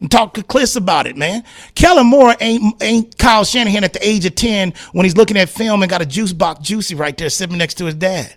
And 0.00 0.10
talk 0.10 0.34
to 0.34 0.42
Cliss 0.42 0.76
about 0.76 1.06
it, 1.06 1.16
man. 1.16 1.44
Kellen 1.74 2.06
Moore 2.06 2.34
ain't 2.40 2.80
ain't 2.82 3.18
Kyle 3.18 3.44
Shanahan 3.44 3.84
at 3.84 3.92
the 3.92 4.06
age 4.06 4.24
of 4.26 4.34
10 4.34 4.72
when 4.92 5.04
he's 5.04 5.16
looking 5.16 5.36
at 5.36 5.48
film 5.48 5.82
and 5.82 5.90
got 5.90 6.02
a 6.02 6.06
juice 6.06 6.32
box 6.32 6.60
juicy 6.60 6.94
right 6.94 7.16
there 7.16 7.30
sitting 7.30 7.58
next 7.58 7.74
to 7.74 7.86
his 7.86 7.94
dad. 7.94 8.34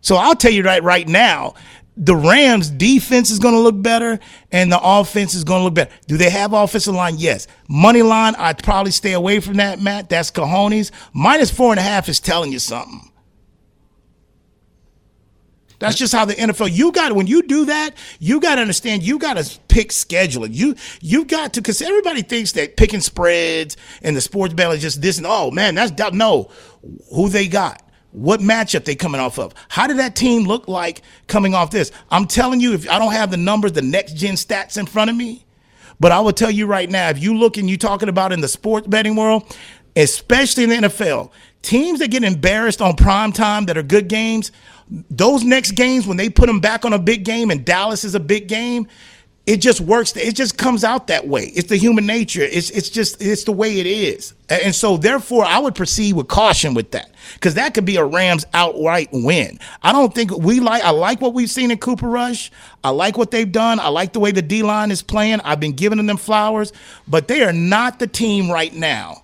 So 0.00 0.16
I'll 0.16 0.36
tell 0.36 0.52
you 0.52 0.62
right 0.62 0.82
right 0.82 1.08
now, 1.08 1.54
the 1.98 2.14
Rams 2.14 2.70
defense 2.70 3.28
is 3.30 3.40
going 3.40 3.54
to 3.54 3.60
look 3.60 3.82
better 3.82 4.20
and 4.52 4.70
the 4.70 4.78
offense 4.80 5.34
is 5.34 5.42
going 5.42 5.60
to 5.60 5.64
look 5.64 5.74
better. 5.74 5.90
Do 6.06 6.16
they 6.16 6.30
have 6.30 6.52
offensive 6.52 6.94
line? 6.94 7.16
Yes. 7.18 7.48
Money 7.68 8.02
line, 8.02 8.36
I'd 8.36 8.62
probably 8.62 8.92
stay 8.92 9.14
away 9.14 9.40
from 9.40 9.54
that, 9.54 9.80
Matt. 9.80 10.08
That's 10.08 10.30
cojones. 10.30 10.92
Minus 11.12 11.50
four 11.50 11.72
and 11.72 11.80
a 11.80 11.82
half 11.82 12.08
is 12.08 12.20
telling 12.20 12.52
you 12.52 12.60
something. 12.60 13.00
That's 15.80 15.96
just 15.96 16.12
how 16.12 16.24
the 16.24 16.34
NFL. 16.34 16.72
You 16.72 16.92
got 16.92 17.12
when 17.12 17.26
you 17.26 17.42
do 17.42 17.66
that, 17.66 17.90
you 18.18 18.40
got 18.40 18.56
to 18.56 18.62
understand. 18.62 19.02
You 19.02 19.18
got 19.18 19.36
to 19.36 19.58
pick 19.68 19.90
scheduling. 19.90 20.48
You 20.52 20.74
you 21.00 21.24
got 21.24 21.52
to 21.54 21.60
because 21.60 21.80
everybody 21.82 22.22
thinks 22.22 22.52
that 22.52 22.76
picking 22.76 23.00
spreads 23.00 23.76
and 24.02 24.16
the 24.16 24.20
sports 24.20 24.54
betting 24.54 24.76
is 24.76 24.82
just 24.82 25.00
this 25.00 25.18
and 25.18 25.26
oh 25.28 25.50
man, 25.52 25.76
that's 25.76 25.92
no. 26.12 26.50
Who 27.14 27.28
they 27.28 27.46
got? 27.46 27.87
What 28.12 28.40
matchup 28.40 28.84
they 28.84 28.94
coming 28.94 29.20
off 29.20 29.38
of? 29.38 29.54
How 29.68 29.86
did 29.86 29.98
that 29.98 30.16
team 30.16 30.44
look 30.44 30.66
like 30.66 31.02
coming 31.26 31.54
off 31.54 31.70
this? 31.70 31.92
I'm 32.10 32.26
telling 32.26 32.60
you, 32.60 32.72
if 32.72 32.88
I 32.88 32.98
don't 32.98 33.12
have 33.12 33.30
the 33.30 33.36
numbers, 33.36 33.72
the 33.72 33.82
next 33.82 34.16
gen 34.16 34.34
stats 34.34 34.78
in 34.78 34.86
front 34.86 35.10
of 35.10 35.16
me, 35.16 35.44
but 36.00 36.10
I 36.10 36.20
will 36.20 36.32
tell 36.32 36.50
you 36.50 36.66
right 36.66 36.88
now, 36.88 37.10
if 37.10 37.22
you 37.22 37.36
look 37.36 37.58
and 37.58 37.68
you 37.68 37.76
talking 37.76 38.08
about 38.08 38.32
in 38.32 38.40
the 38.40 38.48
sports 38.48 38.86
betting 38.86 39.14
world, 39.14 39.54
especially 39.94 40.64
in 40.64 40.70
the 40.70 40.76
NFL, 40.88 41.30
teams 41.60 41.98
that 41.98 42.10
get 42.10 42.24
embarrassed 42.24 42.80
on 42.80 42.96
prime 42.96 43.32
time 43.32 43.66
that 43.66 43.76
are 43.76 43.82
good 43.82 44.08
games 44.08 44.52
those 45.10 45.44
next 45.44 45.72
games 45.72 46.06
when 46.06 46.16
they 46.16 46.30
put 46.30 46.46
them 46.46 46.60
back 46.60 46.84
on 46.84 46.92
a 46.92 46.98
big 46.98 47.24
game 47.24 47.50
and 47.50 47.64
Dallas 47.64 48.04
is 48.04 48.14
a 48.14 48.20
big 48.20 48.48
game, 48.48 48.88
it 49.48 49.62
just 49.62 49.80
works. 49.80 50.14
It 50.14 50.36
just 50.36 50.58
comes 50.58 50.84
out 50.84 51.06
that 51.06 51.26
way. 51.26 51.44
It's 51.54 51.70
the 51.70 51.78
human 51.78 52.04
nature. 52.04 52.42
It's 52.42 52.68
it's 52.68 52.90
just 52.90 53.22
it's 53.22 53.44
the 53.44 53.52
way 53.52 53.80
it 53.80 53.86
is. 53.86 54.34
And 54.50 54.74
so 54.74 54.98
therefore, 54.98 55.46
I 55.46 55.58
would 55.58 55.74
proceed 55.74 56.16
with 56.16 56.28
caution 56.28 56.74
with 56.74 56.90
that 56.90 57.10
because 57.32 57.54
that 57.54 57.72
could 57.72 57.86
be 57.86 57.96
a 57.96 58.04
Rams 58.04 58.44
outright 58.52 59.08
win. 59.10 59.58
I 59.82 59.92
don't 59.92 60.14
think 60.14 60.36
we 60.36 60.60
like. 60.60 60.82
I 60.84 60.90
like 60.90 61.22
what 61.22 61.32
we've 61.32 61.48
seen 61.48 61.70
in 61.70 61.78
Cooper 61.78 62.10
Rush. 62.10 62.52
I 62.84 62.90
like 62.90 63.16
what 63.16 63.30
they've 63.30 63.50
done. 63.50 63.80
I 63.80 63.88
like 63.88 64.12
the 64.12 64.20
way 64.20 64.32
the 64.32 64.42
D 64.42 64.62
line 64.62 64.90
is 64.90 65.00
playing. 65.00 65.40
I've 65.40 65.60
been 65.60 65.72
giving 65.72 66.04
them 66.04 66.18
flowers, 66.18 66.74
but 67.06 67.26
they 67.26 67.42
are 67.42 67.52
not 67.52 68.00
the 68.00 68.06
team 68.06 68.50
right 68.50 68.74
now 68.74 69.22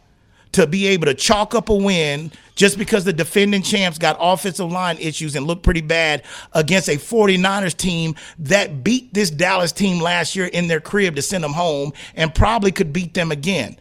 to 0.54 0.68
be 0.68 0.86
able 0.86 1.06
to 1.06 1.14
chalk 1.14 1.54
up 1.54 1.68
a 1.68 1.74
win 1.74 2.30
just 2.54 2.78
because 2.78 3.04
the 3.04 3.12
defending 3.12 3.60
champs 3.60 3.98
got 3.98 4.16
offensive 4.20 4.70
line 4.70 4.96
issues 4.98 5.34
and 5.34 5.46
looked 5.46 5.64
pretty 5.64 5.80
bad 5.80 6.22
against 6.52 6.88
a 6.88 6.92
49ers 6.92 7.76
team 7.76 8.14
that 8.38 8.84
beat 8.84 9.12
this 9.12 9.30
Dallas 9.30 9.72
team 9.72 10.00
last 10.00 10.36
year 10.36 10.46
in 10.46 10.68
their 10.68 10.80
crib 10.80 11.16
to 11.16 11.22
send 11.22 11.42
them 11.42 11.52
home 11.52 11.92
and 12.14 12.32
probably 12.32 12.70
could 12.70 12.92
beat 12.92 13.14
them 13.14 13.32
again. 13.32 13.76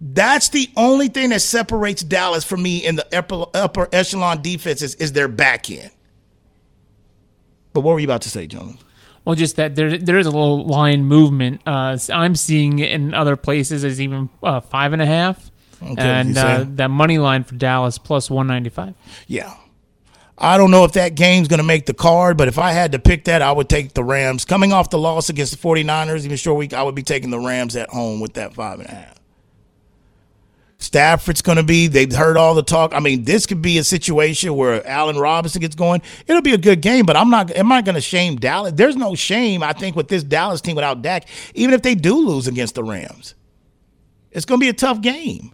That's 0.00 0.48
the 0.48 0.70
only 0.76 1.08
thing 1.08 1.28
that 1.30 1.42
separates 1.42 2.02
Dallas 2.02 2.42
from 2.42 2.62
me 2.62 2.78
in 2.78 2.96
the 2.96 3.16
upper, 3.16 3.44
upper 3.52 3.88
echelon 3.92 4.40
defenses 4.40 4.94
is 4.94 5.12
their 5.12 5.28
back 5.28 5.70
end. 5.70 5.90
But 7.74 7.82
what 7.82 7.92
were 7.92 8.00
you 8.00 8.06
about 8.06 8.22
to 8.22 8.30
say, 8.30 8.46
John? 8.46 8.78
Well, 9.24 9.34
just 9.34 9.56
that 9.56 9.74
there 9.74 9.98
there 9.98 10.18
is 10.18 10.26
a 10.26 10.30
little 10.30 10.66
line 10.66 11.04
movement. 11.04 11.60
Uh, 11.66 11.98
I'm 12.12 12.34
seeing 12.34 12.78
it 12.78 12.90
in 12.90 13.14
other 13.14 13.36
places 13.36 13.84
as 13.84 14.00
even 14.00 14.30
uh, 14.42 14.60
five 14.60 14.92
and 14.92 15.02
a 15.02 15.06
half. 15.06 15.50
Okay, 15.82 16.02
and 16.02 16.36
uh, 16.36 16.64
that 16.76 16.90
money 16.90 17.18
line 17.18 17.44
for 17.44 17.54
Dallas 17.54 17.98
plus 17.98 18.30
195. 18.30 18.94
Yeah. 19.26 19.54
I 20.42 20.56
don't 20.56 20.70
know 20.70 20.84
if 20.84 20.92
that 20.92 21.14
game's 21.14 21.48
going 21.48 21.58
to 21.58 21.64
make 21.64 21.84
the 21.84 21.92
card, 21.92 22.38
but 22.38 22.48
if 22.48 22.58
I 22.58 22.72
had 22.72 22.92
to 22.92 22.98
pick 22.98 23.24
that, 23.24 23.42
I 23.42 23.52
would 23.52 23.68
take 23.68 23.92
the 23.92 24.02
Rams. 24.02 24.46
Coming 24.46 24.72
off 24.72 24.88
the 24.88 24.98
loss 24.98 25.28
against 25.28 25.52
the 25.52 25.58
49ers, 25.58 26.24
even 26.24 26.38
short 26.38 26.56
week, 26.58 26.72
I 26.72 26.82
would 26.82 26.94
be 26.94 27.02
taking 27.02 27.28
the 27.28 27.38
Rams 27.38 27.76
at 27.76 27.90
home 27.90 28.20
with 28.20 28.34
that 28.34 28.54
five 28.54 28.80
and 28.80 28.88
a 28.88 28.92
half. 28.92 29.19
Stafford's 30.80 31.42
going 31.42 31.56
to 31.56 31.62
be, 31.62 31.88
they've 31.88 32.10
heard 32.10 32.38
all 32.38 32.54
the 32.54 32.62
talk. 32.62 32.94
I 32.94 33.00
mean, 33.00 33.24
this 33.24 33.44
could 33.44 33.60
be 33.60 33.76
a 33.76 33.84
situation 33.84 34.54
where 34.56 34.84
Allen 34.86 35.18
Robinson 35.18 35.60
gets 35.60 35.74
going. 35.74 36.00
It'll 36.26 36.40
be 36.40 36.54
a 36.54 36.58
good 36.58 36.80
game, 36.80 37.04
but 37.04 37.16
I'm 37.16 37.28
not, 37.28 37.50
am 37.50 37.70
I 37.70 37.82
going 37.82 37.96
to 37.96 38.00
shame 38.00 38.36
Dallas? 38.36 38.72
There's 38.72 38.96
no 38.96 39.14
shame, 39.14 39.62
I 39.62 39.74
think, 39.74 39.94
with 39.94 40.08
this 40.08 40.22
Dallas 40.24 40.62
team 40.62 40.76
without 40.76 41.02
Dak, 41.02 41.28
even 41.54 41.74
if 41.74 41.82
they 41.82 41.94
do 41.94 42.26
lose 42.26 42.48
against 42.48 42.76
the 42.76 42.82
Rams. 42.82 43.34
It's 44.32 44.46
going 44.46 44.58
to 44.58 44.64
be 44.64 44.70
a 44.70 44.72
tough 44.72 45.02
game. 45.02 45.52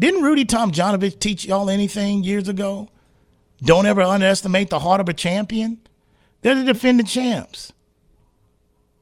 Didn't 0.00 0.22
Rudy 0.22 0.44
Tomjanovich 0.44 1.20
teach 1.20 1.44
y'all 1.44 1.70
anything 1.70 2.24
years 2.24 2.48
ago? 2.48 2.88
Don't 3.62 3.86
ever 3.86 4.02
underestimate 4.02 4.68
the 4.68 4.80
heart 4.80 5.00
of 5.00 5.08
a 5.08 5.14
champion. 5.14 5.78
They're 6.42 6.56
the 6.56 6.64
defending 6.64 7.06
champs. 7.06 7.72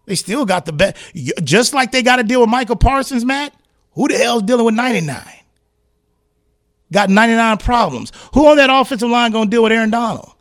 They 0.04 0.14
still 0.14 0.44
got 0.44 0.66
the 0.66 0.72
best. 0.72 0.96
Just 1.42 1.72
like 1.72 1.90
they 1.90 2.02
got 2.02 2.16
to 2.16 2.22
deal 2.22 2.40
with 2.40 2.50
Micah 2.50 2.76
Parsons, 2.76 3.24
Matt. 3.24 3.54
Who 3.94 4.08
the 4.08 4.16
hell's 4.16 4.42
dealing 4.42 4.64
with 4.64 4.74
99? 4.74 5.22
Got 6.92 7.10
99 7.10 7.58
problems. 7.58 8.12
Who 8.34 8.46
on 8.48 8.56
that 8.58 8.70
offensive 8.70 9.08
line 9.08 9.32
to 9.32 9.46
deal 9.46 9.62
with 9.62 9.72
Aaron 9.72 9.90
Donald? 9.90 10.32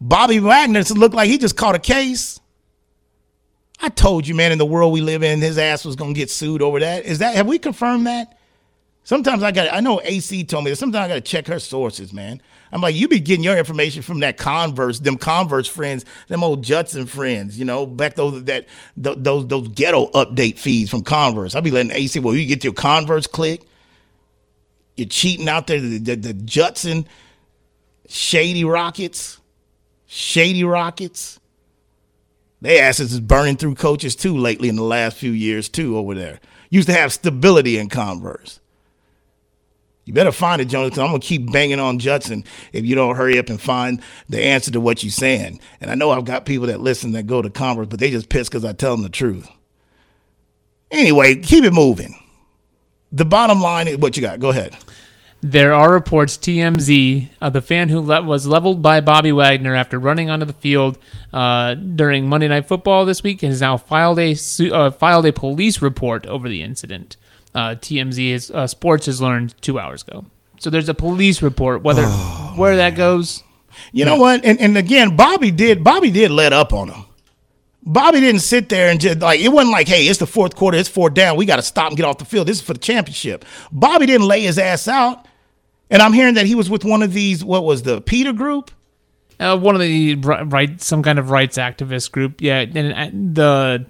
Bobby 0.00 0.38
Wagner 0.38 0.82
looked 0.82 1.14
like 1.14 1.28
he 1.28 1.38
just 1.38 1.56
caught 1.56 1.74
a 1.74 1.78
case. 1.78 2.38
I 3.80 3.88
told 3.88 4.26
you, 4.26 4.34
man, 4.34 4.52
in 4.52 4.58
the 4.58 4.66
world 4.66 4.92
we 4.92 5.00
live 5.00 5.22
in, 5.22 5.40
his 5.40 5.58
ass 5.58 5.84
was 5.84 5.96
to 5.96 6.12
get 6.12 6.30
sued 6.30 6.62
over 6.62 6.80
that. 6.80 7.04
Is 7.04 7.18
that, 7.18 7.34
have 7.34 7.46
we 7.46 7.58
confirmed 7.58 8.06
that? 8.06 8.38
Sometimes 9.04 9.42
I 9.42 9.52
got 9.52 9.72
I 9.72 9.80
know 9.80 10.00
AC 10.02 10.44
told 10.44 10.64
me 10.64 10.70
that 10.70 10.76
sometimes 10.76 11.04
I 11.04 11.08
gotta 11.08 11.20
check 11.20 11.46
her 11.46 11.58
sources, 11.58 12.12
man. 12.12 12.40
I'm 12.74 12.80
like, 12.80 12.96
you 12.96 13.06
be 13.06 13.20
getting 13.20 13.44
your 13.44 13.56
information 13.56 14.02
from 14.02 14.18
that 14.20 14.36
Converse, 14.36 14.98
them 14.98 15.16
Converse 15.16 15.68
friends, 15.68 16.04
them 16.26 16.42
old 16.42 16.64
Judson 16.64 17.06
friends, 17.06 17.56
you 17.56 17.64
know, 17.64 17.86
back 17.86 18.16
those 18.16 18.42
that 18.44 18.66
those 18.96 19.46
those 19.46 19.68
ghetto 19.68 20.08
update 20.10 20.58
feeds 20.58 20.90
from 20.90 21.02
Converse. 21.04 21.54
I'll 21.54 21.62
be 21.62 21.70
letting 21.70 21.92
AC, 21.92 22.18
well, 22.18 22.34
you 22.34 22.44
get 22.46 22.64
your 22.64 22.72
Converse 22.72 23.28
click. 23.28 23.62
You're 24.96 25.08
cheating 25.08 25.48
out 25.48 25.68
there, 25.68 25.80
the, 25.80 25.98
the, 25.98 26.16
the 26.16 26.34
Judson 26.34 27.06
Shady 28.08 28.64
Rockets. 28.64 29.40
Shady 30.06 30.64
Rockets. 30.64 31.40
They 32.60 32.80
asses 32.80 33.12
is 33.12 33.20
burning 33.20 33.56
through 33.56 33.76
coaches 33.76 34.16
too 34.16 34.36
lately 34.36 34.68
in 34.68 34.76
the 34.76 34.82
last 34.82 35.16
few 35.16 35.32
years, 35.32 35.68
too, 35.68 35.96
over 35.96 36.14
there. 36.14 36.40
Used 36.70 36.88
to 36.88 36.94
have 36.94 37.12
stability 37.12 37.78
in 37.78 37.88
Converse. 37.88 38.60
You 40.04 40.12
better 40.12 40.32
find 40.32 40.60
it, 40.60 40.66
Jonas, 40.66 40.90
because 40.90 40.98
I'm 41.00 41.08
gonna 41.08 41.20
keep 41.20 41.50
banging 41.50 41.80
on 41.80 41.98
Judson 41.98 42.44
if 42.72 42.84
you 42.84 42.94
don't 42.94 43.16
hurry 43.16 43.38
up 43.38 43.48
and 43.48 43.60
find 43.60 44.02
the 44.28 44.42
answer 44.42 44.70
to 44.72 44.80
what 44.80 45.02
you're 45.02 45.10
saying. 45.10 45.60
And 45.80 45.90
I 45.90 45.94
know 45.94 46.10
I've 46.10 46.26
got 46.26 46.44
people 46.44 46.66
that 46.66 46.80
listen 46.80 47.12
that 47.12 47.26
go 47.26 47.40
to 47.40 47.48
conference, 47.50 47.88
but 47.90 48.00
they 48.00 48.10
just 48.10 48.28
pissed 48.28 48.50
because 48.50 48.64
I 48.64 48.72
tell 48.72 48.92
them 48.94 49.02
the 49.02 49.08
truth. 49.08 49.48
Anyway, 50.90 51.36
keep 51.36 51.64
it 51.64 51.72
moving. 51.72 52.14
The 53.12 53.24
bottom 53.24 53.60
line 53.60 53.88
is 53.88 53.96
what 53.98 54.16
you 54.16 54.22
got. 54.22 54.40
Go 54.40 54.50
ahead. 54.50 54.76
There 55.40 55.74
are 55.74 55.92
reports 55.92 56.38
TMZ, 56.38 57.28
uh, 57.40 57.50
the 57.50 57.60
fan 57.60 57.90
who 57.90 58.00
le- 58.00 58.22
was 58.22 58.46
leveled 58.46 58.80
by 58.80 59.02
Bobby 59.02 59.30
Wagner 59.30 59.74
after 59.74 59.98
running 59.98 60.30
onto 60.30 60.46
the 60.46 60.54
field 60.54 60.96
uh, 61.34 61.74
during 61.74 62.28
Monday 62.28 62.48
Night 62.48 62.66
Football 62.66 63.04
this 63.04 63.22
week, 63.22 63.42
has 63.42 63.60
now 63.60 63.76
filed 63.76 64.18
a 64.18 64.34
su- 64.34 64.72
uh, 64.72 64.90
filed 64.90 65.26
a 65.26 65.34
police 65.34 65.82
report 65.82 66.24
over 66.26 66.48
the 66.48 66.62
incident. 66.62 67.18
Uh, 67.54 67.76
TMZ 67.76 68.30
is, 68.30 68.50
uh, 68.50 68.66
Sports 68.66 69.06
has 69.06 69.20
learned 69.20 69.54
two 69.62 69.78
hours 69.78 70.02
ago. 70.02 70.24
So 70.58 70.70
there's 70.70 70.88
a 70.88 70.94
police 70.94 71.42
report. 71.42 71.82
Whether 71.82 72.02
Oh, 72.04 72.54
where 72.56 72.76
that 72.76 72.96
goes, 72.96 73.42
You 73.92 74.04
know 74.04 74.16
what? 74.16 74.44
And, 74.44 74.58
and 74.60 74.76
again, 74.76 75.16
Bobby 75.16 75.50
did 75.50 75.84
Bobby 75.84 76.10
did 76.10 76.30
let 76.30 76.52
up 76.52 76.72
on 76.72 76.88
him. 76.88 77.04
Bobby 77.86 78.20
didn't 78.20 78.40
sit 78.40 78.68
there 78.70 78.88
and 78.90 78.98
just 79.00 79.18
like 79.20 79.40
it 79.40 79.48
wasn't 79.50 79.72
like, 79.72 79.88
hey, 79.88 80.06
it's 80.06 80.18
the 80.18 80.26
fourth 80.26 80.56
quarter, 80.56 80.78
it's 80.78 80.88
four 80.88 81.10
down, 81.10 81.36
we 81.36 81.44
got 81.44 81.56
to 81.56 81.62
stop 81.62 81.88
and 81.88 81.96
get 81.96 82.06
off 82.06 82.18
the 82.18 82.24
field. 82.24 82.46
This 82.48 82.56
is 82.58 82.62
for 82.62 82.72
the 82.72 82.78
championship. 82.78 83.44
Bobby 83.70 84.06
didn't 84.06 84.26
lay 84.26 84.40
his 84.42 84.58
ass 84.58 84.88
out, 84.88 85.26
and 85.90 86.00
I'm 86.00 86.14
hearing 86.14 86.34
that 86.34 86.46
he 86.46 86.54
was 86.54 86.70
with 86.70 86.82
one 86.84 87.02
of 87.02 87.12
these. 87.12 87.44
What 87.44 87.64
was 87.64 87.82
the 87.82 88.00
PETA 88.00 88.32
group? 88.32 88.70
uh, 89.40 89.58
one 89.58 89.74
of 89.74 89.80
the 89.80 90.14
ri- 90.14 90.44
right 90.44 90.80
some 90.80 91.02
kind 91.02 91.18
of 91.18 91.28
rights 91.30 91.58
activist 91.58 92.10
group. 92.12 92.40
Yeah, 92.40 92.60
and 92.60 93.38
uh, 93.38 93.78
the 93.82 93.86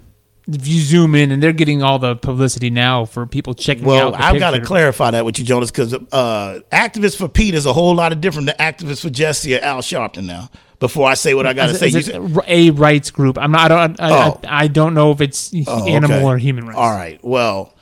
if 0.46 0.66
you 0.68 0.80
zoom 0.80 1.14
in 1.14 1.30
and 1.30 1.42
they're 1.42 1.52
getting 1.52 1.82
all 1.82 1.98
the 1.98 2.16
publicity 2.16 2.68
now 2.70 3.04
for 3.06 3.26
people 3.26 3.54
checking 3.54 3.84
Well, 3.84 4.08
out. 4.08 4.18
the 4.18 4.24
I've 4.24 4.38
got 4.38 4.50
to 4.52 4.60
clarify 4.60 5.10
that 5.12 5.24
with 5.24 5.38
you, 5.38 5.44
Jonas, 5.44 5.70
because 5.70 5.94
uh, 5.94 6.60
activist 6.70 7.16
for 7.16 7.28
Pete 7.28 7.54
is 7.54 7.64
a 7.66 7.72
whole 7.72 7.94
lot 7.94 8.12
of 8.12 8.20
different 8.20 8.46
than 8.46 8.56
activists 8.56 9.00
for 9.02 9.10
Jesse 9.10 9.56
or 9.56 9.60
Al 9.60 9.78
Sharpton. 9.80 10.24
Now, 10.26 10.50
before 10.80 11.08
I 11.08 11.14
say 11.14 11.32
what 11.34 11.46
I 11.46 11.54
got 11.54 11.68
to 11.68 11.74
say, 11.74 11.88
is 11.88 12.06
said- 12.06 12.42
a 12.46 12.70
rights 12.70 13.10
group. 13.10 13.38
I'm 13.38 13.52
not. 13.52 13.72
I 13.72 13.86
don't. 13.86 14.00
I, 14.00 14.10
Oh. 14.10 14.40
I, 14.44 14.64
I 14.64 14.68
don't 14.68 14.92
know 14.92 15.12
if 15.12 15.20
it's 15.22 15.52
Oh, 15.66 15.86
animal 15.88 16.16
okay. 16.16 16.24
or 16.24 16.36
human 16.36 16.66
rights. 16.66 16.78
All 16.78 16.90
right. 16.90 17.18
Well, 17.24 17.72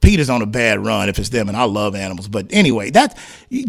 PETA's 0.00 0.30
on 0.30 0.40
a 0.40 0.46
bad 0.46 0.82
run 0.82 1.10
if 1.10 1.18
it's 1.18 1.28
them, 1.28 1.48
and 1.48 1.56
I 1.56 1.64
love 1.64 1.94
animals. 1.94 2.28
But 2.28 2.46
anyway, 2.50 2.88
that 2.92 3.18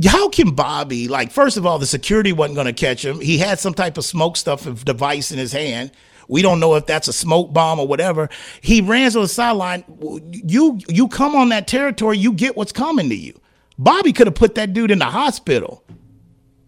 how 0.05 0.29
can 0.29 0.51
Bobby 0.55 1.09
like? 1.09 1.31
First 1.31 1.57
of 1.57 1.65
all, 1.65 1.79
the 1.79 1.85
security 1.85 2.31
wasn't 2.31 2.55
going 2.55 2.67
to 2.67 2.73
catch 2.73 3.03
him. 3.03 3.19
He 3.19 3.37
had 3.39 3.59
some 3.59 3.73
type 3.73 3.97
of 3.97 4.05
smoke 4.05 4.37
stuff 4.37 4.65
of 4.65 4.85
device 4.85 5.33
in 5.33 5.37
his 5.39 5.51
hand. 5.51 5.91
We 6.27 6.41
don't 6.41 6.59
know 6.59 6.75
if 6.75 6.85
that's 6.85 7.07
a 7.07 7.13
smoke 7.13 7.53
bomb 7.53 7.79
or 7.79 7.87
whatever. 7.87 8.29
He 8.61 8.81
ran 8.81 9.11
to 9.11 9.21
the 9.21 9.27
sideline. 9.27 9.83
You 10.31 10.79
you 10.87 11.07
come 11.07 11.35
on 11.35 11.49
that 11.49 11.67
territory, 11.67 12.17
you 12.17 12.33
get 12.33 12.55
what's 12.55 12.71
coming 12.71 13.09
to 13.09 13.15
you. 13.15 13.39
Bobby 13.77 14.13
could 14.13 14.27
have 14.27 14.35
put 14.35 14.55
that 14.55 14.73
dude 14.73 14.91
in 14.91 14.99
the 14.99 15.05
hospital. 15.05 15.83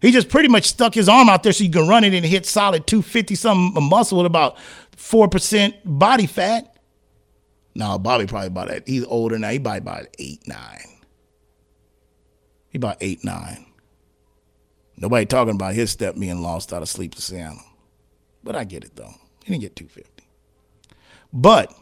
He 0.00 0.10
just 0.10 0.28
pretty 0.28 0.48
much 0.48 0.64
stuck 0.64 0.94
his 0.94 1.08
arm 1.08 1.28
out 1.30 1.42
there 1.42 1.52
so 1.52 1.64
you 1.64 1.70
can 1.70 1.88
run 1.88 2.04
it 2.04 2.12
and 2.12 2.26
hit 2.26 2.44
solid 2.44 2.86
250 2.86 3.34
something 3.36 3.82
muscle 3.88 4.18
with 4.18 4.26
about 4.26 4.58
4% 4.96 5.74
body 5.84 6.26
fat. 6.26 6.76
No, 7.74 7.98
Bobby 7.98 8.26
probably 8.26 8.48
about 8.48 8.68
that. 8.68 8.86
He's 8.86 9.04
older 9.04 9.38
now. 9.38 9.48
He 9.48 9.58
probably 9.58 9.78
about 9.78 10.06
eight, 10.18 10.46
nine. 10.46 11.00
He 12.68 12.76
about 12.76 12.98
eight, 13.00 13.24
nine. 13.24 13.66
Nobody 14.96 15.26
talking 15.26 15.54
about 15.54 15.74
his 15.74 15.90
step 15.90 16.16
being 16.16 16.42
lost 16.42 16.72
out 16.72 16.82
of 16.82 16.88
sleep 16.88 17.14
to 17.14 17.22
Seattle. 17.22 17.62
But 18.42 18.56
I 18.56 18.64
get 18.64 18.84
it 18.84 18.94
though. 18.94 19.14
He 19.44 19.52
didn't 19.52 19.60
get 19.60 19.76
250. 19.76 20.24
But 21.32 21.74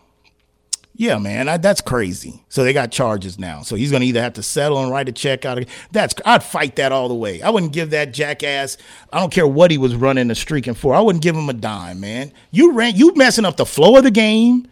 yeah, 0.95 1.19
man, 1.19 1.49
I, 1.49 1.59
that's 1.59 1.81
crazy. 1.81 2.45
So 2.49 2.65
they 2.65 2.73
got 2.73 2.91
charges 2.91 3.39
now. 3.39 3.63
So 3.63 3.77
he's 3.77 3.93
gonna 3.93 4.05
either 4.05 4.21
have 4.21 4.33
to 4.35 4.43
settle 4.43 4.83
and 4.83 4.91
write 4.91 5.09
a 5.09 5.13
check 5.13 5.45
out. 5.45 5.59
Of, 5.59 5.67
that's 5.93 6.15
I'd 6.27 6.43
fight 6.43 6.77
that 6.77 6.91
all 6.91 7.09
the 7.09 7.15
way. 7.15 7.41
I 7.41 7.51
wouldn't 7.51 7.73
give 7.73 7.91
that 7.91 8.13
jackass. 8.13 8.77
I 9.13 9.21
don't 9.21 9.33
care 9.33 9.47
what 9.47 9.71
he 9.71 9.79
was 9.79 9.95
running 9.95 10.29
the 10.29 10.35
streaking 10.35 10.75
for. 10.75 10.95
I 10.95 11.01
wouldn't 11.01 11.23
give 11.23 11.37
him 11.37 11.49
a 11.49 11.55
dime, 11.55 12.01
man. 12.01 12.33
You 12.51 12.73
ran. 12.73 12.97
You 12.97 13.15
messing 13.15 13.45
up 13.45 13.57
the 13.57 13.65
flow 13.65 13.97
of 13.97 14.03
the 14.03 14.11
game. 14.11 14.67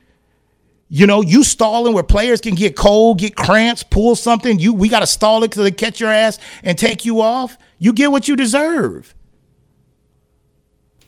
You 0.89 1.07
know, 1.07 1.23
you 1.23 1.45
stalling 1.45 1.95
where 1.95 2.03
players 2.03 2.41
can 2.41 2.57
get 2.57 2.77
cold, 2.77 3.21
get 3.21 3.37
cramps, 3.37 3.85
pull 3.85 4.17
something. 4.17 4.59
You 4.59 4.75
we 4.75 4.89
got 4.89 5.01
to 5.01 5.07
stall 5.07 5.45
it 5.45 5.53
till 5.53 5.63
they 5.63 5.71
catch 5.71 6.01
your 6.01 6.11
ass 6.11 6.41
and 6.65 6.77
take 6.77 7.05
you 7.05 7.21
off. 7.21 7.57
You 7.79 7.93
get 7.93 8.11
what 8.11 8.27
you 8.27 8.35
deserve. 8.35 9.15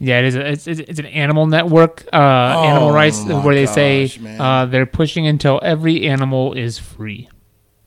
Yeah, 0.04 0.18
it 0.18 0.24
is. 0.24 0.34
A, 0.34 0.50
it's, 0.50 0.66
it's 0.66 0.80
it's 0.80 0.98
an 0.98 1.06
animal 1.06 1.46
network, 1.46 2.04
uh, 2.12 2.16
animal 2.16 2.90
rights, 2.90 3.22
Oh 3.24 3.40
where 3.42 3.54
they 3.54 3.66
say 3.66 4.08
gosh, 4.08 4.18
man. 4.18 4.40
uh, 4.40 4.66
they're 4.66 4.84
pushing 4.84 5.28
until 5.28 5.60
every 5.62 6.08
animal 6.08 6.54
is 6.54 6.76
free. 6.76 7.28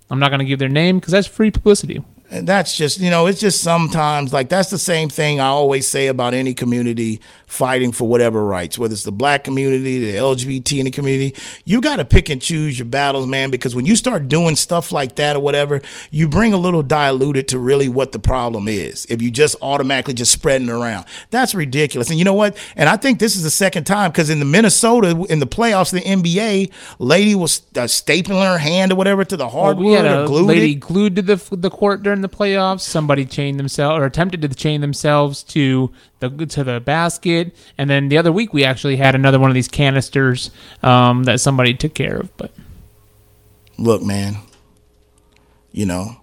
I'm 0.09 0.19
not 0.19 0.29
going 0.29 0.39
to 0.39 0.45
give 0.45 0.57
their 0.59 0.69
name 0.69 0.99
because 0.99 1.11
that's 1.11 1.27
free 1.27 1.51
publicity. 1.51 2.01
And 2.31 2.47
that's 2.47 2.75
just, 2.77 2.99
you 3.01 3.09
know, 3.09 3.27
it's 3.27 3.39
just 3.41 3.61
sometimes 3.61 4.31
like 4.31 4.47
that's 4.47 4.69
the 4.69 4.77
same 4.79 5.09
thing 5.09 5.41
I 5.41 5.47
always 5.47 5.87
say 5.87 6.07
about 6.07 6.33
any 6.33 6.53
community 6.53 7.19
fighting 7.55 7.91
for 7.91 8.07
whatever 8.07 8.45
rights, 8.45 8.77
whether 8.77 8.93
it's 8.93 9.03
the 9.03 9.11
black 9.11 9.43
community, 9.43 10.11
the 10.11 10.17
LGBT 10.17 10.79
in 10.79 10.85
the 10.85 10.91
community. 10.91 11.35
You 11.63 11.81
got 11.81 11.95
to 11.97 12.05
pick 12.05 12.29
and 12.29 12.41
choose 12.41 12.77
your 12.77 12.85
battles, 12.85 13.25
man, 13.27 13.49
because 13.49 13.75
when 13.75 13.85
you 13.85 13.95
start 13.95 14.27
doing 14.27 14.55
stuff 14.55 14.91
like 14.91 15.15
that 15.15 15.35
or 15.35 15.39
whatever, 15.39 15.81
you 16.11 16.27
bring 16.27 16.53
a 16.53 16.57
little 16.57 16.83
diluted 16.83 17.47
to 17.49 17.59
really 17.59 17.89
what 17.89 18.11
the 18.11 18.19
problem 18.19 18.67
is. 18.67 19.05
If 19.09 19.21
you 19.21 19.31
just 19.31 19.55
automatically 19.61 20.13
just 20.13 20.31
spreading 20.31 20.69
around, 20.69 21.05
that's 21.31 21.55
ridiculous. 21.55 22.09
And 22.09 22.19
you 22.19 22.25
know 22.25 22.33
what? 22.33 22.57
And 22.75 22.89
I 22.89 22.97
think 22.97 23.19
this 23.19 23.35
is 23.35 23.43
the 23.43 23.49
second 23.51 23.85
time 23.85 24.11
because 24.11 24.29
in 24.29 24.39
the 24.39 24.45
Minnesota, 24.45 25.25
in 25.29 25.39
the 25.39 25.47
playoffs, 25.47 25.91
the 25.91 26.01
NBA, 26.01 26.71
lady 26.99 27.35
was 27.35 27.61
uh, 27.75 27.81
stapling 27.81 28.43
her 28.43 28.57
hand 28.57 28.91
or 28.91 28.95
whatever 28.95 29.23
to 29.23 29.37
the 29.37 29.45
Well, 29.45 29.51
hardwood 29.63 29.85
we 29.85 29.93
had 29.93 30.05
or 30.05 30.25
glued 30.27 30.45
lady 30.47 30.71
it. 30.73 30.79
glued 30.81 31.15
to 31.15 31.21
the 31.21 31.35
the 31.55 31.69
court 31.69 32.03
during 32.03 32.21
the 32.21 32.29
playoffs. 32.29 32.81
Somebody 32.81 33.25
chained 33.25 33.59
themselves 33.59 33.99
or 34.01 34.05
attempted 34.05 34.41
to 34.41 34.49
chain 34.49 34.81
themselves 34.81 35.43
to 35.43 35.91
the 36.29 36.45
to 36.45 36.63
the 36.63 36.79
basket, 36.79 37.55
and 37.77 37.89
then 37.89 38.09
the 38.09 38.17
other 38.17 38.31
week 38.31 38.53
we 38.53 38.63
actually 38.63 38.95
had 38.97 39.15
another 39.15 39.39
one 39.39 39.49
of 39.49 39.55
these 39.55 39.67
canisters 39.67 40.51
um, 40.83 41.23
that 41.23 41.39
somebody 41.39 41.73
took 41.73 41.93
care 41.93 42.17
of. 42.17 42.35
But 42.37 42.51
look, 43.77 44.01
man, 44.01 44.37
you 45.71 45.85
know, 45.85 46.17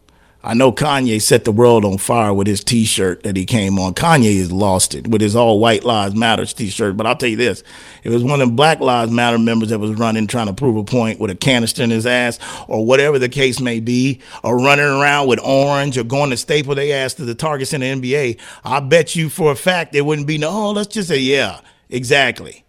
I 0.44 0.54
know 0.54 0.72
Kanye 0.72 1.22
set 1.22 1.44
the 1.44 1.52
world 1.52 1.84
on 1.84 1.98
fire 1.98 2.34
with 2.34 2.48
his 2.48 2.64
T-shirt 2.64 3.22
that 3.22 3.36
he 3.36 3.44
came 3.44 3.78
on. 3.78 3.94
Kanye 3.94 4.38
has 4.38 4.50
lost 4.50 4.92
it 4.92 5.06
with 5.06 5.20
his 5.20 5.36
all 5.36 5.60
White 5.60 5.84
Lives 5.84 6.16
Matters 6.16 6.52
T-shirt. 6.52 6.96
But 6.96 7.06
I'll 7.06 7.14
tell 7.14 7.28
you 7.28 7.36
this: 7.36 7.62
it 8.02 8.08
was 8.08 8.24
one 8.24 8.40
of 8.40 8.48
them 8.48 8.56
Black 8.56 8.80
Lives 8.80 9.12
Matter 9.12 9.38
members 9.38 9.68
that 9.68 9.78
was 9.78 9.92
running 9.92 10.26
trying 10.26 10.48
to 10.48 10.52
prove 10.52 10.76
a 10.76 10.82
point 10.82 11.20
with 11.20 11.30
a 11.30 11.36
canister 11.36 11.84
in 11.84 11.90
his 11.90 12.06
ass, 12.06 12.40
or 12.66 12.84
whatever 12.84 13.20
the 13.20 13.28
case 13.28 13.60
may 13.60 13.78
be, 13.78 14.20
or 14.42 14.56
running 14.56 14.84
around 14.84 15.28
with 15.28 15.38
orange, 15.38 15.96
or 15.96 16.02
going 16.02 16.30
to 16.30 16.36
staple 16.36 16.74
their 16.74 17.04
ass 17.04 17.14
to 17.14 17.24
the 17.24 17.36
targets 17.36 17.72
in 17.72 17.80
the 17.82 17.86
NBA, 17.86 18.40
I 18.64 18.80
bet 18.80 19.14
you 19.14 19.28
for 19.28 19.52
a 19.52 19.56
fact 19.56 19.94
it 19.94 20.00
wouldn't 20.00 20.26
be 20.26 20.38
no. 20.38 20.50
Oh, 20.50 20.70
let's 20.72 20.92
just 20.92 21.08
say, 21.08 21.18
yeah, 21.18 21.60
exactly. 21.88 22.64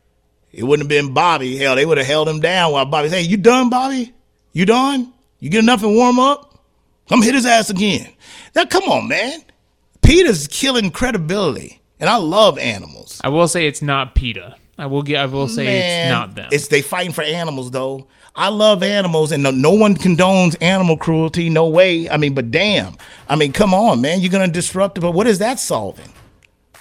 It 0.52 0.64
wouldn't 0.64 0.84
have 0.92 1.06
been 1.06 1.16
Bobby. 1.16 1.58
Hell, 1.58 1.76
they 1.76 1.86
would 1.86 1.98
have 1.98 2.06
held 2.06 2.30
him 2.30 2.40
down 2.40 2.72
while 2.72 2.86
Bobby 2.86 3.10
said, 3.10 3.18
Hey, 3.18 3.24
you 3.24 3.38
done, 3.38 3.72
Bobby? 3.72 4.14
You 4.52 4.68
done? 4.68 5.12
You 5.40 5.50
get 5.50 5.64
enough 5.64 5.82
and 5.82 5.96
warm 5.96 6.20
up? 6.20 6.53
Come 7.10 7.22
hit 7.22 7.36
his 7.36 7.45
ass 7.45 7.70
again. 7.70 8.12
Now, 8.56 8.66
come 8.66 8.84
on, 8.84 9.08
man. 9.08 9.43
PETA's 10.01 10.47
killing 10.47 10.91
credibility. 10.91 11.82
And 11.99 12.10
I 12.10 12.18
love 12.18 12.58
animals. 12.58 13.22
I 13.24 13.30
will 13.30 13.47
say 13.47 13.68
it's 13.68 13.82
not 13.82 14.16
PETA. 14.16 14.56
I 14.78 14.88
will 14.88 15.04
get. 15.04 15.20
I 15.20 15.26
will 15.28 15.47
say 15.47 15.66
Man, 15.66 16.08
it's 16.08 16.12
not 16.12 16.36
them. 16.36 16.49
It's 16.51 16.68
they 16.68 16.82
fighting 16.82 17.14
for 17.14 17.22
animals 17.22 17.72
though. 17.72 18.08
I 18.36 18.49
love 18.49 18.82
animals, 18.82 19.32
and 19.32 19.43
no, 19.43 19.51
no 19.51 19.72
one 19.72 19.95
condones 19.95 20.56
animal 20.60 20.97
cruelty. 20.97 21.49
No 21.49 21.68
way. 21.68 22.10
I 22.10 22.18
mean, 22.18 22.34
but 22.34 22.49
damn. 22.49 22.97
I 23.30 23.36
mean, 23.36 23.54
come 23.54 23.74
on, 23.74 24.01
man. 24.01 24.20
You're 24.20 24.32
gonna 24.32 24.47
disrupt 24.47 24.97
it, 24.97 25.01
but 25.01 25.12
what 25.12 25.28
is 25.28 25.39
that 25.39 25.60
solving? 25.60 26.12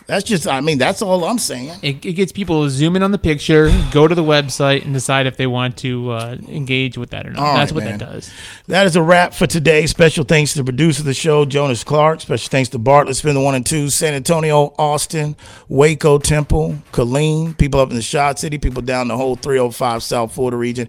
That's 0.06 0.24
just. 0.24 0.46
I 0.46 0.60
mean, 0.60 0.78
that's 0.78 1.02
all 1.02 1.24
I'm 1.24 1.38
saying. 1.38 1.78
It, 1.82 2.04
it 2.04 2.12
gets 2.14 2.32
people 2.32 2.64
to 2.64 2.70
zoom 2.70 2.96
in 2.96 3.02
on 3.02 3.12
the 3.12 3.18
picture, 3.18 3.70
go 3.92 4.08
to 4.08 4.14
the 4.14 4.22
website, 4.22 4.84
and 4.84 4.92
decide 4.92 5.26
if 5.26 5.36
they 5.36 5.46
want 5.46 5.76
to 5.78 6.10
uh, 6.10 6.36
engage 6.48 6.98
with 6.98 7.10
that 7.10 7.26
or 7.26 7.30
not. 7.30 7.38
All 7.38 7.54
That's 7.54 7.72
right, 7.72 7.76
what 7.76 7.84
man. 7.84 7.98
that 7.98 8.12
does. 8.12 8.30
That 8.66 8.86
is 8.86 8.96
a 8.96 9.02
wrap 9.02 9.34
for 9.34 9.46
today. 9.46 9.86
Special 9.86 10.24
thanks 10.24 10.52
to 10.52 10.58
the 10.58 10.64
producer 10.64 11.02
of 11.02 11.06
the 11.06 11.14
show, 11.14 11.44
Jonas 11.44 11.84
Clark. 11.84 12.20
Special 12.20 12.50
thanks 12.50 12.68
to 12.70 12.78
Bartlett, 12.78 13.16
spin 13.16 13.34
the 13.34 13.40
one 13.40 13.54
and 13.54 13.64
two, 13.64 13.90
San 13.90 14.14
Antonio, 14.14 14.74
Austin, 14.78 15.36
Waco, 15.68 16.18
Temple, 16.18 16.78
Killeen, 16.92 17.56
people 17.56 17.80
up 17.80 17.90
in 17.90 17.96
the 17.96 18.02
Shot 18.02 18.38
City, 18.38 18.58
people 18.58 18.82
down 18.82 19.08
the 19.08 19.16
whole 19.16 19.36
305 19.36 20.02
South 20.02 20.34
Florida 20.34 20.56
region, 20.56 20.88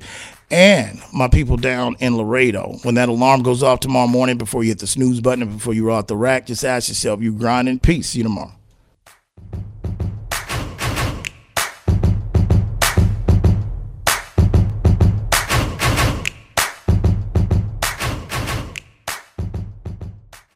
and 0.52 1.02
my 1.14 1.28
people 1.28 1.58
down 1.58 1.96
in 2.00 2.18
Laredo. 2.18 2.78
When 2.84 2.96
that 2.96 3.10
alarm 3.10 3.44
goes 3.44 3.64
off 3.64 3.80
tomorrow 3.80 4.08
morning, 4.08 4.38
before 4.38 4.64
you 4.64 4.70
hit 4.70 4.80
the 4.80 4.88
snooze 4.88 5.22
button 5.22 5.42
and 5.44 5.54
before 5.54 5.74
you 5.74 5.86
roll 5.86 5.98
out 5.98 6.08
the 6.08 6.18
rack, 6.18 6.46
just 6.46 6.64
ask 6.64 6.90
yourself, 6.90 7.22
you 7.22 7.34
grinding? 7.34 7.80
Peace. 7.80 8.10
See 8.10 8.20
you 8.20 8.24
tomorrow. 8.24 8.52